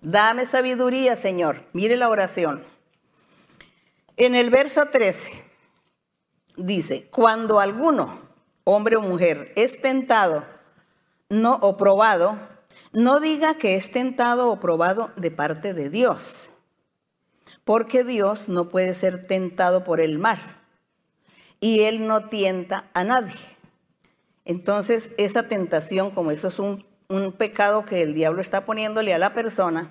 Dame 0.00 0.46
sabiduría, 0.46 1.16
Señor. 1.16 1.66
Mire 1.74 1.98
la 1.98 2.08
oración. 2.08 2.64
En 4.16 4.34
el 4.34 4.48
verso 4.48 4.86
13 4.86 5.44
dice, 6.56 7.08
cuando 7.10 7.60
alguno, 7.60 8.22
hombre 8.64 8.96
o 8.96 9.02
mujer, 9.02 9.52
es 9.54 9.82
tentado 9.82 10.46
no, 11.28 11.58
o 11.60 11.76
probado, 11.76 12.38
no 12.94 13.20
diga 13.20 13.58
que 13.58 13.76
es 13.76 13.92
tentado 13.92 14.50
o 14.50 14.58
probado 14.58 15.10
de 15.16 15.30
parte 15.30 15.74
de 15.74 15.90
Dios, 15.90 16.48
porque 17.64 18.04
Dios 18.04 18.48
no 18.48 18.68
puede 18.68 18.94
ser 18.94 19.26
tentado 19.26 19.84
por 19.84 20.00
el 20.00 20.18
mal 20.18 20.38
y 21.60 21.80
Él 21.80 22.06
no 22.06 22.28
tienta 22.28 22.90
a 22.92 23.04
nadie. 23.04 23.40
Entonces, 24.44 25.14
esa 25.16 25.48
tentación, 25.48 26.10
como 26.10 26.30
eso 26.30 26.48
es 26.48 26.58
un, 26.58 26.84
pecado 27.38 27.84
que 27.84 28.02
el 28.02 28.12
diablo 28.12 28.40
está 28.40 28.64
poniéndole 28.64 29.14
a 29.14 29.18
la 29.18 29.34
persona, 29.34 29.90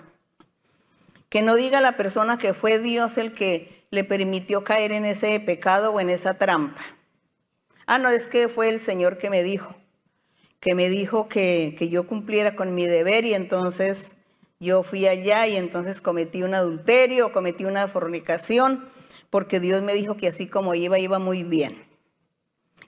que 1.30 1.42
no 1.42 1.56
diga 1.56 1.80
la 1.80 1.96
persona 1.96 2.38
que 2.38 2.54
fue 2.54 2.80
Dios 2.80 3.18
el 3.18 3.32
que 3.32 3.86
le 3.92 4.04
permitió 4.04 4.64
caer 4.64 4.92
en 4.92 5.06
ese 5.06 5.40
pecado 5.40 5.94
o 5.94 6.00
en 6.00 6.10
esa 6.10 6.34
trampa. 6.34 6.82
Ah, 7.86 7.98
no, 7.98 8.10
es 8.10 8.28
que 8.28 8.50
fue 8.50 8.68
el 8.68 8.80
Señor 8.80 9.18
que 9.18 9.30
me 9.30 9.42
dijo, 9.42 9.76
que 10.60 10.76
me 10.76 10.90
dijo 10.90 11.30
que, 11.30 11.76
que 11.78 11.88
yo 11.88 12.08
cumpliera 12.08 12.56
con 12.56 12.76
mi 12.76 12.88
deber 12.88 13.26
y 13.26 13.34
entonces 13.34 14.16
yo 14.64 14.84
fui 14.84 15.06
allá 15.06 15.46
y 15.48 15.58
entonces 15.58 16.02
cometí 16.02 16.44
un 16.44 16.56
adulterio, 16.56 17.32
cometí 17.32 17.66
una 17.66 17.88
fornicación, 17.88 18.86
porque 19.30 19.60
Dios 19.60 19.82
me 19.82 19.94
dijo 19.94 20.18
que 20.18 20.28
así 20.28 20.48
como 20.48 20.74
iba, 20.74 20.98
iba 20.98 21.20
muy 21.20 21.44
bien. 21.44 21.86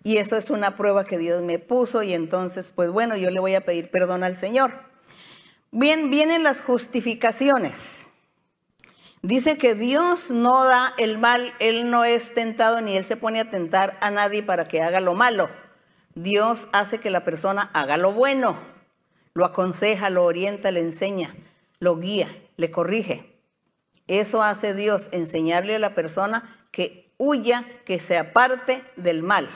Y 0.03 0.17
eso 0.17 0.37
es 0.37 0.49
una 0.49 0.77
prueba 0.77 1.03
que 1.03 1.17
Dios 1.17 1.41
me 1.41 1.59
puso 1.59 2.03
y 2.03 2.13
entonces, 2.13 2.71
pues 2.71 2.89
bueno, 2.89 3.15
yo 3.17 3.31
le 3.31 3.39
voy 3.39 3.55
a 3.55 3.61
pedir 3.61 3.89
perdón 3.89 4.23
al 4.23 4.37
Señor. 4.37 4.71
Bien, 5.71 6.09
vienen 6.09 6.43
las 6.43 6.61
justificaciones. 6.61 8.09
Dice 9.23 9.57
que 9.57 9.73
Dios 9.73 10.29
no 10.29 10.63
da 10.63 10.93
el 10.99 11.17
mal, 11.17 11.55
Él 11.59 11.89
no 11.89 12.05
es 12.05 12.35
tentado 12.35 12.79
ni 12.81 12.95
Él 12.95 13.05
se 13.05 13.17
pone 13.17 13.39
a 13.39 13.49
tentar 13.49 13.97
a 13.99 14.11
nadie 14.11 14.43
para 14.43 14.65
que 14.65 14.83
haga 14.83 14.99
lo 14.99 15.15
malo. 15.15 15.49
Dios 16.13 16.67
hace 16.71 16.99
que 16.99 17.09
la 17.09 17.25
persona 17.25 17.71
haga 17.73 17.97
lo 17.97 18.13
bueno, 18.13 18.59
lo 19.33 19.43
aconseja, 19.43 20.11
lo 20.11 20.23
orienta, 20.23 20.69
le 20.69 20.81
enseña, 20.81 21.35
lo 21.79 21.97
guía, 21.97 22.27
le 22.57 22.71
corrige. 22.71 23.39
Eso 24.07 24.41
hace 24.41 24.73
Dios, 24.73 25.09
enseñarle 25.11 25.75
a 25.75 25.79
la 25.79 25.95
persona 25.95 26.67
que 26.71 27.13
huya, 27.17 27.65
que 27.85 27.99
se 27.99 28.17
aparte 28.17 28.83
del 28.95 29.23
mal 29.23 29.49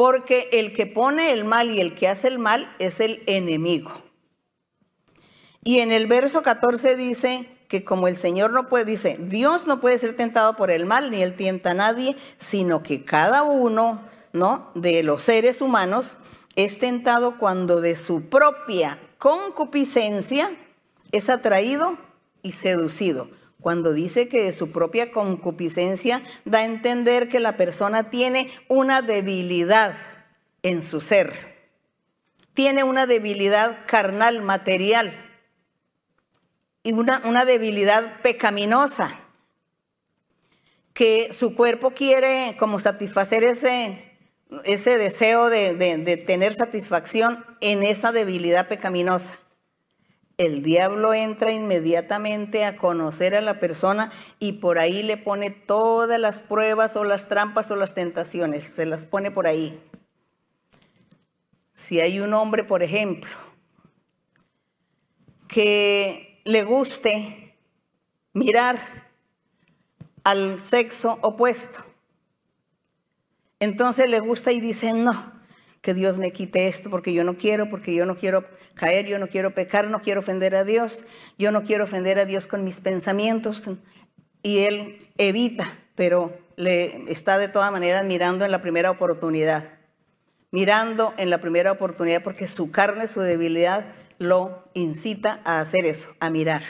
porque 0.00 0.48
el 0.52 0.72
que 0.72 0.86
pone 0.86 1.30
el 1.30 1.44
mal 1.44 1.70
y 1.70 1.78
el 1.78 1.94
que 1.94 2.08
hace 2.08 2.26
el 2.26 2.38
mal 2.38 2.74
es 2.78 3.00
el 3.00 3.22
enemigo. 3.26 3.92
Y 5.62 5.80
en 5.80 5.92
el 5.92 6.06
verso 6.06 6.40
14 6.40 6.96
dice 6.96 7.46
que 7.68 7.84
como 7.84 8.08
el 8.08 8.16
Señor 8.16 8.50
no 8.50 8.70
puede, 8.70 8.86
dice, 8.86 9.18
Dios 9.20 9.66
no 9.66 9.78
puede 9.78 9.98
ser 9.98 10.16
tentado 10.16 10.56
por 10.56 10.70
el 10.70 10.86
mal, 10.86 11.10
ni 11.10 11.22
él 11.22 11.36
tienta 11.36 11.72
a 11.72 11.74
nadie, 11.74 12.16
sino 12.38 12.82
que 12.82 13.04
cada 13.04 13.42
uno, 13.42 14.00
¿no? 14.32 14.70
De 14.74 15.02
los 15.02 15.22
seres 15.22 15.60
humanos 15.60 16.16
es 16.56 16.78
tentado 16.78 17.36
cuando 17.36 17.82
de 17.82 17.94
su 17.94 18.30
propia 18.30 18.98
concupiscencia 19.18 20.50
es 21.12 21.28
atraído 21.28 21.98
y 22.42 22.52
seducido. 22.52 23.30
Cuando 23.60 23.92
dice 23.92 24.28
que 24.28 24.42
de 24.42 24.52
su 24.52 24.72
propia 24.72 25.12
concupiscencia 25.12 26.22
da 26.44 26.60
a 26.60 26.64
entender 26.64 27.28
que 27.28 27.40
la 27.40 27.56
persona 27.56 28.08
tiene 28.08 28.50
una 28.68 29.02
debilidad 29.02 29.94
en 30.62 30.82
su 30.82 31.00
ser. 31.00 31.34
Tiene 32.54 32.84
una 32.84 33.06
debilidad 33.06 33.86
carnal, 33.86 34.42
material. 34.42 35.12
Y 36.82 36.92
una, 36.92 37.20
una 37.26 37.44
debilidad 37.44 38.22
pecaminosa. 38.22 39.18
Que 40.94 41.32
su 41.32 41.54
cuerpo 41.54 41.90
quiere 41.90 42.56
como 42.58 42.80
satisfacer 42.80 43.44
ese, 43.44 44.16
ese 44.64 44.96
deseo 44.96 45.50
de, 45.50 45.74
de 45.74 46.16
tener 46.16 46.54
satisfacción 46.54 47.44
en 47.60 47.82
esa 47.82 48.10
debilidad 48.10 48.68
pecaminosa 48.68 49.38
el 50.40 50.62
diablo 50.62 51.12
entra 51.12 51.52
inmediatamente 51.52 52.64
a 52.64 52.78
conocer 52.78 53.34
a 53.34 53.42
la 53.42 53.60
persona 53.60 54.10
y 54.38 54.52
por 54.54 54.78
ahí 54.78 55.02
le 55.02 55.18
pone 55.18 55.50
todas 55.50 56.18
las 56.18 56.40
pruebas 56.40 56.96
o 56.96 57.04
las 57.04 57.28
trampas 57.28 57.70
o 57.70 57.76
las 57.76 57.92
tentaciones, 57.92 58.64
se 58.64 58.86
las 58.86 59.04
pone 59.04 59.30
por 59.30 59.46
ahí. 59.46 59.78
Si 61.72 62.00
hay 62.00 62.20
un 62.20 62.32
hombre, 62.32 62.64
por 62.64 62.82
ejemplo, 62.82 63.30
que 65.46 66.40
le 66.46 66.64
guste 66.64 67.54
mirar 68.32 68.78
al 70.24 70.58
sexo 70.58 71.18
opuesto, 71.20 71.84
entonces 73.58 74.08
le 74.08 74.20
gusta 74.20 74.52
y 74.52 74.60
dice, 74.60 74.94
no, 74.94 75.39
que 75.80 75.94
Dios 75.94 76.18
me 76.18 76.32
quite 76.32 76.66
esto 76.66 76.90
porque 76.90 77.12
yo 77.12 77.24
no 77.24 77.36
quiero, 77.36 77.70
porque 77.70 77.94
yo 77.94 78.04
no 78.04 78.16
quiero 78.16 78.44
caer, 78.74 79.06
yo 79.06 79.18
no 79.18 79.28
quiero 79.28 79.54
pecar, 79.54 79.88
no 79.88 80.00
quiero 80.00 80.20
ofender 80.20 80.54
a 80.54 80.64
Dios, 80.64 81.04
yo 81.38 81.52
no 81.52 81.62
quiero 81.62 81.84
ofender 81.84 82.18
a 82.18 82.26
Dios 82.26 82.46
con 82.46 82.64
mis 82.64 82.80
pensamientos. 82.80 83.62
Y 84.42 84.60
él 84.60 85.08
evita, 85.16 85.78
pero 85.94 86.36
le 86.56 87.10
está 87.10 87.38
de 87.38 87.48
todas 87.48 87.72
maneras 87.72 88.04
mirando 88.04 88.44
en 88.44 88.50
la 88.50 88.60
primera 88.60 88.90
oportunidad, 88.90 89.78
mirando 90.50 91.14
en 91.16 91.30
la 91.30 91.40
primera 91.40 91.72
oportunidad 91.72 92.22
porque 92.22 92.46
su 92.46 92.70
carne, 92.70 93.08
su 93.08 93.20
debilidad 93.20 93.86
lo 94.18 94.68
incita 94.74 95.40
a 95.44 95.60
hacer 95.60 95.86
eso, 95.86 96.14
a 96.20 96.28
mirar. 96.28 96.62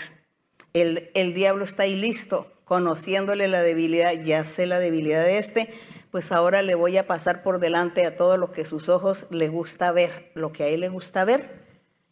El, 0.72 1.10
el 1.14 1.34
diablo 1.34 1.64
está 1.64 1.82
ahí 1.82 1.96
listo, 1.96 2.52
conociéndole 2.64 3.48
la 3.48 3.62
debilidad, 3.62 4.12
ya 4.12 4.44
sé 4.44 4.66
la 4.66 4.78
debilidad 4.78 5.24
de 5.24 5.38
este, 5.38 5.68
pues 6.10 6.32
ahora 6.32 6.62
le 6.62 6.74
voy 6.74 6.96
a 6.98 7.06
pasar 7.06 7.42
por 7.42 7.60
delante 7.60 8.04
a 8.04 8.14
todo 8.14 8.36
lo 8.36 8.52
que 8.52 8.64
sus 8.64 8.88
ojos 8.88 9.26
le 9.30 9.48
gusta 9.48 9.92
ver, 9.92 10.32
lo 10.34 10.52
que 10.52 10.64
a 10.64 10.66
él 10.66 10.80
le 10.80 10.88
gusta 10.88 11.24
ver 11.24 11.64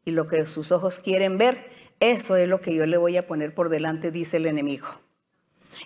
y 0.04 0.12
lo 0.12 0.28
que 0.28 0.46
sus 0.46 0.72
ojos 0.72 1.00
quieren 1.00 1.37
ver, 1.37 1.70
eso 2.00 2.37
es 2.37 2.48
lo 2.48 2.61
que 2.61 2.74
yo 2.74 2.87
le 2.87 2.96
voy 2.96 3.16
a 3.16 3.26
poner 3.26 3.54
por 3.54 3.68
delante, 3.68 4.11
dice 4.11 4.37
el 4.37 4.46
enemigo. 4.46 4.87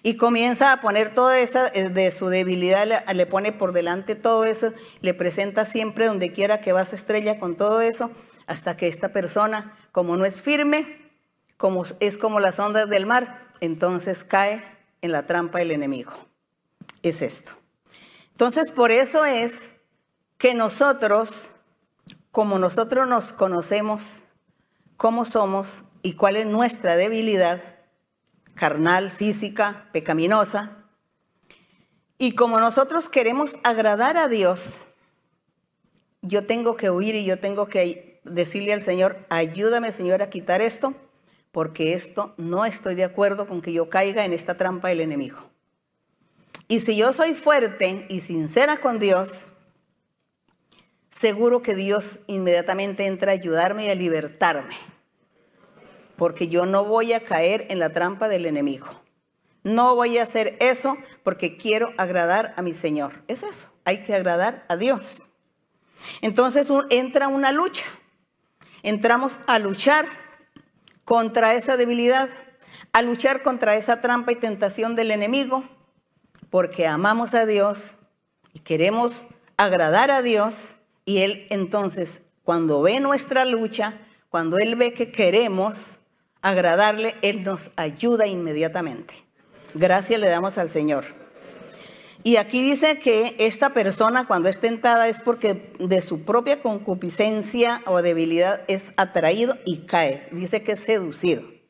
Y 0.03 0.17
comienza 0.17 0.73
a 0.73 0.81
poner 0.81 1.13
toda 1.13 1.39
esa 1.39 1.69
eh, 1.69 1.89
de 1.89 2.11
su 2.11 2.29
debilidad, 2.29 2.87
le, 3.13 3.27
pone 3.27 3.53
por 3.53 3.73
delante 3.73 4.15
todo 4.15 4.45
eso, 4.45 4.73
le 5.01 5.15
presenta 5.15 5.65
siempre 5.65 6.07
donde 6.07 6.33
quiera 6.33 6.61
que 6.61 6.73
vas 6.73 6.93
estrella 6.93 7.39
con 7.39 7.57
todo 7.57 7.81
eso, 7.81 8.11
hasta 8.47 8.77
que 8.77 8.89
esta 8.89 9.13
persona, 9.13 9.77
como 9.93 10.17
no 10.17 10.25
es 10.25 10.41
firme, 10.41 11.11
como 11.57 11.85
es 12.01 12.19
como 12.19 12.41
las 12.41 12.59
ondas 12.59 12.89
del 12.89 13.07
mar, 13.07 13.49
entonces 13.61 14.25
cae 14.25 14.63
en 15.01 15.13
la 15.13 15.23
trampa 15.23 15.59
del 15.59 15.71
enemigo. 15.71 16.13
Es 17.03 17.23
esto. 17.23 17.62
Entonces, 18.33 18.71
por 18.71 18.91
eso 18.91 19.25
es 19.25 19.73
que 20.39 20.55
nosotros, 20.55 21.53
como 22.31 22.59
nosotros 22.59 23.09
nos 23.09 23.33
conocemos, 23.33 24.23
cómo 24.97 25.25
somos 25.25 25.85
y 26.03 26.15
cuál 26.15 26.37
es 26.37 26.47
nuestra 26.47 26.97
debilidad 26.97 27.63
carnal, 28.55 29.11
física, 29.11 29.89
pecaminosa, 29.93 30.83
y 32.19 32.37
como 32.37 32.61
nosotros 32.61 33.09
queremos 33.09 33.57
agradar 33.65 34.17
a 34.17 34.29
Dios, 34.29 34.81
yo 36.21 36.47
tengo 36.47 36.77
que 36.77 36.91
huir 36.91 37.17
y 37.17 37.25
yo 37.25 37.39
tengo 37.39 37.67
que 37.67 38.21
decirle 38.25 38.73
al 38.73 38.83
Señor, 38.83 39.27
ayúdame 39.29 39.91
Señor 39.91 40.23
a 40.23 40.31
quitar 40.31 40.63
esto, 40.63 40.95
porque 41.51 41.95
esto 41.95 42.35
no 42.37 42.65
estoy 42.65 42.95
de 42.95 43.05
acuerdo 43.05 43.47
con 43.47 43.61
que 43.61 43.73
yo 43.73 43.89
caiga 43.91 44.25
en 44.25 44.33
esta 44.33 44.55
trampa 44.55 44.89
del 44.89 45.01
enemigo. 45.01 45.52
Y 46.73 46.81
si 46.81 46.97
yo 46.97 47.13
soy 47.13 47.35
fuerte 47.35 48.07
y 48.09 48.23
sincera 48.23 48.79
con 48.79 48.99
Dios, 48.99 49.45
seguro 51.11 51.61
que 51.61 51.75
Dios 51.75 52.21
inmediatamente 52.29 53.05
entra 53.05 53.33
a 53.33 53.35
ayudarme 53.35 53.85
y 53.85 53.91
a 53.91 53.95
libertarme. 53.95 54.75
Porque 56.17 56.49
yo 56.49 56.65
no 56.65 56.87
voy 56.87 57.13
a 57.13 57.25
caer 57.25 57.67
en 57.69 57.79
la 57.79 57.91
trampa 57.91 58.27
del 58.27 58.47
enemigo. 58.47 58.87
No 59.63 59.95
voy 59.95 60.17
a 60.17 60.23
hacer 60.23 60.57
eso 60.61 60.97
porque 61.23 61.59
quiero 61.59 61.93
agradar 61.99 62.55
a 62.57 62.63
mi 62.63 62.73
Señor. 62.73 63.23
Es 63.29 63.43
eso, 63.43 63.69
hay 63.85 64.03
que 64.03 64.15
agradar 64.15 64.65
a 64.71 64.77
Dios. 64.77 65.27
Entonces 66.23 66.73
entra 66.89 67.29
una 67.29 67.53
lucha. 67.53 67.85
Entramos 68.83 69.41
a 69.47 69.59
luchar 69.59 70.07
contra 71.05 71.53
esa 71.53 71.77
debilidad, 71.77 72.31
a 72.95 73.03
luchar 73.03 73.43
contra 73.43 73.77
esa 73.77 74.01
trampa 74.01 74.33
y 74.33 74.37
tentación 74.37 74.97
del 74.97 75.11
enemigo 75.11 75.69
porque 76.53 76.87
amamos 76.87 77.33
a 77.33 77.47
Dios 77.47 77.95
y 78.53 78.59
queremos 78.59 79.27
agradar 79.57 80.11
a 80.11 80.21
Dios 80.21 80.75
y 81.07 81.21
Él 81.21 81.47
entonces 81.49 82.27
cuando 82.45 82.83
ve 82.83 83.01
nuestra 83.01 83.47
lucha, 83.47 83.99
cuando 84.29 84.59
Él 84.59 84.77
ve 84.77 84.93
que 84.93 85.11
queremos 85.11 86.01
agradarle, 86.43 87.15
Él 87.23 87.43
nos 87.43 87.71
ayuda 87.77 88.27
inmediatamente. 88.27 89.15
Gracias 89.73 90.21
le 90.21 90.29
damos 90.29 90.59
al 90.59 90.69
Señor. 90.69 91.07
Y 92.23 92.37
aquí 92.37 92.61
dice 92.61 92.99
que 92.99 93.35
esta 93.39 93.71
persona 93.71 94.27
cuando 94.27 94.51
es 94.51 94.61
tentada 94.61 95.09
es 95.09 95.23
porque 95.23 95.73
de 95.79 96.03
su 96.03 96.23
propia 96.27 96.61
concupiscencia 96.61 97.81
o 97.87 98.03
debilidad 98.03 98.61
es 98.69 98.93
atraído 98.99 99.57
y 99.65 99.87
cae. 99.87 100.21
Dice 100.33 100.63
que 100.63 100.73
es 100.73 100.81
seducido. 100.81 101.62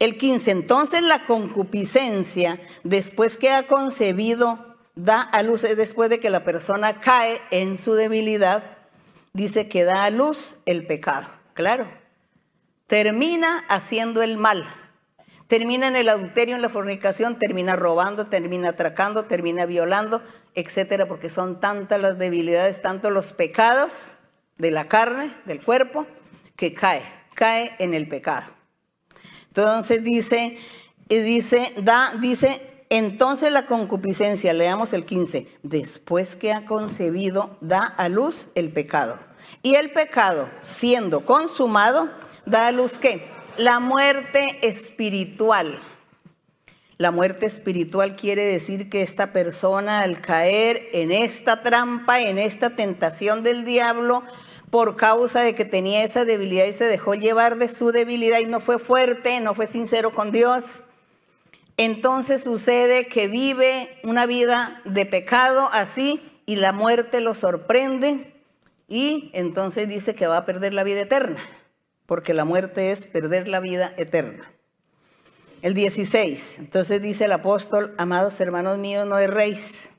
El 0.00 0.16
15, 0.16 0.50
entonces 0.50 1.02
la 1.02 1.26
concupiscencia, 1.26 2.58
después 2.84 3.36
que 3.36 3.50
ha 3.50 3.66
concebido, 3.66 4.78
da 4.94 5.20
a 5.20 5.42
luz, 5.42 5.60
después 5.60 6.08
de 6.08 6.18
que 6.18 6.30
la 6.30 6.42
persona 6.42 7.00
cae 7.00 7.38
en 7.50 7.76
su 7.76 7.92
debilidad, 7.92 8.62
dice 9.34 9.68
que 9.68 9.84
da 9.84 10.04
a 10.04 10.10
luz 10.10 10.56
el 10.64 10.86
pecado. 10.86 11.28
Claro, 11.52 11.86
termina 12.86 13.58
haciendo 13.68 14.22
el 14.22 14.38
mal. 14.38 14.64
Termina 15.48 15.88
en 15.88 15.96
el 15.96 16.08
adulterio, 16.08 16.56
en 16.56 16.62
la 16.62 16.70
fornicación, 16.70 17.36
termina 17.36 17.76
robando, 17.76 18.24
termina 18.24 18.70
atracando, 18.70 19.24
termina 19.24 19.66
violando, 19.66 20.22
etcétera, 20.54 21.08
porque 21.08 21.28
son 21.28 21.60
tantas 21.60 22.00
las 22.00 22.18
debilidades, 22.18 22.80
tantos 22.80 23.12
los 23.12 23.34
pecados 23.34 24.14
de 24.56 24.70
la 24.70 24.88
carne, 24.88 25.30
del 25.44 25.62
cuerpo, 25.62 26.06
que 26.56 26.72
cae, 26.72 27.02
cae 27.34 27.74
en 27.78 27.92
el 27.92 28.08
pecado. 28.08 28.59
Entonces 29.50 30.04
dice, 30.04 30.56
y 31.08 31.18
dice, 31.18 31.74
da, 31.82 32.14
dice, 32.20 32.84
entonces 32.88 33.52
la 33.52 33.66
concupiscencia, 33.66 34.52
leamos 34.52 34.92
el 34.92 35.04
15, 35.04 35.48
después 35.64 36.36
que 36.36 36.52
ha 36.52 36.64
concebido, 36.66 37.56
da 37.60 37.80
a 37.82 38.08
luz 38.08 38.48
el 38.54 38.72
pecado. 38.72 39.18
Y 39.62 39.74
el 39.74 39.92
pecado, 39.92 40.48
siendo 40.60 41.24
consumado, 41.24 42.10
da 42.46 42.68
a 42.68 42.72
luz 42.72 42.98
qué? 42.98 43.28
La 43.56 43.80
muerte 43.80 44.60
espiritual. 44.62 45.80
La 46.96 47.10
muerte 47.10 47.46
espiritual 47.46 48.14
quiere 48.14 48.44
decir 48.44 48.88
que 48.88 49.02
esta 49.02 49.32
persona 49.32 50.00
al 50.00 50.20
caer 50.20 50.90
en 50.92 51.10
esta 51.10 51.62
trampa, 51.62 52.20
en 52.20 52.38
esta 52.38 52.76
tentación 52.76 53.42
del 53.42 53.64
diablo, 53.64 54.22
por 54.70 54.96
causa 54.96 55.42
de 55.42 55.54
que 55.54 55.64
tenía 55.64 56.04
esa 56.04 56.24
debilidad 56.24 56.64
y 56.66 56.72
se 56.72 56.84
dejó 56.84 57.14
llevar 57.14 57.58
de 57.58 57.68
su 57.68 57.90
debilidad 57.92 58.38
y 58.38 58.46
no 58.46 58.60
fue 58.60 58.78
fuerte, 58.78 59.40
no 59.40 59.54
fue 59.54 59.66
sincero 59.66 60.12
con 60.12 60.30
Dios. 60.30 60.84
Entonces 61.76 62.44
sucede 62.44 63.08
que 63.08 63.26
vive 63.26 63.98
una 64.04 64.26
vida 64.26 64.80
de 64.84 65.06
pecado 65.06 65.68
así 65.72 66.22
y 66.46 66.56
la 66.56 66.72
muerte 66.72 67.20
lo 67.20 67.34
sorprende 67.34 68.34
y 68.86 69.30
entonces 69.34 69.88
dice 69.88 70.14
que 70.14 70.26
va 70.26 70.38
a 70.38 70.46
perder 70.46 70.74
la 70.74 70.84
vida 70.84 71.00
eterna, 71.00 71.40
porque 72.06 72.34
la 72.34 72.44
muerte 72.44 72.90
es 72.92 73.06
perder 73.06 73.48
la 73.48 73.60
vida 73.60 73.92
eterna. 73.96 74.52
El 75.62 75.74
16, 75.74 76.58
entonces 76.58 77.02
dice 77.02 77.26
el 77.26 77.32
apóstol, 77.32 77.94
amados 77.98 78.40
hermanos 78.40 78.78
míos, 78.78 79.06
no 79.06 79.18
erréis 79.18 79.90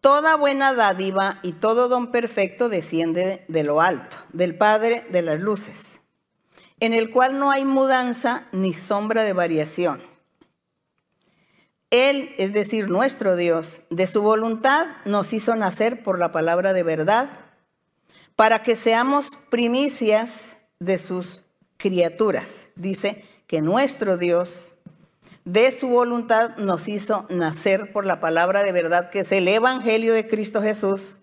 Toda 0.00 0.36
buena 0.36 0.74
dádiva 0.74 1.40
y 1.42 1.52
todo 1.52 1.88
don 1.88 2.12
perfecto 2.12 2.68
desciende 2.68 3.44
de 3.48 3.64
lo 3.64 3.80
alto, 3.80 4.16
del 4.32 4.56
Padre 4.56 5.06
de 5.10 5.22
las 5.22 5.40
luces, 5.40 6.00
en 6.80 6.92
el 6.92 7.10
cual 7.10 7.38
no 7.38 7.50
hay 7.50 7.64
mudanza 7.64 8.46
ni 8.52 8.72
sombra 8.74 9.22
de 9.22 9.32
variación. 9.32 10.00
Él, 11.90 12.34
es 12.38 12.52
decir, 12.52 12.88
nuestro 12.88 13.36
Dios, 13.36 13.82
de 13.90 14.06
su 14.06 14.20
voluntad 14.20 14.86
nos 15.04 15.32
hizo 15.32 15.54
nacer 15.54 16.02
por 16.02 16.18
la 16.18 16.32
palabra 16.32 16.72
de 16.72 16.82
verdad, 16.82 17.30
para 18.34 18.62
que 18.62 18.76
seamos 18.76 19.38
primicias 19.50 20.56
de 20.78 20.98
sus 20.98 21.42
criaturas. 21.78 22.70
Dice 22.74 23.24
que 23.46 23.62
nuestro 23.62 24.18
Dios, 24.18 24.72
de 25.46 25.70
su 25.70 25.86
voluntad, 25.88 26.56
nos 26.56 26.88
hizo 26.88 27.24
nacer 27.30 27.92
por 27.92 28.04
la 28.04 28.20
palabra 28.20 28.64
de 28.64 28.72
verdad, 28.72 29.10
que 29.10 29.20
es 29.20 29.30
el 29.30 29.46
Evangelio 29.46 30.12
de 30.12 30.26
Cristo 30.26 30.60
Jesús, 30.60 31.18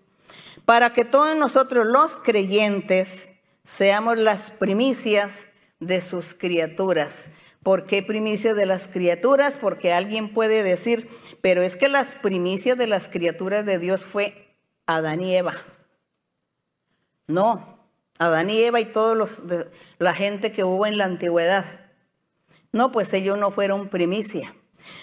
para 0.64 0.94
que 0.94 1.04
todos 1.04 1.36
nosotros 1.36 1.86
los 1.86 2.20
creyentes 2.20 3.30
seamos 3.64 4.16
las 4.16 4.50
primicias 4.50 5.48
de 5.78 6.00
sus 6.00 6.32
criaturas. 6.32 7.32
¿Por 7.62 7.84
qué 7.84 8.02
primicias 8.02 8.56
de 8.56 8.64
las 8.64 8.88
criaturas? 8.88 9.58
Porque 9.58 9.92
alguien 9.92 10.32
puede 10.32 10.62
decir, 10.62 11.10
pero 11.42 11.60
es 11.60 11.76
que 11.76 11.88
las 11.88 12.14
primicias 12.14 12.78
de 12.78 12.86
las 12.86 13.10
criaturas 13.10 13.66
de 13.66 13.78
Dios 13.78 14.06
fue 14.06 14.56
Adán 14.86 15.22
y 15.22 15.36
Eva. 15.36 15.54
No, 17.26 17.78
Adán 18.18 18.48
y 18.48 18.62
Eva 18.62 18.80
y 18.80 18.90
los 18.94 19.42
la 19.98 20.14
gente 20.14 20.50
que 20.50 20.64
hubo 20.64 20.86
en 20.86 20.96
la 20.96 21.04
antigüedad. 21.04 21.83
No, 22.74 22.90
pues 22.90 23.12
ellos 23.14 23.38
no 23.38 23.52
fueron 23.52 23.88
primicia. 23.88 24.52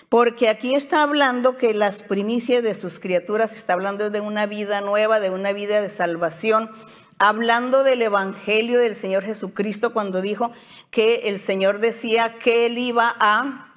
Porque 0.09 0.49
aquí 0.49 0.75
está 0.75 1.03
hablando 1.03 1.55
que 1.55 1.73
las 1.73 2.03
primicias 2.03 2.61
de 2.61 2.75
sus 2.75 2.99
criaturas 2.99 3.55
está 3.55 3.71
hablando 3.71 4.09
de 4.09 4.19
una 4.19 4.45
vida 4.45 4.81
nueva, 4.81 5.21
de 5.21 5.29
una 5.29 5.53
vida 5.53 5.79
de 5.79 5.89
salvación, 5.89 6.69
hablando 7.17 7.85
del 7.85 8.01
evangelio 8.01 8.77
del 8.77 8.93
Señor 8.93 9.23
Jesucristo 9.23 9.93
cuando 9.93 10.21
dijo 10.21 10.51
que 10.89 11.29
el 11.29 11.39
Señor 11.39 11.79
decía 11.79 12.35
que 12.35 12.65
él 12.65 12.77
iba 12.77 13.15
a 13.21 13.73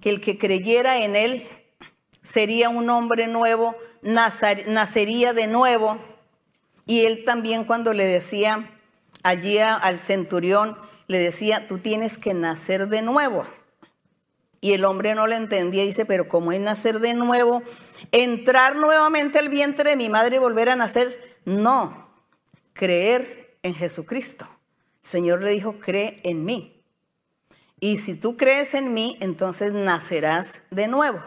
que 0.00 0.10
el 0.10 0.20
que 0.20 0.36
creyera 0.36 1.04
en 1.04 1.14
él 1.14 1.48
sería 2.22 2.68
un 2.68 2.90
hombre 2.90 3.28
nuevo, 3.28 3.76
nacería 4.02 5.32
de 5.32 5.46
nuevo 5.46 5.96
y 6.86 7.02
él 7.02 7.22
también 7.24 7.62
cuando 7.62 7.92
le 7.92 8.06
decía 8.06 8.68
allí 9.22 9.58
al 9.58 10.00
centurión, 10.00 10.76
le 11.08 11.18
decía, 11.18 11.66
tú 11.66 11.78
tienes 11.78 12.16
que 12.18 12.34
nacer 12.34 12.88
de 12.88 13.02
nuevo. 13.02 13.46
Y 14.60 14.72
el 14.72 14.84
hombre 14.84 15.14
no 15.14 15.26
le 15.26 15.36
entendía, 15.36 15.82
dice, 15.82 16.04
pero 16.04 16.28
¿cómo 16.28 16.52
es 16.52 16.60
nacer 16.60 17.00
de 17.00 17.14
nuevo? 17.14 17.62
¿Entrar 18.12 18.76
nuevamente 18.76 19.38
al 19.38 19.48
vientre 19.48 19.90
de 19.90 19.96
mi 19.96 20.08
madre 20.08 20.36
y 20.36 20.38
volver 20.38 20.68
a 20.70 20.76
nacer? 20.76 21.38
No, 21.44 22.08
creer 22.72 23.58
en 23.62 23.74
Jesucristo. 23.74 24.48
El 25.02 25.08
Señor 25.08 25.42
le 25.42 25.50
dijo, 25.50 25.78
cree 25.80 26.20
en 26.22 26.44
mí. 26.44 26.84
Y 27.80 27.98
si 27.98 28.14
tú 28.14 28.36
crees 28.36 28.74
en 28.74 28.92
mí, 28.94 29.16
entonces 29.20 29.72
nacerás 29.72 30.64
de 30.70 30.88
nuevo. 30.88 31.22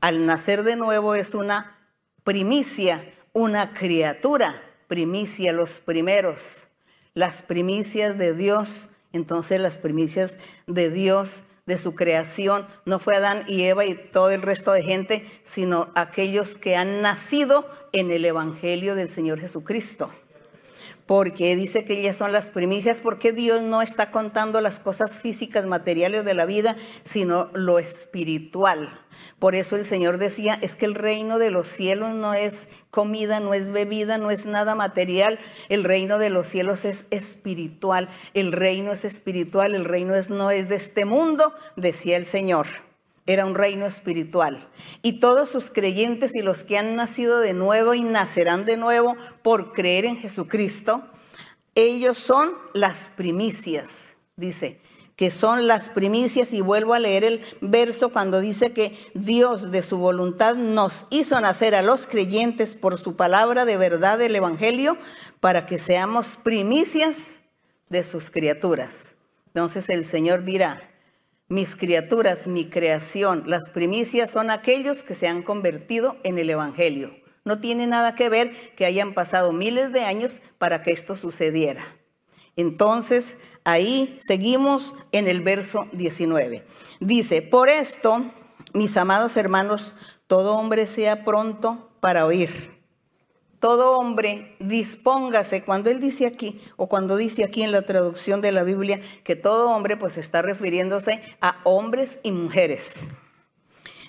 Al 0.00 0.26
nacer 0.26 0.64
de 0.64 0.76
nuevo 0.76 1.14
es 1.14 1.34
una 1.34 1.78
primicia, 2.24 3.04
una 3.32 3.72
criatura 3.72 4.60
primicia, 4.88 5.54
los 5.54 5.78
primeros, 5.78 6.68
las 7.14 7.42
primicias 7.42 8.18
de 8.18 8.34
Dios. 8.34 8.88
Entonces 9.12 9.60
las 9.60 9.78
primicias 9.78 10.38
de 10.66 10.90
Dios, 10.90 11.44
de 11.66 11.78
su 11.78 11.94
creación, 11.94 12.66
no 12.84 12.98
fue 12.98 13.16
Adán 13.16 13.44
y 13.46 13.62
Eva 13.62 13.84
y 13.84 13.94
todo 13.94 14.30
el 14.30 14.42
resto 14.42 14.72
de 14.72 14.82
gente, 14.82 15.26
sino 15.42 15.90
aquellos 15.94 16.58
que 16.58 16.76
han 16.76 17.02
nacido 17.02 17.66
en 17.92 18.10
el 18.10 18.24
Evangelio 18.24 18.94
del 18.94 19.08
Señor 19.08 19.40
Jesucristo 19.40 20.10
porque 21.06 21.56
dice 21.56 21.84
que 21.84 22.00
ellas 22.00 22.16
son 22.16 22.32
las 22.32 22.50
primicias, 22.50 23.00
porque 23.00 23.32
Dios 23.32 23.62
no 23.62 23.82
está 23.82 24.10
contando 24.10 24.60
las 24.60 24.78
cosas 24.78 25.16
físicas, 25.16 25.66
materiales 25.66 26.24
de 26.24 26.34
la 26.34 26.46
vida, 26.46 26.76
sino 27.02 27.50
lo 27.54 27.78
espiritual. 27.78 28.98
Por 29.38 29.54
eso 29.54 29.76
el 29.76 29.84
Señor 29.84 30.18
decía, 30.18 30.58
es 30.62 30.76
que 30.76 30.86
el 30.86 30.94
reino 30.94 31.38
de 31.38 31.50
los 31.50 31.68
cielos 31.68 32.14
no 32.14 32.34
es 32.34 32.68
comida, 32.90 33.40
no 33.40 33.54
es 33.54 33.70
bebida, 33.70 34.18
no 34.18 34.30
es 34.30 34.46
nada 34.46 34.74
material, 34.74 35.38
el 35.68 35.84
reino 35.84 36.18
de 36.18 36.30
los 36.30 36.48
cielos 36.48 36.84
es 36.84 37.06
espiritual, 37.10 38.08
el 38.34 38.52
reino 38.52 38.92
es 38.92 39.04
espiritual, 39.04 39.74
el 39.74 39.84
reino 39.84 40.14
es, 40.14 40.30
no 40.30 40.50
es 40.50 40.68
de 40.68 40.76
este 40.76 41.04
mundo, 41.04 41.52
decía 41.76 42.16
el 42.16 42.26
Señor 42.26 42.91
era 43.26 43.46
un 43.46 43.54
reino 43.54 43.86
espiritual. 43.86 44.68
Y 45.02 45.20
todos 45.20 45.48
sus 45.48 45.70
creyentes 45.70 46.34
y 46.34 46.42
los 46.42 46.64
que 46.64 46.78
han 46.78 46.96
nacido 46.96 47.38
de 47.38 47.54
nuevo 47.54 47.94
y 47.94 48.02
nacerán 48.02 48.64
de 48.64 48.76
nuevo 48.76 49.16
por 49.42 49.72
creer 49.72 50.04
en 50.04 50.16
Jesucristo, 50.16 51.02
ellos 51.74 52.18
son 52.18 52.52
las 52.74 53.08
primicias, 53.10 54.16
dice, 54.36 54.80
que 55.16 55.30
son 55.30 55.68
las 55.68 55.88
primicias. 55.88 56.52
Y 56.52 56.60
vuelvo 56.60 56.94
a 56.94 56.98
leer 56.98 57.24
el 57.24 57.44
verso 57.60 58.10
cuando 58.10 58.40
dice 58.40 58.72
que 58.72 58.96
Dios 59.14 59.70
de 59.70 59.82
su 59.82 59.98
voluntad 59.98 60.56
nos 60.56 61.06
hizo 61.10 61.40
nacer 61.40 61.74
a 61.74 61.82
los 61.82 62.06
creyentes 62.06 62.74
por 62.74 62.98
su 62.98 63.16
palabra 63.16 63.64
de 63.64 63.76
verdad 63.76 64.18
del 64.18 64.36
Evangelio 64.36 64.96
para 65.40 65.64
que 65.64 65.78
seamos 65.78 66.36
primicias 66.36 67.40
de 67.88 68.04
sus 68.04 68.30
criaturas. 68.30 69.16
Entonces 69.48 69.88
el 69.90 70.04
Señor 70.04 70.44
dirá, 70.44 70.91
mis 71.52 71.76
criaturas, 71.76 72.46
mi 72.46 72.70
creación, 72.70 73.42
las 73.46 73.68
primicias 73.68 74.30
son 74.30 74.50
aquellos 74.50 75.02
que 75.02 75.14
se 75.14 75.28
han 75.28 75.42
convertido 75.42 76.16
en 76.22 76.38
el 76.38 76.48
Evangelio. 76.48 77.14
No 77.44 77.60
tiene 77.60 77.86
nada 77.86 78.14
que 78.14 78.30
ver 78.30 78.54
que 78.74 78.86
hayan 78.86 79.12
pasado 79.12 79.52
miles 79.52 79.92
de 79.92 80.00
años 80.00 80.40
para 80.56 80.82
que 80.82 80.92
esto 80.92 81.14
sucediera. 81.14 81.84
Entonces, 82.56 83.36
ahí 83.64 84.16
seguimos 84.18 84.94
en 85.12 85.28
el 85.28 85.42
verso 85.42 85.88
19. 85.92 86.64
Dice, 87.00 87.42
por 87.42 87.68
esto, 87.68 88.24
mis 88.72 88.96
amados 88.96 89.36
hermanos, 89.36 89.94
todo 90.26 90.56
hombre 90.56 90.86
sea 90.86 91.22
pronto 91.22 91.90
para 92.00 92.24
oír 92.24 92.71
todo 93.62 93.92
hombre 93.92 94.56
dispóngase, 94.58 95.62
cuando 95.62 95.88
él 95.88 96.00
dice 96.00 96.26
aquí, 96.26 96.60
o 96.74 96.88
cuando 96.88 97.14
dice 97.14 97.44
aquí 97.44 97.62
en 97.62 97.70
la 97.70 97.82
traducción 97.82 98.40
de 98.40 98.50
la 98.50 98.64
Biblia, 98.64 99.00
que 99.22 99.36
todo 99.36 99.70
hombre 99.70 99.96
pues 99.96 100.18
está 100.18 100.42
refiriéndose 100.42 101.22
a 101.40 101.60
hombres 101.62 102.18
y 102.24 102.32
mujeres. 102.32 103.06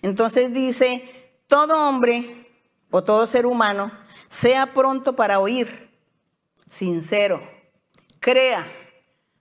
Entonces 0.02 0.52
dice, 0.54 1.04
todo 1.46 1.88
hombre 1.88 2.48
o 2.90 3.04
todo 3.04 3.28
ser 3.28 3.46
humano 3.46 3.92
sea 4.28 4.74
pronto 4.74 5.16
para 5.16 5.40
oír, 5.40 5.92
sincero, 6.66 7.48
crea, 8.20 8.66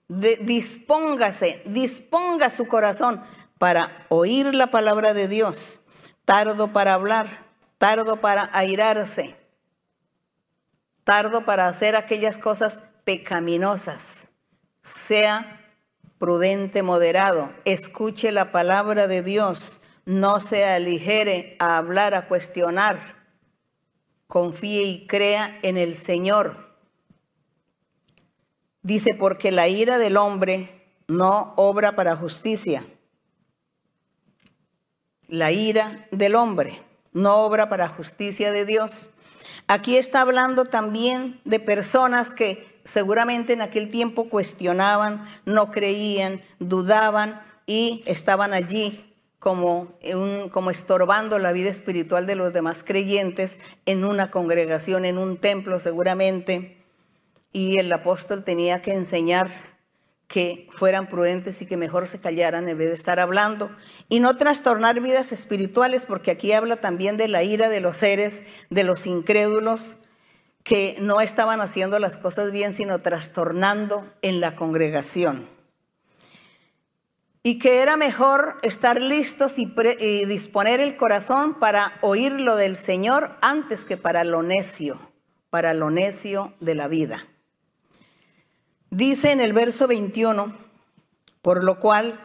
dispóngase, 0.07 1.63
disponga 1.65 2.51
su 2.51 2.67
corazón 2.67 3.23
para 3.57 4.05
oír 4.09 4.53
la 4.53 4.67
palabra 4.67 5.15
de 5.15 5.27
Dios, 5.27 5.79
tardo 6.23 6.71
para 6.71 6.93
hablar, 6.93 7.47
tardo 7.79 8.21
para 8.21 8.47
airarse 8.53 9.41
tardo 11.03 11.45
para 11.45 11.67
hacer 11.67 11.95
aquellas 11.95 12.37
cosas 12.37 12.83
pecaminosas. 13.03 14.29
Sea 14.81 15.59
prudente, 16.17 16.83
moderado, 16.83 17.53
escuche 17.65 18.31
la 18.31 18.51
palabra 18.51 19.07
de 19.07 19.21
Dios, 19.21 19.81
no 20.05 20.39
se 20.39 20.65
aligere 20.65 21.55
a 21.59 21.77
hablar, 21.77 22.15
a 22.15 22.27
cuestionar. 22.27 22.97
Confíe 24.27 24.83
y 24.83 25.05
crea 25.05 25.59
en 25.61 25.77
el 25.77 25.95
Señor. 25.95 26.77
Dice, 28.81 29.15
porque 29.17 29.51
la 29.51 29.67
ira 29.67 29.97
del 29.97 30.17
hombre 30.17 30.83
no 31.07 31.53
obra 31.55 31.95
para 31.95 32.15
justicia. 32.15 32.85
La 35.27 35.51
ira 35.51 36.07
del 36.11 36.35
hombre 36.35 36.81
no 37.11 37.37
obra 37.37 37.69
para 37.69 37.87
justicia 37.87 38.51
de 38.51 38.65
Dios. 38.65 39.09
Aquí 39.67 39.97
está 39.97 40.21
hablando 40.21 40.65
también 40.65 41.39
de 41.45 41.59
personas 41.59 42.33
que 42.33 42.81
seguramente 42.83 43.53
en 43.53 43.61
aquel 43.61 43.89
tiempo 43.89 44.29
cuestionaban, 44.29 45.25
no 45.45 45.71
creían, 45.71 46.41
dudaban 46.59 47.41
y 47.65 48.03
estaban 48.05 48.53
allí 48.53 49.13
como, 49.39 49.93
como 50.51 50.71
estorbando 50.71 51.37
la 51.39 51.51
vida 51.51 51.69
espiritual 51.69 52.25
de 52.25 52.35
los 52.35 52.53
demás 52.53 52.83
creyentes 52.83 53.59
en 53.85 54.05
una 54.05 54.31
congregación, 54.31 55.05
en 55.05 55.17
un 55.17 55.37
templo 55.37 55.79
seguramente. 55.79 56.77
Y 57.51 57.77
el 57.77 57.91
apóstol 57.91 58.43
tenía 58.43 58.81
que 58.81 58.93
enseñar 58.93 59.72
que 60.27 60.67
fueran 60.71 61.09
prudentes 61.09 61.61
y 61.61 61.65
que 61.65 61.77
mejor 61.77 62.07
se 62.07 62.19
callaran 62.19 62.67
en 62.69 62.77
vez 62.77 62.89
de 62.89 62.95
estar 62.95 63.19
hablando 63.19 63.69
y 64.09 64.19
no 64.19 64.35
trastornar 64.35 64.99
vidas 64.99 65.31
espirituales, 65.31 66.05
porque 66.05 66.31
aquí 66.31 66.53
habla 66.53 66.77
también 66.77 67.17
de 67.17 67.27
la 67.27 67.43
ira 67.43 67.69
de 67.69 67.79
los 67.79 67.97
seres, 67.97 68.45
de 68.69 68.83
los 68.83 69.05
incrédulos, 69.05 69.97
que 70.63 70.95
no 70.99 71.19
estaban 71.19 71.61
haciendo 71.61 71.99
las 71.99 72.17
cosas 72.17 72.51
bien, 72.51 72.73
sino 72.73 72.99
trastornando 72.99 74.11
en 74.21 74.39
la 74.39 74.55
congregación. 74.55 75.49
Y 77.45 77.59
que 77.59 77.81
era 77.81 77.97
mejor 77.97 78.57
estar 78.63 79.01
listos 79.01 79.59
y, 79.59 79.71
y 79.99 80.25
disponer 80.25 80.79
el 80.79 80.95
corazón 80.95 81.59
para 81.59 81.99
oír 82.01 82.39
lo 82.39 82.55
del 82.55 82.77
Señor 82.77 83.37
antes 83.41 83.83
que 83.83 83.97
para 83.97 84.23
lo 84.23 84.41
necio, 84.41 85.11
para 85.49 85.73
lo 85.73 85.91
necio 85.91 86.53
de 86.61 86.75
la 86.75 86.87
vida. 86.87 87.27
Dice 88.93 89.31
en 89.31 89.41
el 89.41 89.53
verso 89.53 89.87
21, 89.87 90.55
por 91.41 91.63
lo 91.63 91.79
cual 91.79 92.23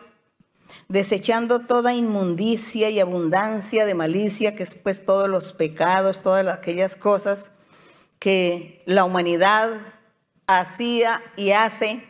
desechando 0.89 1.61
toda 1.61 1.95
inmundicia 1.95 2.91
y 2.91 3.01
abundancia 3.01 3.87
de 3.87 3.95
malicia, 3.95 4.55
que 4.55 4.65
es 4.65 4.75
pues 4.75 5.07
todos 5.07 5.31
los 5.31 5.55
pecados, 5.55 6.21
todas 6.21 6.47
aquellas 6.47 6.95
cosas 6.95 7.53
que 8.19 8.83
la 8.85 9.05
humanidad 9.05 9.79
hacía 10.47 11.23
y 11.37 11.53
hace. 11.53 12.07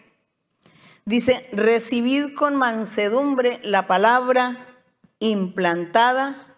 Dice, 1.04 1.48
recibid 1.52 2.34
con 2.34 2.56
mansedumbre 2.56 3.60
la 3.62 3.86
palabra 3.86 4.80
implantada, 5.20 6.56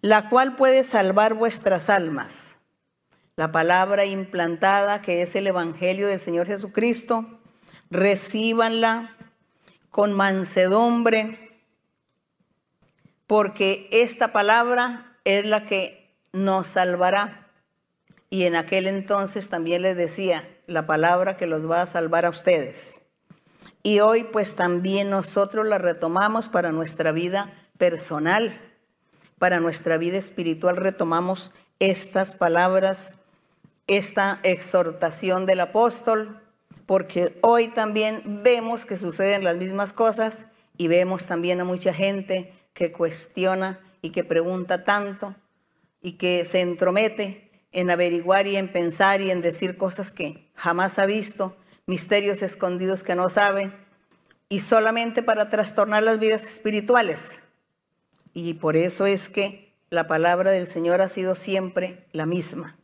la 0.00 0.28
cual 0.28 0.54
puede 0.54 0.84
salvar 0.84 1.34
vuestras 1.34 1.90
almas. 1.90 2.59
La 3.40 3.52
palabra 3.52 4.04
implantada, 4.04 5.00
que 5.00 5.22
es 5.22 5.34
el 5.34 5.46
Evangelio 5.46 6.08
del 6.08 6.20
Señor 6.20 6.46
Jesucristo, 6.46 7.24
recíbanla 7.88 9.16
con 9.88 10.12
mansedumbre, 10.12 11.62
porque 13.26 13.88
esta 13.92 14.34
palabra 14.34 15.16
es 15.24 15.46
la 15.46 15.64
que 15.64 16.14
nos 16.34 16.68
salvará. 16.68 17.48
Y 18.28 18.44
en 18.44 18.56
aquel 18.56 18.86
entonces 18.86 19.48
también 19.48 19.80
les 19.80 19.96
decía, 19.96 20.46
la 20.66 20.84
palabra 20.84 21.38
que 21.38 21.46
los 21.46 21.66
va 21.66 21.80
a 21.80 21.86
salvar 21.86 22.26
a 22.26 22.30
ustedes. 22.30 23.00
Y 23.82 24.00
hoy 24.00 24.24
pues 24.24 24.54
también 24.54 25.08
nosotros 25.08 25.66
la 25.66 25.78
retomamos 25.78 26.50
para 26.50 26.72
nuestra 26.72 27.10
vida 27.10 27.54
personal, 27.78 28.60
para 29.38 29.60
nuestra 29.60 29.96
vida 29.96 30.18
espiritual 30.18 30.76
retomamos 30.76 31.52
estas 31.78 32.34
palabras, 32.34 33.16
esta 33.90 34.38
exhortación 34.44 35.46
del 35.46 35.58
apóstol, 35.58 36.40
porque 36.86 37.36
hoy 37.40 37.68
también 37.68 38.40
vemos 38.44 38.86
que 38.86 38.96
suceden 38.96 39.42
las 39.42 39.56
mismas 39.56 39.92
cosas 39.92 40.46
y 40.78 40.86
vemos 40.86 41.26
también 41.26 41.60
a 41.60 41.64
mucha 41.64 41.92
gente 41.92 42.54
que 42.72 42.92
cuestiona 42.92 43.80
y 44.00 44.10
que 44.10 44.22
pregunta 44.22 44.84
tanto 44.84 45.34
y 46.00 46.12
que 46.12 46.44
se 46.44 46.60
entromete 46.60 47.50
en 47.72 47.90
averiguar 47.90 48.46
y 48.46 48.54
en 48.54 48.70
pensar 48.70 49.20
y 49.20 49.32
en 49.32 49.40
decir 49.40 49.76
cosas 49.76 50.12
que 50.12 50.48
jamás 50.54 51.00
ha 51.00 51.06
visto, 51.06 51.56
misterios 51.86 52.42
escondidos 52.42 53.02
que 53.02 53.16
no 53.16 53.28
sabe, 53.28 53.72
y 54.48 54.60
solamente 54.60 55.24
para 55.24 55.48
trastornar 55.48 56.04
las 56.04 56.20
vidas 56.20 56.46
espirituales. 56.46 57.42
Y 58.34 58.54
por 58.54 58.76
eso 58.76 59.06
es 59.06 59.28
que 59.28 59.72
la 59.90 60.06
palabra 60.06 60.52
del 60.52 60.68
Señor 60.68 61.02
ha 61.02 61.08
sido 61.08 61.34
siempre 61.34 62.06
la 62.12 62.24
misma. 62.24 62.79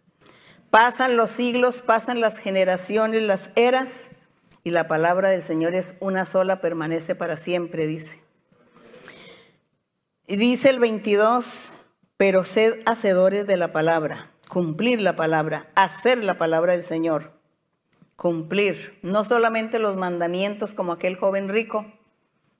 Pasan 0.70 1.16
los 1.16 1.30
siglos, 1.30 1.80
pasan 1.80 2.20
las 2.20 2.38
generaciones, 2.38 3.22
las 3.22 3.50
eras, 3.56 4.10
y 4.66 4.70
la 4.70 4.88
palabra 4.88 5.28
del 5.30 5.42
Señor 5.42 5.74
es 5.76 5.96
una 6.00 6.24
sola, 6.24 6.60
permanece 6.60 7.14
para 7.14 7.36
siempre, 7.36 7.86
dice. 7.86 8.20
Y 10.26 10.36
dice 10.36 10.70
el 10.70 10.80
22, 10.80 11.72
pero 12.16 12.42
sed 12.42 12.80
hacedores 12.84 13.46
de 13.46 13.56
la 13.56 13.72
palabra, 13.72 14.28
cumplir 14.48 15.00
la 15.00 15.14
palabra, 15.14 15.70
hacer 15.76 16.24
la 16.24 16.36
palabra 16.36 16.72
del 16.72 16.82
Señor, 16.82 17.32
cumplir 18.16 18.98
no 19.02 19.24
solamente 19.24 19.78
los 19.78 19.96
mandamientos 19.96 20.74
como 20.74 20.92
aquel 20.92 21.14
joven 21.14 21.48
rico, 21.48 21.86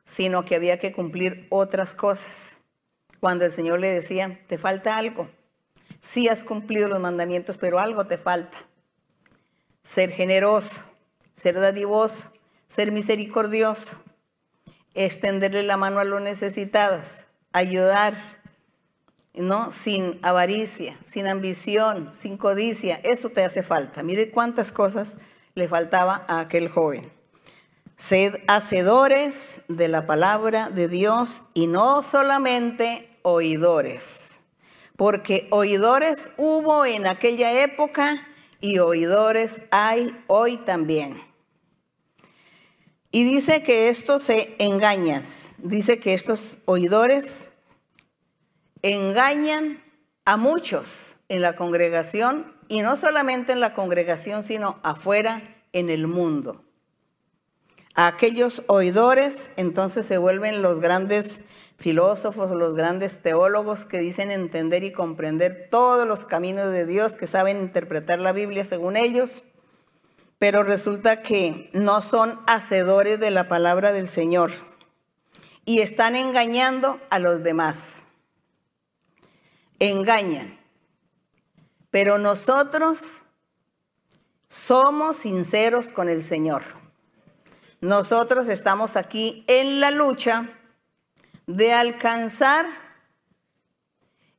sino 0.04 0.44
que 0.44 0.54
había 0.54 0.78
que 0.78 0.92
cumplir 0.92 1.48
otras 1.50 1.96
cosas. 1.96 2.60
Cuando 3.18 3.44
el 3.44 3.50
Señor 3.50 3.80
le 3.80 3.92
decía, 3.92 4.40
te 4.46 4.58
falta 4.58 4.96
algo, 4.96 5.28
sí 6.06 6.28
has 6.28 6.44
cumplido 6.44 6.86
los 6.86 7.00
mandamientos, 7.00 7.58
pero 7.58 7.80
algo 7.80 8.04
te 8.04 8.16
falta. 8.16 8.58
Ser 9.82 10.12
generoso, 10.12 10.82
ser 11.32 11.58
dadivoso, 11.58 12.30
ser 12.68 12.92
misericordioso, 12.92 13.96
extenderle 14.94 15.64
la 15.64 15.76
mano 15.76 15.98
a 15.98 16.04
los 16.04 16.22
necesitados, 16.22 17.24
ayudar, 17.52 18.14
¿no? 19.34 19.72
Sin 19.72 20.20
avaricia, 20.22 20.96
sin 21.04 21.26
ambición, 21.26 22.10
sin 22.14 22.36
codicia. 22.36 23.00
Eso 23.02 23.30
te 23.30 23.42
hace 23.42 23.64
falta. 23.64 24.04
Mire 24.04 24.30
cuántas 24.30 24.70
cosas 24.70 25.18
le 25.54 25.66
faltaba 25.66 26.24
a 26.28 26.38
aquel 26.38 26.68
joven. 26.68 27.12
Sed 27.96 28.36
hacedores 28.46 29.62
de 29.66 29.88
la 29.88 30.06
palabra 30.06 30.70
de 30.70 30.86
Dios 30.86 31.42
y 31.52 31.66
no 31.66 32.04
solamente 32.04 33.18
oidores 33.22 34.44
porque 34.96 35.46
oidores 35.50 36.32
hubo 36.36 36.84
en 36.84 37.06
aquella 37.06 37.62
época 37.62 38.26
y 38.60 38.78
oidores 38.78 39.66
hay 39.70 40.16
hoy 40.26 40.56
también. 40.56 41.20
Y 43.10 43.24
dice 43.24 43.62
que 43.62 43.88
estos 43.88 44.22
se 44.22 44.56
engañan, 44.58 45.24
dice 45.58 45.98
que 45.98 46.14
estos 46.14 46.58
oidores 46.64 47.52
engañan 48.82 49.82
a 50.24 50.36
muchos 50.36 51.16
en 51.28 51.40
la 51.40 51.56
congregación 51.56 52.54
y 52.68 52.82
no 52.82 52.96
solamente 52.96 53.52
en 53.52 53.60
la 53.60 53.74
congregación, 53.74 54.42
sino 54.42 54.80
afuera 54.82 55.42
en 55.72 55.90
el 55.90 56.06
mundo. 56.06 56.62
aquellos 57.94 58.62
oidores 58.66 59.52
entonces 59.56 60.04
se 60.04 60.18
vuelven 60.18 60.60
los 60.60 60.80
grandes 60.80 61.44
filósofos, 61.76 62.50
los 62.52 62.74
grandes 62.74 63.22
teólogos 63.22 63.84
que 63.84 63.98
dicen 63.98 64.30
entender 64.30 64.82
y 64.82 64.92
comprender 64.92 65.68
todos 65.70 66.06
los 66.06 66.24
caminos 66.24 66.72
de 66.72 66.86
Dios, 66.86 67.16
que 67.16 67.26
saben 67.26 67.60
interpretar 67.60 68.18
la 68.18 68.32
Biblia 68.32 68.64
según 68.64 68.96
ellos, 68.96 69.42
pero 70.38 70.62
resulta 70.62 71.22
que 71.22 71.70
no 71.72 72.00
son 72.00 72.38
hacedores 72.46 73.20
de 73.20 73.30
la 73.30 73.48
palabra 73.48 73.92
del 73.92 74.08
Señor 74.08 74.50
y 75.64 75.80
están 75.80 76.16
engañando 76.16 77.00
a 77.10 77.18
los 77.18 77.42
demás. 77.42 78.06
Engañan. 79.78 80.58
Pero 81.90 82.18
nosotros 82.18 83.22
somos 84.48 85.16
sinceros 85.16 85.90
con 85.90 86.08
el 86.08 86.22
Señor. 86.22 86.62
Nosotros 87.80 88.48
estamos 88.48 88.96
aquí 88.96 89.44
en 89.48 89.80
la 89.80 89.90
lucha 89.90 90.50
de 91.46 91.72
alcanzar 91.72 92.66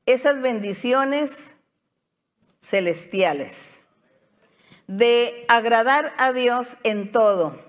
esas 0.06 0.42
bendiciones 0.42 1.56
celestiales, 2.62 3.86
de 4.88 5.46
agradar 5.48 6.14
a 6.18 6.34
Dios 6.34 6.78
en 6.84 7.12
todo, 7.12 7.62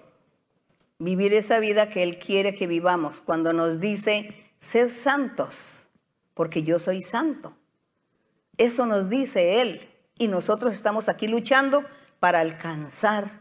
vivir 0.98 1.34
esa 1.34 1.58
vida 1.58 1.88
que 1.88 2.02
Él 2.02 2.18
quiere 2.18 2.54
que 2.54 2.66
vivamos, 2.66 3.20
cuando 3.20 3.52
nos 3.52 3.80
dice, 3.80 4.50
sed 4.58 4.90
santos, 4.90 5.86
porque 6.34 6.62
yo 6.62 6.78
soy 6.78 7.02
santo. 7.02 7.56
Eso 8.56 8.86
nos 8.86 9.08
dice 9.08 9.60
Él 9.60 9.88
y 10.18 10.26
nosotros 10.26 10.72
estamos 10.72 11.08
aquí 11.08 11.28
luchando 11.28 11.84
para 12.18 12.40
alcanzar 12.40 13.40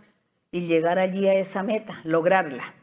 y 0.51 0.61
llegar 0.67 0.99
allí 0.99 1.27
a 1.27 1.33
esa 1.33 1.63
meta, 1.63 2.01
lograrla. 2.03 2.76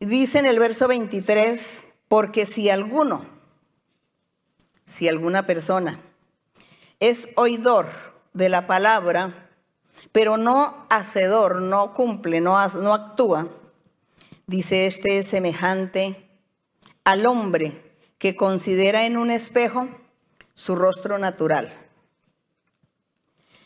Dice 0.00 0.38
en 0.38 0.46
el 0.46 0.58
verso 0.58 0.88
23, 0.88 1.86
porque 2.08 2.46
si 2.46 2.70
alguno, 2.70 3.26
si 4.86 5.08
alguna 5.08 5.46
persona 5.46 6.00
es 7.00 7.28
oidor 7.36 7.86
de 8.32 8.48
la 8.48 8.66
palabra, 8.66 9.50
pero 10.10 10.38
no 10.38 10.86
hacedor, 10.88 11.60
no 11.60 11.92
cumple, 11.92 12.40
no, 12.40 12.66
no 12.68 12.94
actúa, 12.94 13.48
dice 14.46 14.86
este 14.86 15.18
es 15.18 15.28
semejante 15.28 16.30
al 17.04 17.26
hombre 17.26 17.92
que 18.16 18.36
considera 18.36 19.04
en 19.04 19.18
un 19.18 19.30
espejo 19.30 19.86
su 20.54 20.76
rostro 20.76 21.18
natural. 21.18 21.74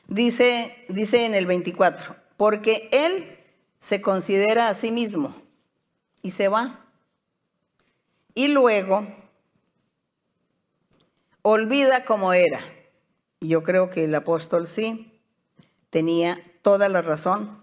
Dice, 0.08 0.84
dice 0.88 1.26
en 1.26 1.36
el 1.36 1.46
24, 1.46 2.16
porque 2.36 2.88
él 2.90 3.38
se 3.78 4.02
considera 4.02 4.68
a 4.68 4.74
sí 4.74 4.90
mismo 4.90 5.43
y 6.24 6.30
se 6.30 6.48
va. 6.48 6.80
Y 8.34 8.48
luego 8.48 9.06
olvida 11.42 12.04
cómo 12.06 12.32
era. 12.32 12.60
Y 13.38 13.48
yo 13.48 13.62
creo 13.62 13.90
que 13.90 14.04
el 14.04 14.14
apóstol 14.14 14.66
sí 14.66 15.20
tenía 15.90 16.42
toda 16.62 16.88
la 16.88 17.02
razón, 17.02 17.62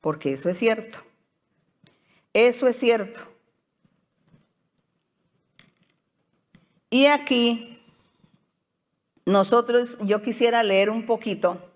porque 0.00 0.32
eso 0.32 0.48
es 0.50 0.58
cierto. 0.58 0.98
Eso 2.32 2.66
es 2.66 2.76
cierto. 2.76 3.20
Y 6.90 7.06
aquí 7.06 7.80
nosotros, 9.24 9.98
yo 10.00 10.20
quisiera 10.20 10.64
leer 10.64 10.90
un 10.90 11.06
poquito 11.06 11.70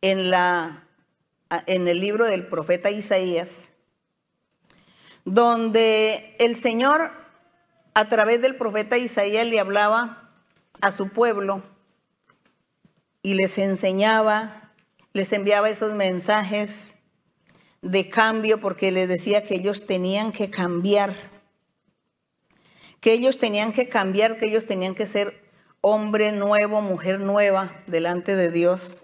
en, 0.00 0.30
la, 0.30 0.88
en 1.66 1.86
el 1.86 2.00
libro 2.00 2.24
del 2.24 2.46
profeta 2.46 2.90
Isaías, 2.90 3.74
donde 5.26 6.36
el 6.38 6.56
Señor 6.56 7.10
a 7.94 8.08
través 8.08 8.40
del 8.40 8.56
profeta 8.56 8.96
Isaías 8.96 9.44
le 9.44 9.58
hablaba 9.58 10.30
a 10.80 10.92
su 10.92 11.08
pueblo 11.08 11.62
y 13.22 13.34
les 13.34 13.58
enseñaba, 13.58 14.72
les 15.12 15.32
enviaba 15.32 15.68
esos 15.68 15.94
mensajes 15.94 16.98
de 17.82 18.08
cambio 18.08 18.60
porque 18.60 18.92
les 18.92 19.08
decía 19.08 19.42
que 19.42 19.56
ellos 19.56 19.84
tenían 19.84 20.30
que 20.30 20.48
cambiar, 20.48 21.12
que 23.00 23.12
ellos 23.12 23.38
tenían 23.38 23.72
que 23.72 23.88
cambiar, 23.88 24.36
que 24.36 24.46
ellos 24.46 24.66
tenían 24.66 24.94
que 24.94 25.06
ser 25.06 25.42
hombre 25.80 26.30
nuevo, 26.30 26.82
mujer 26.82 27.18
nueva 27.18 27.82
delante 27.88 28.36
de 28.36 28.52
Dios. 28.52 29.02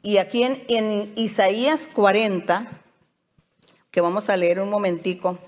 Y 0.00 0.16
aquí 0.16 0.44
en, 0.44 0.64
en 0.68 1.12
Isaías 1.16 1.88
40, 1.88 2.84
que 3.96 4.02
vamos 4.02 4.28
a 4.28 4.36
leer 4.36 4.60
un 4.60 4.68
momentico, 4.68 5.38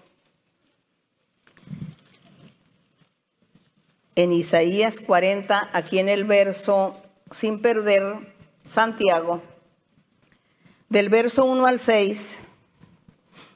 en 4.15 4.33
Isaías 4.33 5.01
40, 5.01 5.69
aquí 5.75 5.99
en 5.99 6.09
el 6.09 6.25
verso, 6.25 6.97
sin 7.31 7.61
perder 7.61 8.35
Santiago, 8.63 9.43
del 10.89 11.11
verso 11.11 11.45
1 11.45 11.67
al 11.67 11.79
6, 11.79 12.41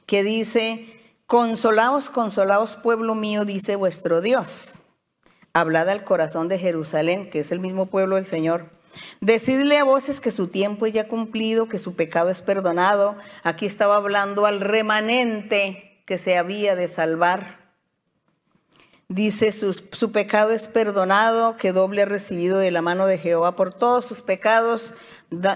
que 0.05 0.21
dice, 0.21 0.85
consolaos, 1.25 2.11
consolaos 2.11 2.75
pueblo 2.75 3.15
mío, 3.15 3.45
dice 3.45 3.75
vuestro 3.75 4.21
Dios. 4.21 4.75
Hablad 5.53 5.89
al 5.89 6.03
corazón 6.03 6.49
de 6.49 6.59
Jerusalén, 6.59 7.31
que 7.31 7.39
es 7.39 7.51
el 7.51 7.59
mismo 7.59 7.87
pueblo 7.87 8.17
del 8.17 8.27
Señor. 8.27 8.69
Decidle 9.21 9.77
a 9.77 9.83
voces 9.83 10.19
que 10.19 10.31
su 10.31 10.47
tiempo 10.47 10.87
ya 10.87 11.07
cumplido, 11.07 11.67
que 11.67 11.79
su 11.79 11.95
pecado 11.95 12.29
es 12.29 12.41
perdonado. 12.41 13.15
Aquí 13.43 13.65
estaba 13.65 13.95
hablando 13.95 14.45
al 14.45 14.59
remanente 14.59 16.01
que 16.05 16.17
se 16.17 16.37
había 16.37 16.75
de 16.75 16.87
salvar. 16.87 17.63
Dice, 19.09 19.51
su, 19.51 19.73
su, 19.73 20.11
pecado 20.11 20.51
es 20.51 20.67
perdonado, 20.67 21.57
que 21.57 21.71
doble 21.71 22.01
ha 22.01 22.05
recibido 22.05 22.57
de 22.57 22.71
la 22.71 22.81
mano 22.81 23.05
de 23.05 23.17
Jehová 23.17 23.55
por 23.55 23.73
todos 23.73 24.05
sus 24.05 24.21
pecados, 24.21 24.95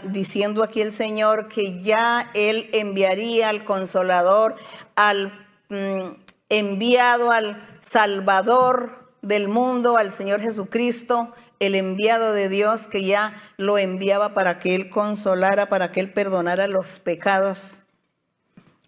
diciendo 0.03 0.63
aquí 0.63 0.81
el 0.81 0.91
Señor 0.91 1.47
que 1.47 1.81
ya 1.81 2.29
Él 2.33 2.69
enviaría 2.73 3.49
al 3.49 3.65
consolador, 3.65 4.55
al 4.95 5.47
mm, 5.69 6.21
enviado, 6.49 7.31
al 7.31 7.65
Salvador 7.79 9.11
del 9.21 9.47
mundo, 9.47 9.97
al 9.97 10.11
Señor 10.11 10.41
Jesucristo, 10.41 11.33
el 11.59 11.75
enviado 11.75 12.33
de 12.33 12.49
Dios 12.49 12.87
que 12.87 13.03
ya 13.03 13.41
lo 13.57 13.77
enviaba 13.77 14.33
para 14.33 14.59
que 14.59 14.75
Él 14.75 14.89
consolara, 14.89 15.69
para 15.69 15.91
que 15.91 15.99
Él 15.99 16.11
perdonara 16.11 16.67
los 16.67 16.99
pecados. 16.99 17.81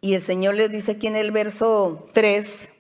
Y 0.02 0.14
el 0.14 0.22
Señor 0.22 0.56
les 0.56 0.72
dice 0.72 0.94
aquí 0.94 1.08
en 1.08 1.16
el 1.16 1.32
verso 1.32 2.08
3, 2.14 2.72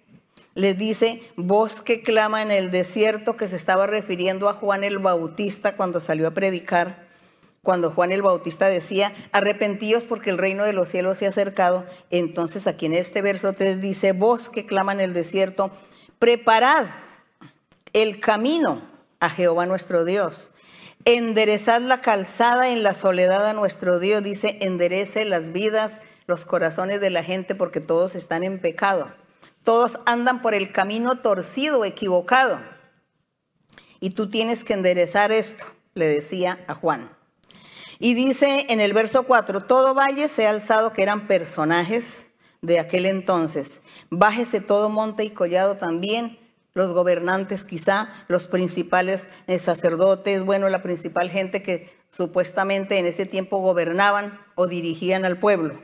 les 0.56 0.78
dice, 0.78 1.22
voz 1.36 1.82
que 1.82 2.02
clama 2.02 2.42
en 2.42 2.52
el 2.52 2.72
desierto, 2.72 3.36
que 3.36 3.48
se 3.48 3.56
estaba 3.56 3.88
refiriendo 3.88 4.50
a 4.50 4.54
Juan 4.54 4.84
el 4.84 5.00
Bautista 5.00 5.76
cuando 5.76 6.00
salió 6.00 6.28
a 6.28 6.34
predicar, 6.34 7.08
cuando 7.62 7.92
Juan 7.92 8.12
el 8.12 8.22
Bautista 8.22 8.70
decía, 8.70 9.14
arrepentíos 9.32 10.06
porque 10.06 10.30
el 10.30 10.38
reino 10.38 10.64
de 10.64 10.74
los 10.74 10.90
cielos 10.90 11.18
se 11.18 11.26
ha 11.26 11.30
acercado. 11.30 11.86
Entonces 12.10 12.68
aquí 12.68 12.86
en 12.86 12.94
este 12.94 13.22
verso 13.22 13.54
3 13.54 13.82
dice, 13.82 14.14
voz 14.14 14.50
que 14.50 14.66
clama 14.66 14.94
en 14.94 15.02
el 15.02 15.14
desierto, 15.14 15.72
preparad 16.20 16.88
el 17.92 18.20
camino 18.20 18.82
a 19.20 19.30
Jehová 19.30 19.66
nuestro 19.66 20.06
Dios. 20.06 20.52
Enderezad 21.06 21.82
la 21.82 22.02
calzada 22.02 22.70
en 22.70 22.84
la 22.84 22.94
soledad 22.94 23.48
a 23.48 23.54
nuestro 23.54 24.00
Dios, 24.00 24.24
dice, 24.24 24.58
enderece 24.62 25.26
las 25.26 25.52
vidas, 25.52 26.02
los 26.28 26.46
corazones 26.46 27.02
de 27.02 27.10
la 27.10 27.24
gente 27.24 27.56
porque 27.56 27.80
todos 27.80 28.16
están 28.16 28.44
en 28.44 28.60
pecado. 28.60 29.12
Todos 29.64 30.00
andan 30.06 30.42
por 30.42 30.54
el 30.54 30.72
camino 30.72 31.20
torcido, 31.20 31.86
equivocado. 31.86 32.60
Y 34.00 34.12
tú 34.12 34.30
tienes 34.30 34.64
que 34.64 34.74
enderezar 34.74 35.32
esto, 35.32 35.66
le 35.94 36.08
decía 36.08 36.64
a 36.68 36.76
Juan. 36.76 37.10
Y 38.00 38.14
dice 38.14 38.68
en 38.70 38.80
el 38.80 38.94
verso 38.94 39.24
4, 39.24 39.66
todo 39.66 39.94
valle 39.94 40.30
sea 40.30 40.52
alzado, 40.52 40.94
que 40.94 41.04
eran 41.04 41.28
personajes 41.28 42.30
de 42.62 42.80
aquel 42.80 43.06
entonces. 43.06 43.82
Bájese 44.10 44.62
todo 44.62 44.90
monte 44.90 45.26
y 45.26 45.32
collado 45.32 45.76
también, 45.76 46.39
los 46.80 46.94
gobernantes 46.94 47.64
quizá, 47.64 48.10
los 48.30 48.48
principales 48.48 49.30
eh, 49.48 49.60
sacerdotes, 49.60 50.44
bueno, 50.44 50.70
la 50.70 50.82
principal 50.82 51.30
gente 51.30 51.62
que 51.62 51.90
supuestamente 52.10 52.98
en 52.98 53.06
ese 53.06 53.26
tiempo 53.26 53.58
gobernaban 53.60 54.40
o 54.56 54.66
dirigían 54.66 55.26
al 55.26 55.38
pueblo. 55.38 55.76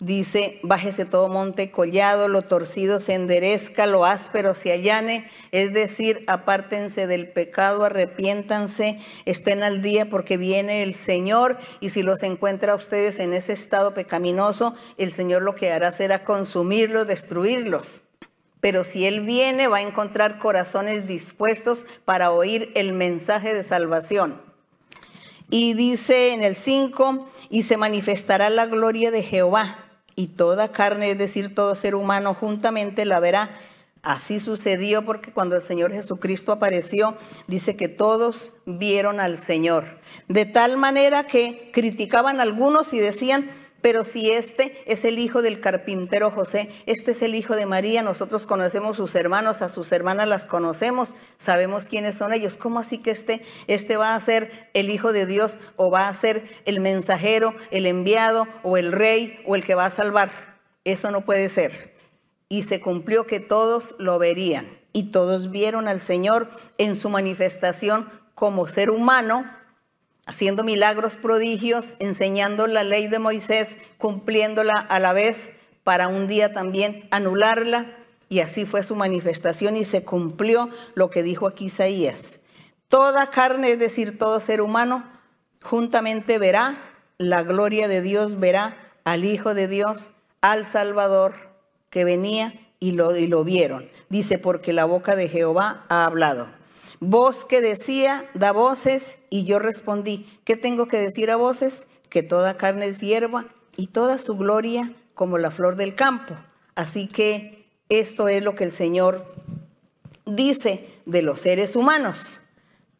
Dice, 0.00 0.58
bájese 0.62 1.04
todo 1.04 1.28
monte 1.28 1.70
collado, 1.70 2.26
lo 2.26 2.42
torcido 2.42 2.98
se 2.98 3.14
enderezca, 3.14 3.86
lo 3.86 4.04
áspero 4.04 4.52
se 4.52 4.72
allane, 4.72 5.28
es 5.52 5.72
decir, 5.72 6.24
apártense 6.26 7.06
del 7.06 7.28
pecado, 7.28 7.84
arrepiéntanse, 7.84 8.98
estén 9.24 9.62
al 9.62 9.82
día 9.82 10.10
porque 10.10 10.36
viene 10.36 10.82
el 10.82 10.94
Señor 10.94 11.58
y 11.80 11.90
si 11.90 12.02
los 12.02 12.22
encuentra 12.22 12.72
a 12.72 12.76
ustedes 12.76 13.20
en 13.20 13.34
ese 13.34 13.52
estado 13.52 13.94
pecaminoso, 13.94 14.74
el 14.98 15.12
Señor 15.12 15.42
lo 15.42 15.54
que 15.54 15.70
hará 15.70 15.92
será 15.92 16.24
consumirlos, 16.24 17.06
destruirlos. 17.06 18.02
Pero 18.64 18.82
si 18.82 19.04
Él 19.04 19.20
viene, 19.20 19.68
va 19.68 19.76
a 19.76 19.82
encontrar 19.82 20.38
corazones 20.38 21.06
dispuestos 21.06 21.84
para 22.06 22.30
oír 22.30 22.72
el 22.74 22.94
mensaje 22.94 23.52
de 23.52 23.62
salvación. 23.62 24.40
Y 25.50 25.74
dice 25.74 26.32
en 26.32 26.42
el 26.42 26.56
5, 26.56 27.28
y 27.50 27.64
se 27.64 27.76
manifestará 27.76 28.48
la 28.48 28.64
gloria 28.64 29.10
de 29.10 29.22
Jehová 29.22 29.76
y 30.16 30.28
toda 30.28 30.72
carne, 30.72 31.10
es 31.10 31.18
decir, 31.18 31.54
todo 31.54 31.74
ser 31.74 31.94
humano 31.94 32.32
juntamente 32.32 33.04
la 33.04 33.20
verá. 33.20 33.50
Así 34.00 34.40
sucedió 34.40 35.04
porque 35.04 35.30
cuando 35.30 35.56
el 35.56 35.62
Señor 35.62 35.92
Jesucristo 35.92 36.50
apareció, 36.50 37.18
dice 37.46 37.76
que 37.76 37.88
todos 37.88 38.54
vieron 38.64 39.20
al 39.20 39.38
Señor. 39.38 39.98
De 40.28 40.46
tal 40.46 40.78
manera 40.78 41.26
que 41.26 41.70
criticaban 41.70 42.40
algunos 42.40 42.94
y 42.94 42.98
decían, 42.98 43.50
pero 43.84 44.02
si 44.02 44.30
este 44.30 44.82
es 44.86 45.04
el 45.04 45.18
hijo 45.18 45.42
del 45.42 45.60
carpintero 45.60 46.30
José, 46.30 46.70
este 46.86 47.10
es 47.10 47.20
el 47.20 47.34
hijo 47.34 47.54
de 47.54 47.66
María, 47.66 48.02
nosotros 48.02 48.46
conocemos 48.46 48.96
sus 48.96 49.14
hermanos, 49.14 49.60
a 49.60 49.68
sus 49.68 49.92
hermanas 49.92 50.26
las 50.26 50.46
conocemos, 50.46 51.16
sabemos 51.36 51.86
quiénes 51.86 52.16
son 52.16 52.32
ellos. 52.32 52.56
¿Cómo 52.56 52.78
así 52.78 52.96
que 52.96 53.10
este, 53.10 53.42
este 53.66 53.98
va 53.98 54.14
a 54.14 54.20
ser 54.20 54.70
el 54.72 54.88
hijo 54.88 55.12
de 55.12 55.26
Dios 55.26 55.58
o 55.76 55.90
va 55.90 56.08
a 56.08 56.14
ser 56.14 56.44
el 56.64 56.80
mensajero, 56.80 57.54
el 57.70 57.84
enviado 57.84 58.48
o 58.62 58.78
el 58.78 58.90
rey 58.90 59.38
o 59.44 59.54
el 59.54 59.62
que 59.62 59.74
va 59.74 59.84
a 59.84 59.90
salvar? 59.90 60.30
Eso 60.84 61.10
no 61.10 61.26
puede 61.26 61.50
ser. 61.50 61.94
Y 62.48 62.62
se 62.62 62.80
cumplió 62.80 63.26
que 63.26 63.38
todos 63.38 63.96
lo 63.98 64.18
verían 64.18 64.78
y 64.94 65.10
todos 65.10 65.50
vieron 65.50 65.88
al 65.88 66.00
Señor 66.00 66.48
en 66.78 66.96
su 66.96 67.10
manifestación 67.10 68.08
como 68.34 68.66
ser 68.66 68.88
humano 68.88 69.44
haciendo 70.26 70.64
milagros 70.64 71.16
prodigios, 71.16 71.94
enseñando 71.98 72.66
la 72.66 72.82
ley 72.82 73.08
de 73.08 73.18
Moisés, 73.18 73.78
cumpliéndola 73.98 74.72
a 74.72 74.98
la 74.98 75.12
vez 75.12 75.54
para 75.82 76.08
un 76.08 76.26
día 76.26 76.52
también 76.52 77.06
anularla. 77.10 77.96
Y 78.28 78.40
así 78.40 78.64
fue 78.64 78.82
su 78.82 78.96
manifestación 78.96 79.76
y 79.76 79.84
se 79.84 80.04
cumplió 80.04 80.70
lo 80.94 81.10
que 81.10 81.22
dijo 81.22 81.46
aquí 81.46 81.66
Isaías. 81.66 82.40
Toda 82.88 83.30
carne, 83.30 83.72
es 83.72 83.78
decir, 83.78 84.18
todo 84.18 84.40
ser 84.40 84.60
humano, 84.60 85.04
juntamente 85.62 86.38
verá 86.38 86.76
la 87.18 87.42
gloria 87.42 87.86
de 87.88 88.00
Dios, 88.00 88.40
verá 88.40 88.76
al 89.04 89.24
Hijo 89.24 89.54
de 89.54 89.68
Dios, 89.68 90.12
al 90.40 90.64
Salvador 90.64 91.34
que 91.90 92.04
venía 92.04 92.54
y 92.80 92.92
lo, 92.92 93.16
y 93.16 93.26
lo 93.26 93.44
vieron. 93.44 93.88
Dice, 94.08 94.38
porque 94.38 94.72
la 94.72 94.84
boca 94.84 95.16
de 95.16 95.28
Jehová 95.28 95.84
ha 95.88 96.04
hablado. 96.04 96.48
Voz 97.00 97.44
que 97.44 97.60
decía, 97.60 98.30
da 98.34 98.52
voces, 98.52 99.18
y 99.30 99.44
yo 99.44 99.58
respondí, 99.58 100.26
¿qué 100.44 100.56
tengo 100.56 100.86
que 100.86 100.98
decir 100.98 101.30
a 101.30 101.36
voces? 101.36 101.88
Que 102.08 102.22
toda 102.22 102.56
carne 102.56 102.86
es 102.86 103.00
hierba 103.00 103.46
y 103.76 103.88
toda 103.88 104.18
su 104.18 104.36
gloria 104.36 104.94
como 105.14 105.38
la 105.38 105.50
flor 105.50 105.76
del 105.76 105.94
campo. 105.94 106.34
Así 106.74 107.08
que 107.08 107.68
esto 107.88 108.28
es 108.28 108.42
lo 108.42 108.54
que 108.54 108.64
el 108.64 108.70
Señor 108.70 109.34
dice 110.26 110.88
de 111.06 111.22
los 111.22 111.40
seres 111.40 111.76
humanos. 111.76 112.40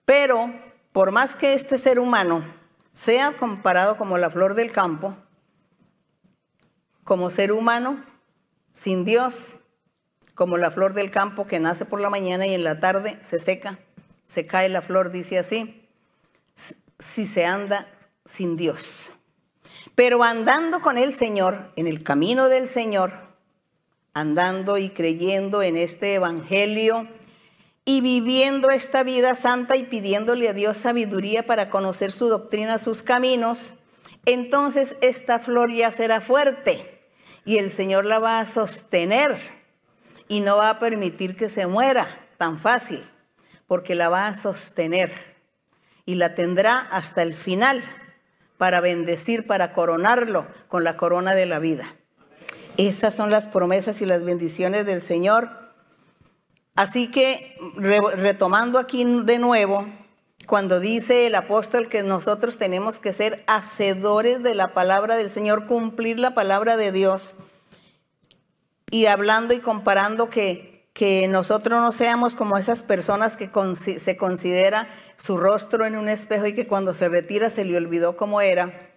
Pero 0.05 0.53
por 0.92 1.11
más 1.11 1.34
que 1.36 1.55
este 1.55 1.78
ser 1.78 1.99
humano 1.99 2.45
sea 2.92 3.36
comparado 3.36 3.97
como 3.97 4.18
la 4.18 4.30
flor 4.30 4.55
del 4.55 4.70
campo, 4.70 5.16
como 7.03 7.30
ser 7.30 7.53
humano, 7.53 8.03
sin 8.72 9.05
Dios, 9.05 9.59
como 10.35 10.57
la 10.57 10.70
flor 10.70 10.95
del 10.95 11.11
campo 11.11 11.47
que 11.47 11.61
nace 11.61 11.85
por 11.85 12.01
la 12.01 12.11
mañana 12.11 12.47
y 12.47 12.55
en 12.55 12.64
la 12.64 12.80
tarde 12.80 13.18
se 13.20 13.39
seca, 13.39 13.78
se 14.26 14.47
cae 14.47 14.68
la 14.68 14.82
flor, 14.82 15.11
dice 15.11 15.39
así, 15.39 15.87
si 16.99 17.26
se 17.26 17.45
anda 17.45 17.89
sin 18.24 18.57
Dios. 18.57 19.12
Pero 19.95 20.24
andando 20.24 20.80
con 20.80 20.99
el 20.99 21.12
Señor, 21.12 21.70
en 21.76 21.87
el 21.87 22.03
camino 22.03 22.49
del 22.49 22.66
Señor, 22.66 23.12
andando 24.12 24.78
y 24.78 24.91
creyendo 24.91 25.62
en 25.62 25.76
este 25.76 26.14
Evangelio 26.14 27.09
y 27.85 28.01
viviendo 28.01 28.70
esta 28.70 29.03
vida 29.03 29.35
santa 29.35 29.76
y 29.76 29.85
pidiéndole 29.85 30.49
a 30.49 30.53
Dios 30.53 30.78
sabiduría 30.78 31.45
para 31.47 31.68
conocer 31.70 32.11
su 32.11 32.28
doctrina, 32.28 32.78
sus 32.78 33.03
caminos, 33.03 33.74
entonces 34.24 34.97
esta 35.03 35.39
flor 35.39 35.72
ya 35.72 35.93
será 35.93 36.20
fuerte 36.20 37.01
y 37.45 37.59
el 37.59 37.70
Señor 37.70 38.07
la 38.07 38.18
va 38.18 38.41
a 38.41 38.47
sostener 38.47 39.64
y 40.29 40.41
no 40.41 40.57
va 40.57 40.70
a 40.70 40.79
permitir 40.79 41.37
que 41.37 41.49
se 41.49 41.66
muera 41.66 42.07
tan 42.39 42.59
fácil 42.59 43.03
porque 43.66 43.95
la 43.95 44.09
va 44.09 44.27
a 44.27 44.35
sostener 44.35 45.12
y 46.07 46.16
la 46.16 46.35
tendrá 46.35 46.79
hasta 46.79 47.22
el 47.22 47.35
final 47.35 47.83
para 48.59 48.81
bendecir, 48.81 49.47
para 49.47 49.72
coronarlo 49.72 50.47
con 50.68 50.85
la 50.85 50.97
corona 50.97 51.35
de 51.35 51.47
la 51.47 51.59
vida. 51.59 51.97
Esas 52.77 53.14
son 53.14 53.31
las 53.31 53.47
promesas 53.47 54.01
y 54.03 54.07
las 54.07 54.25
bendiciones 54.25 54.85
del 54.85 55.01
Señor. 55.01 55.51
Así 56.75 57.11
que 57.11 57.57
retomando 57.77 58.79
aquí 58.79 59.05
de 59.05 59.39
nuevo, 59.39 59.87
cuando 60.47 60.81
dice 60.81 61.27
el 61.27 61.35
apóstol 61.37 61.89
que 61.89 62.03
nosotros 62.03 62.59
tenemos 62.59 62.99
que 62.99 63.12
ser 63.12 63.45
hacedores 63.47 64.43
de 64.43 64.55
la 64.55 64.75
palabra 64.75 65.16
del 65.16 65.31
Señor, 65.31 65.66
cumplir 65.66 66.18
la 66.18 66.35
palabra 66.35 66.77
de 66.77 66.93
Dios, 66.93 67.37
y 68.91 69.07
hablando 69.07 69.55
y 69.55 69.61
comparando 69.61 70.30
que, 70.30 70.89
que 70.93 71.26
nosotros 71.28 71.80
no 71.80 71.93
seamos 71.93 72.37
como 72.37 72.57
esas 72.57 72.82
personas 72.82 73.37
que 73.37 73.51
se 73.74 74.16
considera 74.16 74.89
su 75.16 75.37
rostro 75.37 75.87
en 75.87 75.97
un 75.97 76.09
espejo 76.09 76.47
y 76.47 76.55
que 76.55 76.66
cuando 76.66 76.95
se 76.95 77.09
retira 77.09 77.51
se 77.51 77.64
le 77.64 77.76
olvidó 77.76 78.16
cómo 78.16 78.41
era. 78.41 78.93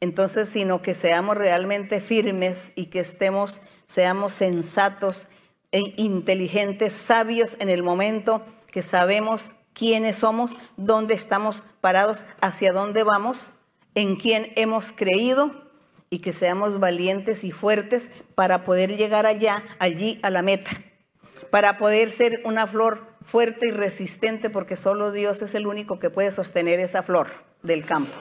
Entonces, 0.00 0.48
sino 0.48 0.80
que 0.80 0.94
seamos 0.94 1.36
realmente 1.36 2.00
firmes 2.00 2.72
y 2.76 2.86
que 2.86 3.00
estemos, 3.00 3.62
seamos 3.86 4.32
sensatos 4.32 5.28
e 5.72 5.94
inteligentes, 5.96 6.92
sabios 6.92 7.56
en 7.58 7.68
el 7.68 7.82
momento 7.82 8.44
que 8.70 8.82
sabemos 8.82 9.56
quiénes 9.72 10.16
somos, 10.18 10.58
dónde 10.76 11.14
estamos 11.14 11.66
parados, 11.80 12.26
hacia 12.40 12.72
dónde 12.72 13.02
vamos, 13.02 13.54
en 13.94 14.16
quién 14.16 14.52
hemos 14.56 14.92
creído 14.92 15.67
y 16.10 16.20
que 16.20 16.32
seamos 16.32 16.80
valientes 16.80 17.44
y 17.44 17.52
fuertes 17.52 18.10
para 18.34 18.62
poder 18.62 18.96
llegar 18.96 19.26
allá, 19.26 19.64
allí 19.78 20.18
a 20.22 20.30
la 20.30 20.42
meta, 20.42 20.70
para 21.50 21.76
poder 21.76 22.10
ser 22.10 22.40
una 22.44 22.66
flor 22.66 23.06
fuerte 23.22 23.68
y 23.68 23.72
resistente, 23.72 24.50
porque 24.50 24.76
solo 24.76 25.12
Dios 25.12 25.42
es 25.42 25.54
el 25.54 25.66
único 25.66 25.98
que 25.98 26.10
puede 26.10 26.32
sostener 26.32 26.80
esa 26.80 27.02
flor 27.02 27.28
del 27.62 27.84
campo. 27.84 28.16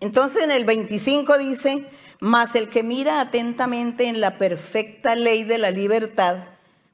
Entonces 0.00 0.42
en 0.42 0.50
el 0.50 0.64
25 0.64 1.38
dice, 1.38 1.86
mas 2.20 2.54
el 2.54 2.68
que 2.68 2.82
mira 2.82 3.20
atentamente 3.20 4.08
en 4.08 4.20
la 4.20 4.36
perfecta 4.36 5.14
ley 5.14 5.44
de 5.44 5.58
la 5.58 5.70
libertad, 5.70 6.48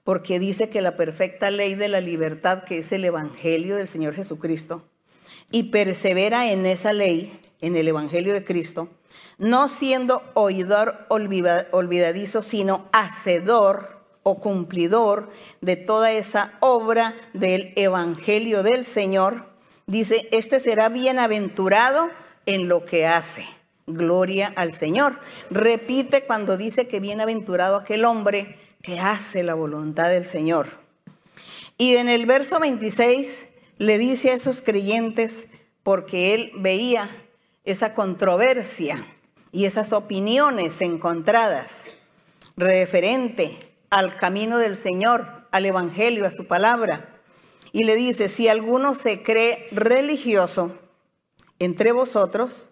porque 0.05 0.39
dice 0.39 0.69
que 0.69 0.83
la 0.83 0.97
perfecta 0.97 1.51
ley 1.51 1.75
de 1.75 1.89
la 1.89 2.01
libertad, 2.01 2.65
que 2.65 2.79
es 2.79 2.93
el 2.93 3.05
Evangelio 3.05 3.77
del 3.77 3.89
Señor 3.89 4.15
Jesucristo, 4.15 4.89
y 5.51 5.65
persevera 5.65 6.51
en 6.51 6.67
esa 6.67 6.93
ley, 6.93 7.39
en 7.61 7.77
el 7.77 7.89
Evangelio 7.89 8.35
de 8.35 8.45
Cristo, 8.45 8.89
no 9.39 9.69
siendo 9.69 10.23
oidor 10.35 11.07
olvidadizo, 11.09 12.43
sino 12.43 12.89
hacedor 12.93 14.03
o 14.23 14.39
cumplidor 14.39 15.31
de 15.61 15.77
toda 15.77 16.13
esa 16.13 16.55
obra 16.61 17.15
del 17.33 17.73
Evangelio 17.77 18.63
del 18.63 18.85
Señor, 18.85 19.47
dice, 19.87 20.29
este 20.33 20.61
será 20.61 20.89
bienaventurado 20.89 22.11
en 22.47 22.69
lo 22.69 22.85
que 22.85 23.07
hace. 23.07 23.47
Gloria 23.87 24.53
al 24.55 24.73
Señor. 24.73 25.19
Repite 25.51 26.25
cuando 26.25 26.57
dice 26.57 26.87
que 26.87 27.01
bienaventurado 27.01 27.77
aquel 27.77 28.05
hombre 28.05 28.57
que 28.81 29.01
hace 29.01 29.43
la 29.43 29.55
voluntad 29.55 30.09
del 30.09 30.27
Señor. 30.27 30.69
Y 31.79 31.97
en 31.97 32.09
el 32.09 32.27
verso 32.27 32.61
26 32.61 33.49
le 33.79 33.99
dice 33.99 34.31
a 34.31 34.35
esos 34.35 34.61
creyentes, 34.63 35.49
porque 35.83 36.35
él 36.35 36.53
veía 36.57 37.11
esa 37.65 37.95
controversia 37.95 39.05
y 39.53 39.67
esas 39.67 39.93
opiniones 39.93 40.81
encontradas 40.81 41.93
referente 42.57 43.77
al 43.91 44.17
camino 44.17 44.59
del 44.59 44.77
Señor, 44.77 45.47
al 45.51 45.67
Evangelio, 45.67 46.27
a 46.27 46.31
su 46.31 46.47
palabra. 46.47 47.21
Y 47.71 47.85
le 47.85 47.95
dice, 47.95 48.29
si 48.29 48.49
alguno 48.49 48.95
se 48.95 49.23
cree 49.23 49.69
religioso, 49.71 50.73
entre 51.59 51.93
vosotros 51.93 52.71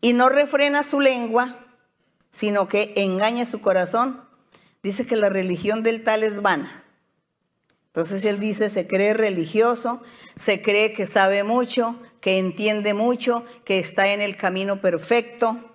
y 0.00 0.14
no 0.14 0.28
refrena 0.28 0.82
su 0.82 1.00
lengua, 1.00 1.64
sino 2.30 2.66
que 2.66 2.92
engaña 2.96 3.46
su 3.46 3.60
corazón, 3.60 4.24
dice 4.82 5.06
que 5.06 5.16
la 5.16 5.28
religión 5.28 5.82
del 5.82 6.02
tal 6.02 6.24
es 6.24 6.42
vana. 6.42 6.84
Entonces 7.86 8.24
él 8.24 8.40
dice, 8.40 8.70
se 8.70 8.86
cree 8.86 9.14
religioso, 9.14 10.02
se 10.34 10.62
cree 10.62 10.92
que 10.94 11.06
sabe 11.06 11.44
mucho, 11.44 12.00
que 12.20 12.38
entiende 12.38 12.94
mucho, 12.94 13.44
que 13.64 13.78
está 13.78 14.12
en 14.12 14.22
el 14.22 14.36
camino 14.36 14.80
perfecto, 14.80 15.71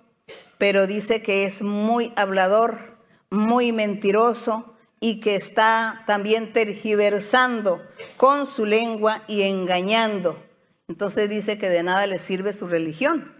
pero 0.58 0.86
dice 0.86 1.22
que 1.22 1.44
es 1.44 1.62
muy 1.62 2.12
hablador, 2.16 2.98
muy 3.30 3.72
mentiroso 3.72 4.74
y 5.00 5.20
que 5.20 5.36
está 5.36 6.02
también 6.06 6.52
tergiversando 6.52 7.82
con 8.16 8.46
su 8.46 8.64
lengua 8.64 9.22
y 9.28 9.42
engañando. 9.42 10.42
Entonces 10.88 11.28
dice 11.28 11.58
que 11.58 11.68
de 11.68 11.82
nada 11.82 12.06
le 12.06 12.18
sirve 12.18 12.52
su 12.52 12.66
religión, 12.66 13.32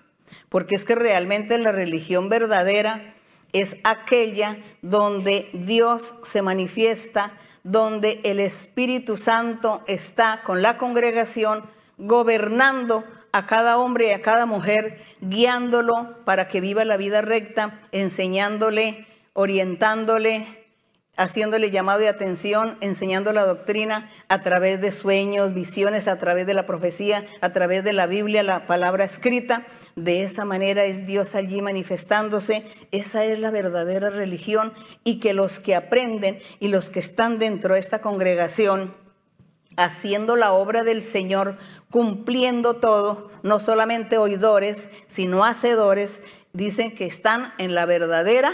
porque 0.48 0.76
es 0.76 0.84
que 0.84 0.94
realmente 0.94 1.58
la 1.58 1.72
religión 1.72 2.28
verdadera 2.28 3.14
es 3.52 3.78
aquella 3.84 4.58
donde 4.82 5.48
Dios 5.52 6.16
se 6.22 6.42
manifiesta, 6.42 7.32
donde 7.64 8.20
el 8.24 8.38
Espíritu 8.38 9.16
Santo 9.16 9.82
está 9.86 10.42
con 10.44 10.62
la 10.62 10.78
congregación 10.78 11.64
gobernando 11.96 13.04
a 13.38 13.46
cada 13.46 13.78
hombre 13.78 14.08
y 14.08 14.12
a 14.12 14.20
cada 14.20 14.46
mujer, 14.46 14.98
guiándolo 15.20 16.24
para 16.24 16.48
que 16.48 16.60
viva 16.60 16.84
la 16.84 16.96
vida 16.96 17.22
recta, 17.22 17.78
enseñándole, 17.92 19.06
orientándole, 19.32 20.44
haciéndole 21.16 21.70
llamado 21.70 22.00
de 22.00 22.08
atención, 22.08 22.76
enseñando 22.80 23.32
la 23.32 23.44
doctrina 23.44 24.10
a 24.28 24.42
través 24.42 24.80
de 24.80 24.90
sueños, 24.90 25.54
visiones, 25.54 26.08
a 26.08 26.16
través 26.16 26.46
de 26.46 26.54
la 26.54 26.66
profecía, 26.66 27.24
a 27.40 27.50
través 27.50 27.84
de 27.84 27.92
la 27.92 28.06
Biblia, 28.06 28.42
la 28.42 28.66
palabra 28.66 29.04
escrita. 29.04 29.64
De 29.94 30.22
esa 30.22 30.44
manera 30.44 30.84
es 30.84 31.06
Dios 31.06 31.36
allí 31.36 31.62
manifestándose. 31.62 32.64
Esa 32.90 33.24
es 33.24 33.38
la 33.38 33.52
verdadera 33.52 34.10
religión 34.10 34.72
y 35.04 35.20
que 35.20 35.32
los 35.32 35.60
que 35.60 35.76
aprenden 35.76 36.40
y 36.58 36.68
los 36.68 36.90
que 36.90 37.00
están 37.00 37.38
dentro 37.38 37.74
de 37.74 37.80
esta 37.80 38.00
congregación, 38.00 38.94
haciendo 39.78 40.34
la 40.34 40.52
obra 40.52 40.82
del 40.82 41.02
Señor, 41.02 41.56
cumpliendo 41.90 42.74
todo, 42.74 43.30
no 43.44 43.60
solamente 43.60 44.18
oidores, 44.18 44.90
sino 45.06 45.44
hacedores, 45.44 46.20
dicen 46.52 46.94
que 46.94 47.06
están 47.06 47.54
en 47.58 47.74
la 47.76 47.86
verdadera 47.86 48.52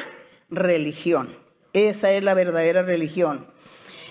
religión. 0.51 1.35
Esa 1.73 2.13
es 2.13 2.23
la 2.23 2.35
verdadera 2.35 2.83
religión. 2.83 3.47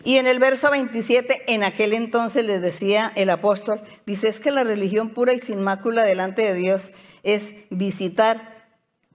Y 0.03 0.17
en 0.17 0.25
el 0.25 0.39
verso 0.39 0.71
27, 0.71 1.53
en 1.53 1.63
aquel 1.63 1.93
entonces 1.93 2.45
les 2.45 2.61
decía 2.61 3.11
el 3.15 3.29
apóstol, 3.29 3.81
dice, 4.07 4.27
es 4.27 4.39
que 4.39 4.49
la 4.49 4.63
religión 4.63 5.11
pura 5.11 5.33
y 5.33 5.39
sin 5.39 5.61
mácula 5.61 6.03
delante 6.03 6.41
de 6.41 6.55
Dios 6.55 6.91
es 7.21 7.55
visitar, 7.69 8.67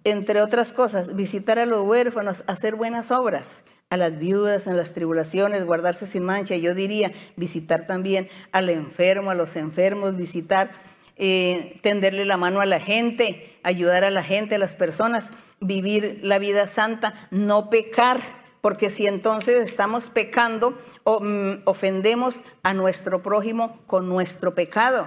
entre 0.05 0.41
otras 0.41 0.73
cosas, 0.73 1.17
visitar 1.17 1.59
a 1.59 1.67
los 1.67 1.85
huérfanos, 1.85 2.45
hacer 2.47 2.77
buenas 2.77 3.11
obras, 3.11 3.65
a 3.91 3.97
las 3.97 4.19
viudas 4.19 4.67
en 4.67 4.77
las 4.77 4.93
tribulaciones, 4.93 5.65
guardarse 5.65 6.07
sin 6.07 6.25
mancha. 6.25 6.57
Yo 6.57 6.75
diría, 6.75 7.13
visitar 7.37 7.87
también 7.87 8.29
al 8.53 8.69
enfermo, 8.69 9.31
a 9.31 9.35
los 9.35 9.57
enfermos, 9.57 10.17
visitar 10.17 10.71
eh, 11.17 11.79
tenderle 11.83 12.25
la 12.25 12.37
mano 12.37 12.61
a 12.61 12.67
la 12.67 12.81
gente, 12.81 13.59
ayudar 13.63 14.05
a 14.05 14.11
la 14.11 14.23
gente, 14.23 14.55
a 14.55 14.59
las 14.59 14.75
personas, 14.75 15.33
vivir 15.61 16.21
la 16.23 16.39
vida 16.39 16.67
santa, 16.67 17.15
no 17.31 17.71
pecar 17.71 18.21
porque 18.61 18.91
si 18.91 19.07
entonces 19.07 19.63
estamos 19.63 20.11
pecando, 20.11 20.77
o, 21.05 21.21
mm, 21.21 21.63
ofendemos 21.65 22.43
a 22.63 22.75
nuestro 22.75 23.23
prójimo 23.23 23.81
con 23.87 24.09
nuestro 24.09 24.55
pecado, 24.55 25.07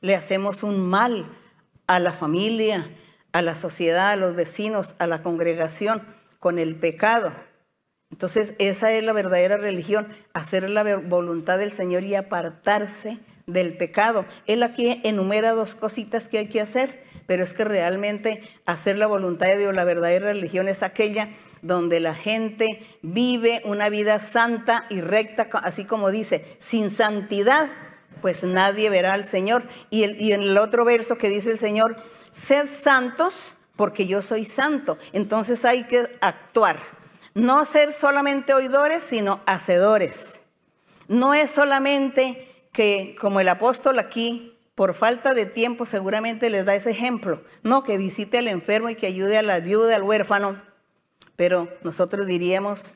le 0.00 0.14
hacemos 0.14 0.62
un 0.62 0.88
mal 0.88 1.26
a 1.86 1.98
la 1.98 2.12
familia, 2.12 2.90
a 3.32 3.42
la 3.42 3.56
sociedad, 3.56 4.10
a 4.10 4.16
los 4.16 4.34
vecinos, 4.34 4.94
a 4.98 5.06
la 5.06 5.22
congregación 5.22 6.02
con 6.38 6.58
el 6.58 6.76
pecado. 6.76 7.32
Entonces 8.12 8.54
esa 8.58 8.92
es 8.92 9.02
la 9.02 9.12
verdadera 9.12 9.56
religión, 9.56 10.06
hacer 10.34 10.70
la 10.70 10.84
voluntad 10.98 11.58
del 11.58 11.72
Señor 11.72 12.04
y 12.04 12.14
apartarse 12.14 13.18
del 13.46 13.76
pecado. 13.76 14.26
Él 14.46 14.62
aquí 14.62 15.00
enumera 15.02 15.52
dos 15.52 15.74
cositas 15.74 16.28
que 16.28 16.38
hay 16.38 16.48
que 16.48 16.60
hacer, 16.60 17.02
pero 17.26 17.42
es 17.42 17.54
que 17.54 17.64
realmente 17.64 18.42
hacer 18.66 18.96
la 18.96 19.06
voluntad 19.06 19.48
de 19.48 19.58
Dios, 19.58 19.74
la 19.74 19.84
verdadera 19.84 20.26
religión 20.32 20.68
es 20.68 20.82
aquella 20.82 21.30
donde 21.62 22.00
la 22.00 22.14
gente 22.14 22.80
vive 23.02 23.62
una 23.64 23.88
vida 23.88 24.18
santa 24.18 24.84
y 24.90 25.00
recta, 25.00 25.48
así 25.62 25.84
como 25.84 26.10
dice, 26.10 26.44
sin 26.58 26.90
santidad, 26.90 27.68
pues 28.20 28.44
nadie 28.44 28.90
verá 28.90 29.14
al 29.14 29.24
Señor. 29.24 29.64
Y, 29.90 30.02
en 30.04 30.42
el 30.42 30.58
otro 30.58 30.84
verso 30.84 31.16
que 31.16 31.28
dice 31.28 31.50
el 31.50 31.58
Señor, 31.58 31.96
sed 32.30 32.68
santos 32.68 33.54
porque 33.76 34.06
yo 34.06 34.22
soy 34.22 34.44
santo. 34.44 34.98
Entonces 35.12 35.64
hay 35.64 35.84
que 35.84 36.04
actuar. 36.20 36.78
No 37.34 37.64
ser 37.64 37.92
solamente 37.92 38.54
oidores, 38.54 39.02
sino 39.02 39.40
hacedores. 39.46 40.40
No 41.08 41.34
es 41.34 41.50
solamente 41.50 42.48
que, 42.72 43.16
como 43.20 43.40
el 43.40 43.48
apóstol 43.48 43.98
aquí, 43.98 44.52
por 44.74 44.94
falta 44.94 45.34
de 45.34 45.46
tiempo 45.46 45.86
seguramente 45.86 46.50
les 46.50 46.64
da 46.64 46.74
ese 46.74 46.90
ejemplo, 46.90 47.42
no, 47.62 47.82
que 47.82 47.98
visite 47.98 48.38
al 48.38 48.48
enfermo 48.48 48.88
y 48.88 48.94
que 48.94 49.06
ayude 49.06 49.36
a 49.36 49.42
la 49.42 49.60
viuda, 49.60 49.94
al 49.94 50.02
huérfano, 50.02 50.62
pero 51.36 51.68
nosotros 51.82 52.26
diríamos, 52.26 52.94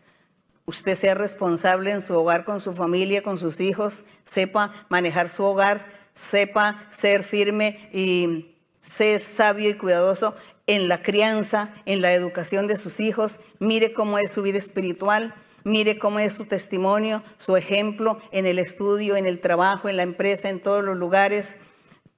usted 0.65 0.95
sea 0.97 1.15
responsable 1.15 1.91
en 1.91 2.01
su 2.01 2.15
hogar, 2.15 2.45
con 2.45 2.61
su 2.61 2.73
familia, 2.73 3.23
con 3.23 3.39
sus 3.39 3.61
hijos, 3.61 4.05
sepa 4.25 4.73
manejar 4.89 5.29
su 5.29 5.45
hogar, 5.45 5.87
sepa 6.15 6.87
ser 6.89 7.25
firme 7.25 7.91
y 7.93 8.57
ser 8.81 9.21
sabio 9.21 9.69
y 9.69 9.75
cuidadoso 9.75 10.35
en 10.67 10.89
la 10.89 11.03
crianza, 11.03 11.73
en 11.85 12.03
la 12.03 12.13
educación 12.13 12.67
de 12.67 12.77
sus 12.77 13.01
hijos. 13.01 13.41
Mire 13.59 13.93
cómo 13.93 14.19
es 14.19 14.33
su 14.33 14.43
vida 14.43 14.59
espiritual, 14.59 15.35
mire 15.65 15.99
cómo 15.99 16.19
es 16.19 16.35
su 16.35 16.47
testimonio, 16.47 17.23
su 17.39 17.57
ejemplo 17.57 18.19
en 18.33 18.47
el 18.47 18.59
estudio, 18.59 19.17
en 19.17 19.27
el 19.27 19.41
trabajo, 19.41 19.89
en 19.89 19.97
la 19.97 20.03
empresa, 20.03 20.49
en 20.49 20.61
todos 20.61 20.85
los 20.85 20.97
lugares, 20.97 21.59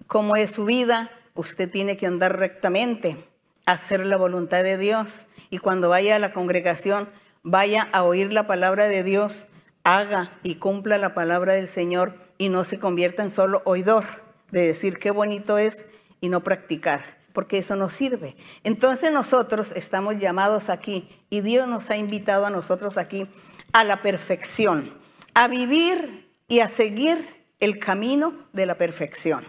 cómo 0.06 0.36
es 0.36 0.52
su 0.52 0.64
vida. 0.64 1.10
Usted 1.34 1.70
tiene 1.70 1.96
que 1.96 2.06
andar 2.06 2.38
rectamente, 2.38 3.16
hacer 3.66 4.06
la 4.06 4.16
voluntad 4.16 4.62
de 4.62 4.78
Dios 4.78 5.28
y 5.50 5.58
cuando 5.58 5.88
vaya 5.88 6.16
a 6.16 6.18
la 6.18 6.32
congregación, 6.32 7.08
vaya 7.42 7.88
a 7.92 8.02
oír 8.02 8.32
la 8.32 8.46
palabra 8.46 8.88
de 8.88 9.02
Dios, 9.02 9.46
haga 9.84 10.38
y 10.42 10.56
cumpla 10.56 10.98
la 10.98 11.14
palabra 11.14 11.54
del 11.54 11.68
Señor 11.68 12.14
y 12.38 12.48
no 12.48 12.64
se 12.64 12.78
convierta 12.78 13.22
en 13.22 13.30
solo 13.30 13.62
oidor 13.64 14.04
de 14.50 14.66
decir 14.66 14.98
qué 14.98 15.10
bonito 15.10 15.58
es 15.58 15.86
y 16.20 16.28
no 16.28 16.42
practicar, 16.42 17.17
porque 17.32 17.58
eso 17.58 17.76
no 17.76 17.88
sirve. 17.88 18.36
Entonces 18.64 19.12
nosotros 19.12 19.72
estamos 19.72 20.18
llamados 20.18 20.68
aquí 20.68 21.08
y 21.30 21.40
Dios 21.40 21.68
nos 21.68 21.90
ha 21.90 21.96
invitado 21.96 22.46
a 22.46 22.50
nosotros 22.50 22.98
aquí 22.98 23.26
a 23.72 23.84
la 23.84 24.02
perfección, 24.02 24.94
a 25.34 25.48
vivir 25.48 26.30
y 26.48 26.60
a 26.60 26.68
seguir 26.68 27.44
el 27.60 27.78
camino 27.78 28.34
de 28.52 28.66
la 28.66 28.76
perfección. 28.76 29.44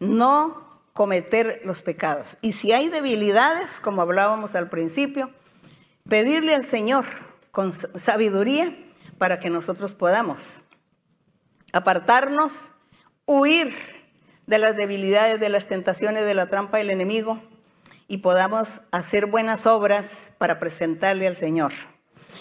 No 0.00 0.82
cometer 0.92 1.60
los 1.64 1.82
pecados. 1.82 2.38
Y 2.40 2.52
si 2.52 2.72
hay 2.72 2.88
debilidades, 2.88 3.80
como 3.80 4.02
hablábamos 4.02 4.54
al 4.54 4.68
principio, 4.68 5.30
pedirle 6.08 6.54
al 6.54 6.64
Señor 6.64 7.04
con 7.50 7.72
sabiduría 7.72 8.76
para 9.18 9.38
que 9.38 9.50
nosotros 9.50 9.94
podamos 9.94 10.60
apartarnos, 11.72 12.70
huir 13.26 13.95
de 14.46 14.58
las 14.58 14.76
debilidades, 14.76 15.40
de 15.40 15.48
las 15.48 15.66
tentaciones, 15.66 16.24
de 16.24 16.34
la 16.34 16.46
trampa 16.46 16.78
del 16.78 16.90
enemigo 16.90 17.42
y 18.08 18.18
podamos 18.18 18.82
hacer 18.92 19.26
buenas 19.26 19.66
obras 19.66 20.28
para 20.38 20.58
presentarle 20.60 21.26
al 21.26 21.36
Señor. 21.36 21.72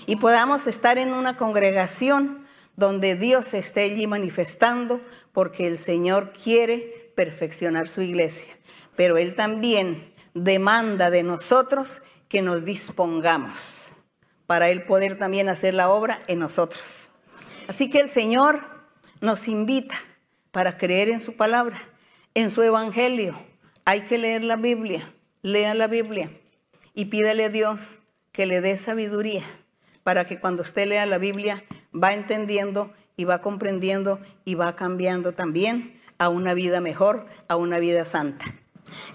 Y 0.05 0.17
podamos 0.17 0.67
estar 0.67 0.97
en 0.97 1.13
una 1.13 1.37
congregación 1.37 2.45
donde 2.75 3.15
Dios 3.15 3.53
esté 3.53 3.83
allí 3.83 4.05
manifestando 4.05 5.01
porque 5.31 5.65
el 5.65 5.77
Señor 5.77 6.33
quiere 6.33 7.11
perfeccionar 7.15 7.87
su 7.87 8.01
iglesia. 8.01 8.53
Pero 8.95 9.17
Él 9.17 9.33
también 9.33 10.13
demanda 10.33 11.09
de 11.09 11.23
nosotros 11.23 12.03
que 12.27 12.41
nos 12.41 12.65
dispongamos 12.65 13.89
para 14.45 14.69
Él 14.69 14.83
poder 14.83 15.17
también 15.17 15.49
hacer 15.49 15.73
la 15.73 15.89
obra 15.89 16.21
en 16.27 16.39
nosotros. 16.39 17.09
Así 17.67 17.89
que 17.89 17.99
el 17.99 18.09
Señor 18.09 18.61
nos 19.21 19.47
invita 19.47 19.95
para 20.51 20.77
creer 20.77 21.09
en 21.09 21.19
su 21.19 21.35
palabra 21.35 21.77
en 22.35 22.51
su 22.51 22.61
evangelio. 22.61 23.35
Hay 23.85 24.01
que 24.01 24.17
leer 24.17 24.43
la 24.43 24.57
Biblia, 24.57 25.13
lea 25.41 25.73
la 25.73 25.87
Biblia 25.87 26.29
y 26.93 27.05
pídele 27.05 27.45
a 27.45 27.49
Dios 27.49 27.99
que 28.31 28.45
le 28.45 28.61
dé 28.61 28.77
sabiduría 28.77 29.43
para 30.03 30.25
que 30.25 30.39
cuando 30.39 30.61
usted 30.61 30.87
lea 30.87 31.05
la 31.05 31.17
Biblia 31.17 31.63
va 31.93 32.13
entendiendo 32.13 32.93
y 33.17 33.23
va 33.23 33.41
comprendiendo 33.41 34.19
y 34.43 34.55
va 34.55 34.75
cambiando 34.75 35.31
también 35.31 35.99
a 36.17 36.29
una 36.29 36.53
vida 36.53 36.81
mejor, 36.81 37.25
a 37.47 37.55
una 37.55 37.79
vida 37.79 38.05
santa. 38.05 38.45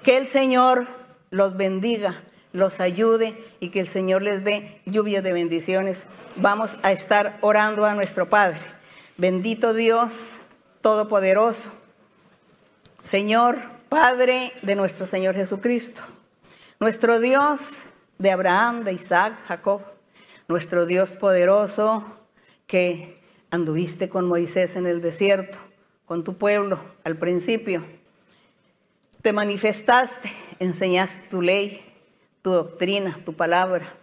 Que 0.03 0.17
el 0.17 0.27
Señor 0.27 0.89
los 1.31 1.57
bendiga, 1.57 2.25
los 2.53 2.81
ayude 2.81 3.37
y 3.61 3.69
que 3.69 3.81
el 3.81 3.87
Señor 3.87 4.23
les 4.23 4.43
dé 4.43 4.81
lluvia 4.87 5.21
de 5.21 5.33
bendiciones. 5.33 6.07
Vamos 6.37 6.79
a 6.83 6.93
estar 6.93 7.39
orando 7.43 7.85
a 7.85 7.95
nuestro 7.95 8.29
Padre. 8.29 8.61
Bendito 9.19 9.75
Dios 9.75 10.37
Todopoderoso 10.81 11.80
Señor, 13.03 13.59
Padre 13.89 14.53
de 14.61 14.77
nuestro 14.77 15.07
Señor 15.07 15.35
Jesucristo, 15.35 16.03
nuestro 16.79 17.19
Dios 17.19 17.81
de 18.19 18.31
Abraham, 18.31 18.85
de 18.85 18.93
Isaac, 18.93 19.39
Jacob, 19.49 19.81
nuestro 20.49 20.85
Dios 20.85 21.17
poderoso 21.17 22.05
que 22.67 23.19
anduviste 23.51 24.11
con 24.11 24.29
Moisés 24.29 24.77
en 24.77 24.87
el 24.87 25.01
desierto, 25.01 25.57
con 26.05 26.25
tu 26.25 26.37
pueblo 26.37 26.79
al 27.03 27.17
principio. 27.17 27.85
Te 29.23 29.33
manifestaste, 29.33 30.31
enseñaste 30.59 31.29
tu 31.31 31.41
ley, 31.41 31.83
tu 32.43 32.51
doctrina, 32.51 33.19
tu 33.25 33.33
palabra. 33.35 33.97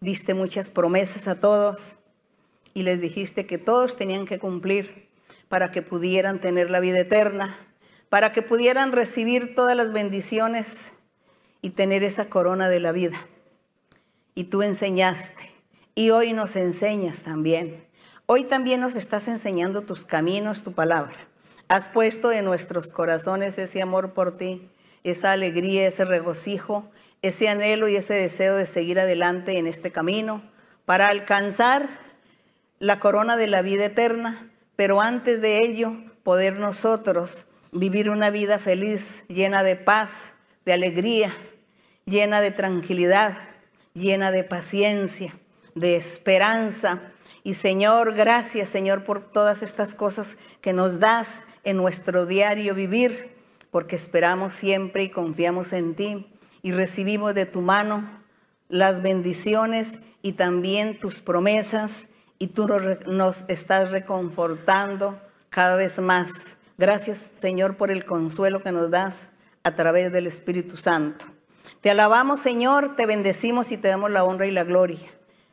Diste 0.00 0.34
muchas 0.34 0.68
promesas 0.68 1.28
a 1.28 1.40
todos 1.40 1.96
y 2.74 2.82
les 2.82 3.00
dijiste 3.00 3.46
que 3.46 3.56
todos 3.56 3.96
tenían 3.96 4.26
que 4.26 4.38
cumplir 4.38 5.08
para 5.48 5.70
que 5.70 5.80
pudieran 5.80 6.40
tener 6.40 6.70
la 6.70 6.80
vida 6.80 7.00
eterna 7.00 7.56
para 8.08 8.32
que 8.32 8.42
pudieran 8.42 8.92
recibir 8.92 9.54
todas 9.54 9.76
las 9.76 9.92
bendiciones 9.92 10.92
y 11.60 11.70
tener 11.70 12.02
esa 12.02 12.26
corona 12.26 12.68
de 12.68 12.80
la 12.80 12.92
vida. 12.92 13.18
Y 14.34 14.44
tú 14.44 14.62
enseñaste, 14.62 15.52
y 15.94 16.10
hoy 16.10 16.32
nos 16.32 16.54
enseñas 16.54 17.22
también. 17.22 17.84
Hoy 18.26 18.44
también 18.44 18.80
nos 18.80 18.94
estás 18.94 19.26
enseñando 19.26 19.82
tus 19.82 20.04
caminos, 20.04 20.62
tu 20.62 20.72
palabra. 20.72 21.16
Has 21.66 21.88
puesto 21.88 22.30
en 22.30 22.44
nuestros 22.44 22.92
corazones 22.92 23.58
ese 23.58 23.82
amor 23.82 24.12
por 24.12 24.36
ti, 24.36 24.70
esa 25.02 25.32
alegría, 25.32 25.88
ese 25.88 26.04
regocijo, 26.04 26.88
ese 27.20 27.48
anhelo 27.48 27.88
y 27.88 27.96
ese 27.96 28.14
deseo 28.14 28.54
de 28.54 28.66
seguir 28.66 29.00
adelante 29.00 29.58
en 29.58 29.66
este 29.66 29.90
camino 29.90 30.42
para 30.84 31.06
alcanzar 31.06 31.88
la 32.78 33.00
corona 33.00 33.36
de 33.36 33.48
la 33.48 33.62
vida 33.62 33.86
eterna, 33.86 34.50
pero 34.76 35.00
antes 35.00 35.40
de 35.40 35.64
ello 35.64 35.94
poder 36.22 36.58
nosotros 36.58 37.47
vivir 37.72 38.10
una 38.10 38.30
vida 38.30 38.58
feliz, 38.58 39.24
llena 39.28 39.62
de 39.62 39.76
paz, 39.76 40.34
de 40.64 40.72
alegría, 40.72 41.32
llena 42.04 42.40
de 42.40 42.50
tranquilidad, 42.50 43.36
llena 43.94 44.30
de 44.30 44.44
paciencia, 44.44 45.38
de 45.74 45.96
esperanza. 45.96 47.02
Y 47.42 47.54
Señor, 47.54 48.14
gracias 48.14 48.68
Señor 48.68 49.04
por 49.04 49.24
todas 49.24 49.62
estas 49.62 49.94
cosas 49.94 50.36
que 50.60 50.72
nos 50.72 51.00
das 51.00 51.44
en 51.64 51.76
nuestro 51.76 52.26
diario 52.26 52.74
vivir, 52.74 53.36
porque 53.70 53.96
esperamos 53.96 54.54
siempre 54.54 55.04
y 55.04 55.10
confiamos 55.10 55.72
en 55.72 55.94
ti 55.94 56.26
y 56.62 56.72
recibimos 56.72 57.34
de 57.34 57.46
tu 57.46 57.60
mano 57.60 58.18
las 58.68 59.02
bendiciones 59.02 60.00
y 60.22 60.32
también 60.32 60.98
tus 60.98 61.20
promesas 61.20 62.08
y 62.38 62.48
tú 62.48 62.68
nos, 63.06 63.44
estás 63.48 63.90
reconfortando 63.90 65.18
cada 65.48 65.76
vez 65.76 65.98
más 65.98 66.57
Gracias, 66.78 67.32
Señor, 67.34 67.76
por 67.76 67.90
el 67.90 68.04
consuelo 68.04 68.62
que 68.62 68.70
nos 68.70 68.88
das 68.88 69.32
a 69.64 69.72
través 69.72 70.12
del 70.12 70.28
Espíritu 70.28 70.76
Santo. 70.76 71.24
Te 71.80 71.90
alabamos, 71.90 72.38
Señor, 72.38 72.94
te 72.94 73.04
bendecimos 73.04 73.72
y 73.72 73.78
te 73.78 73.88
damos 73.88 74.12
la 74.12 74.22
honra 74.22 74.46
y 74.46 74.52
la 74.52 74.62
gloria. 74.62 75.10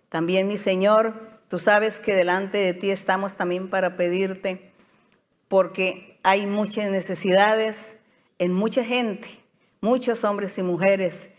También, 0.09 0.47
mi 0.47 0.59
Señor, 0.59 1.31
tú 1.49 1.57
sabes 1.57 1.99
que 1.99 2.13
delante 2.13 2.59
de 2.59 2.75
ti 2.75 2.91
estamos 2.91 3.33
también 3.33 3.71
para 3.71 3.95
pedirte, 3.95 4.71
porque 5.47 6.19
hay 6.21 6.45
muchas 6.45 6.91
necesidades 6.91 7.97
en 8.37 8.53
mucha 8.53 8.83
gente, 8.83 9.27
muchos 9.81 10.23
hombres 10.25 10.59
y 10.59 10.61
mujeres, 10.61 11.31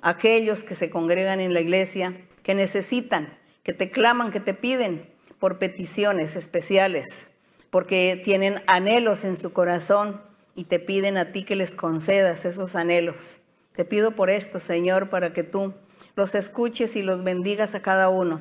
aquellos 0.00 0.64
que 0.64 0.74
se 0.74 0.88
congregan 0.88 1.40
en 1.40 1.52
la 1.52 1.60
iglesia, 1.60 2.14
que 2.42 2.54
necesitan, 2.54 3.38
que 3.62 3.74
te 3.74 3.90
claman, 3.90 4.30
que 4.30 4.40
te 4.40 4.54
piden 4.54 5.12
por 5.38 5.58
peticiones 5.58 6.34
especiales 6.34 7.28
porque 7.74 8.20
tienen 8.22 8.62
anhelos 8.68 9.24
en 9.24 9.36
su 9.36 9.52
corazón 9.52 10.22
y 10.54 10.66
te 10.66 10.78
piden 10.78 11.18
a 11.18 11.32
ti 11.32 11.42
que 11.42 11.56
les 11.56 11.74
concedas 11.74 12.44
esos 12.44 12.76
anhelos. 12.76 13.40
Te 13.72 13.84
pido 13.84 14.12
por 14.14 14.30
esto, 14.30 14.60
Señor, 14.60 15.10
para 15.10 15.32
que 15.32 15.42
tú 15.42 15.74
los 16.14 16.36
escuches 16.36 16.94
y 16.94 17.02
los 17.02 17.24
bendigas 17.24 17.74
a 17.74 17.82
cada 17.82 18.10
uno. 18.10 18.40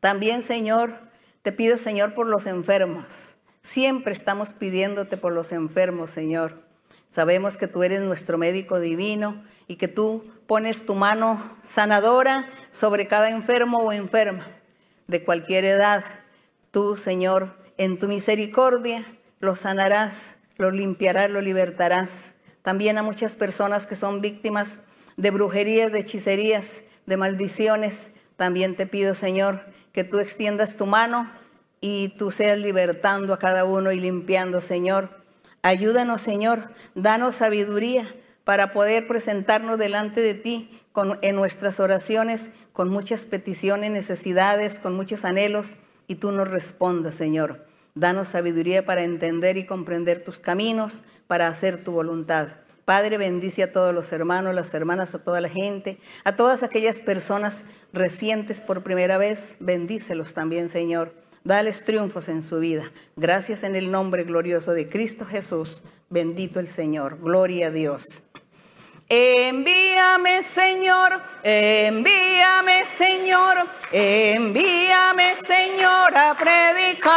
También, 0.00 0.40
Señor, 0.40 1.00
te 1.42 1.52
pido, 1.52 1.76
Señor, 1.76 2.14
por 2.14 2.28
los 2.28 2.46
enfermos. 2.46 3.36
Siempre 3.60 4.14
estamos 4.14 4.54
pidiéndote 4.54 5.18
por 5.18 5.34
los 5.34 5.52
enfermos, 5.52 6.10
Señor. 6.10 6.62
Sabemos 7.10 7.58
que 7.58 7.66
tú 7.66 7.82
eres 7.82 8.00
nuestro 8.00 8.38
médico 8.38 8.80
divino 8.80 9.44
y 9.68 9.76
que 9.76 9.88
tú 9.88 10.24
pones 10.46 10.86
tu 10.86 10.94
mano 10.94 11.58
sanadora 11.60 12.48
sobre 12.70 13.06
cada 13.06 13.28
enfermo 13.28 13.80
o 13.80 13.92
enferma 13.92 14.46
de 15.08 15.24
cualquier 15.24 15.66
edad. 15.66 16.02
Tú, 16.70 16.96
Señor, 16.96 17.59
en 17.80 17.96
tu 17.96 18.08
misericordia 18.08 19.06
lo 19.38 19.56
sanarás, 19.56 20.34
lo 20.58 20.70
limpiarás, 20.70 21.30
lo 21.30 21.40
libertarás. 21.40 22.34
También 22.60 22.98
a 22.98 23.02
muchas 23.02 23.36
personas 23.36 23.86
que 23.86 23.96
son 23.96 24.20
víctimas 24.20 24.82
de 25.16 25.30
brujerías, 25.30 25.90
de 25.90 26.00
hechicerías, 26.00 26.82
de 27.06 27.16
maldiciones. 27.16 28.12
También 28.36 28.76
te 28.76 28.86
pido, 28.86 29.14
Señor, 29.14 29.64
que 29.92 30.04
tú 30.04 30.18
extiendas 30.18 30.76
tu 30.76 30.84
mano 30.84 31.32
y 31.80 32.08
tú 32.18 32.30
seas 32.30 32.58
libertando 32.58 33.32
a 33.32 33.38
cada 33.38 33.64
uno 33.64 33.92
y 33.92 33.98
limpiando, 33.98 34.60
Señor. 34.60 35.24
Ayúdanos, 35.62 36.20
Señor, 36.20 36.74
danos 36.94 37.36
sabiduría 37.36 38.14
para 38.44 38.72
poder 38.72 39.06
presentarnos 39.06 39.78
delante 39.78 40.20
de 40.20 40.34
ti 40.34 40.82
en 41.22 41.34
nuestras 41.34 41.80
oraciones 41.80 42.50
con 42.74 42.90
muchas 42.90 43.24
peticiones, 43.24 43.90
necesidades, 43.90 44.80
con 44.80 44.94
muchos 44.94 45.24
anhelos, 45.24 45.78
y 46.08 46.16
tú 46.16 46.30
nos 46.32 46.48
respondas, 46.48 47.14
Señor. 47.14 47.69
Danos 47.94 48.28
sabiduría 48.28 48.84
para 48.84 49.02
entender 49.02 49.56
y 49.56 49.66
comprender 49.66 50.22
tus 50.22 50.38
caminos, 50.38 51.02
para 51.26 51.48
hacer 51.48 51.82
tu 51.82 51.92
voluntad. 51.92 52.48
Padre, 52.84 53.18
bendice 53.18 53.62
a 53.62 53.72
todos 53.72 53.94
los 53.94 54.12
hermanos, 54.12 54.54
las 54.54 54.74
hermanas, 54.74 55.14
a 55.14 55.22
toda 55.22 55.40
la 55.40 55.48
gente, 55.48 55.98
a 56.24 56.34
todas 56.34 56.62
aquellas 56.62 57.00
personas 57.00 57.64
recientes 57.92 58.60
por 58.60 58.82
primera 58.82 59.16
vez. 59.16 59.56
Bendícelos 59.60 60.34
también, 60.34 60.68
Señor. 60.68 61.14
Dales 61.44 61.84
triunfos 61.84 62.28
en 62.28 62.42
su 62.42 62.58
vida. 62.58 62.90
Gracias 63.16 63.62
en 63.62 63.76
el 63.76 63.90
nombre 63.90 64.24
glorioso 64.24 64.72
de 64.72 64.88
Cristo 64.88 65.24
Jesús. 65.24 65.82
Bendito 66.08 66.60
el 66.60 66.68
Señor. 66.68 67.18
Gloria 67.20 67.68
a 67.68 67.70
Dios. 67.70 68.24
Envíame, 69.12 70.40
Señor, 70.44 71.20
envíame, 71.42 72.84
Señor, 72.86 73.66
envíame, 73.90 75.34
Señor, 75.34 76.16
a 76.16 76.34
predicar. 76.34 77.10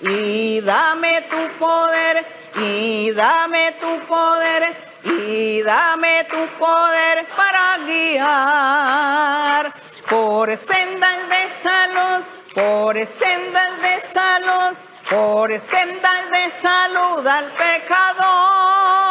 Y 0.00 0.62
dame 0.62 1.20
tu 1.28 1.46
poder, 1.58 2.24
y 2.56 3.10
dame 3.10 3.72
tu 3.72 3.98
poder, 4.06 4.74
y 5.04 5.60
dame 5.60 6.24
tu 6.24 6.46
poder 6.58 7.26
para 7.36 7.76
guiar 7.84 9.74
por 10.08 10.56
sendas 10.56 11.28
de 11.28 11.50
salud, 11.50 12.24
por 12.54 12.94
sendas 13.06 13.82
de 13.82 14.00
salud, 14.06 14.74
por 15.10 15.60
sendas 15.60 16.30
de 16.30 16.50
salud 16.50 17.26
al 17.26 17.44
pecador. 17.52 19.03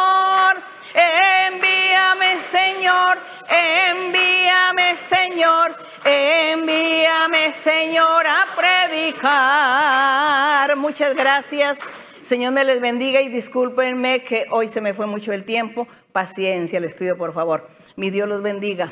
Envíame, 0.94 2.40
Señor, 2.40 3.18
envíame, 3.48 4.96
Señor, 4.96 5.74
envíame, 6.04 7.52
Señor, 7.52 8.26
a 8.26 8.46
predicar. 8.56 10.76
Muchas 10.76 11.14
gracias. 11.14 11.78
Señor 12.22 12.52
me 12.52 12.64
les 12.64 12.80
bendiga 12.80 13.20
y 13.20 13.28
discúlpenme 13.28 14.22
que 14.22 14.46
hoy 14.50 14.68
se 14.68 14.80
me 14.80 14.94
fue 14.94 15.06
mucho 15.06 15.32
el 15.32 15.44
tiempo. 15.44 15.86
Paciencia, 16.12 16.80
les 16.80 16.94
pido 16.94 17.18
por 17.18 17.34
favor. 17.34 17.68
Mi 17.96 18.10
Dios 18.10 18.28
los 18.28 18.40
bendiga. 18.40 18.90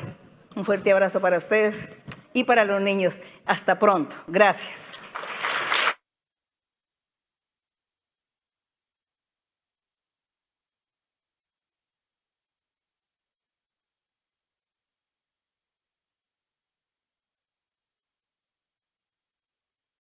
Un 0.55 0.65
fuerte 0.65 0.91
abrazo 0.91 1.21
para 1.21 1.37
ustedes 1.37 1.89
y 2.33 2.43
para 2.43 2.65
los 2.65 2.81
niños. 2.81 3.21
Hasta 3.45 3.79
pronto. 3.79 4.13
Gracias. 4.27 4.97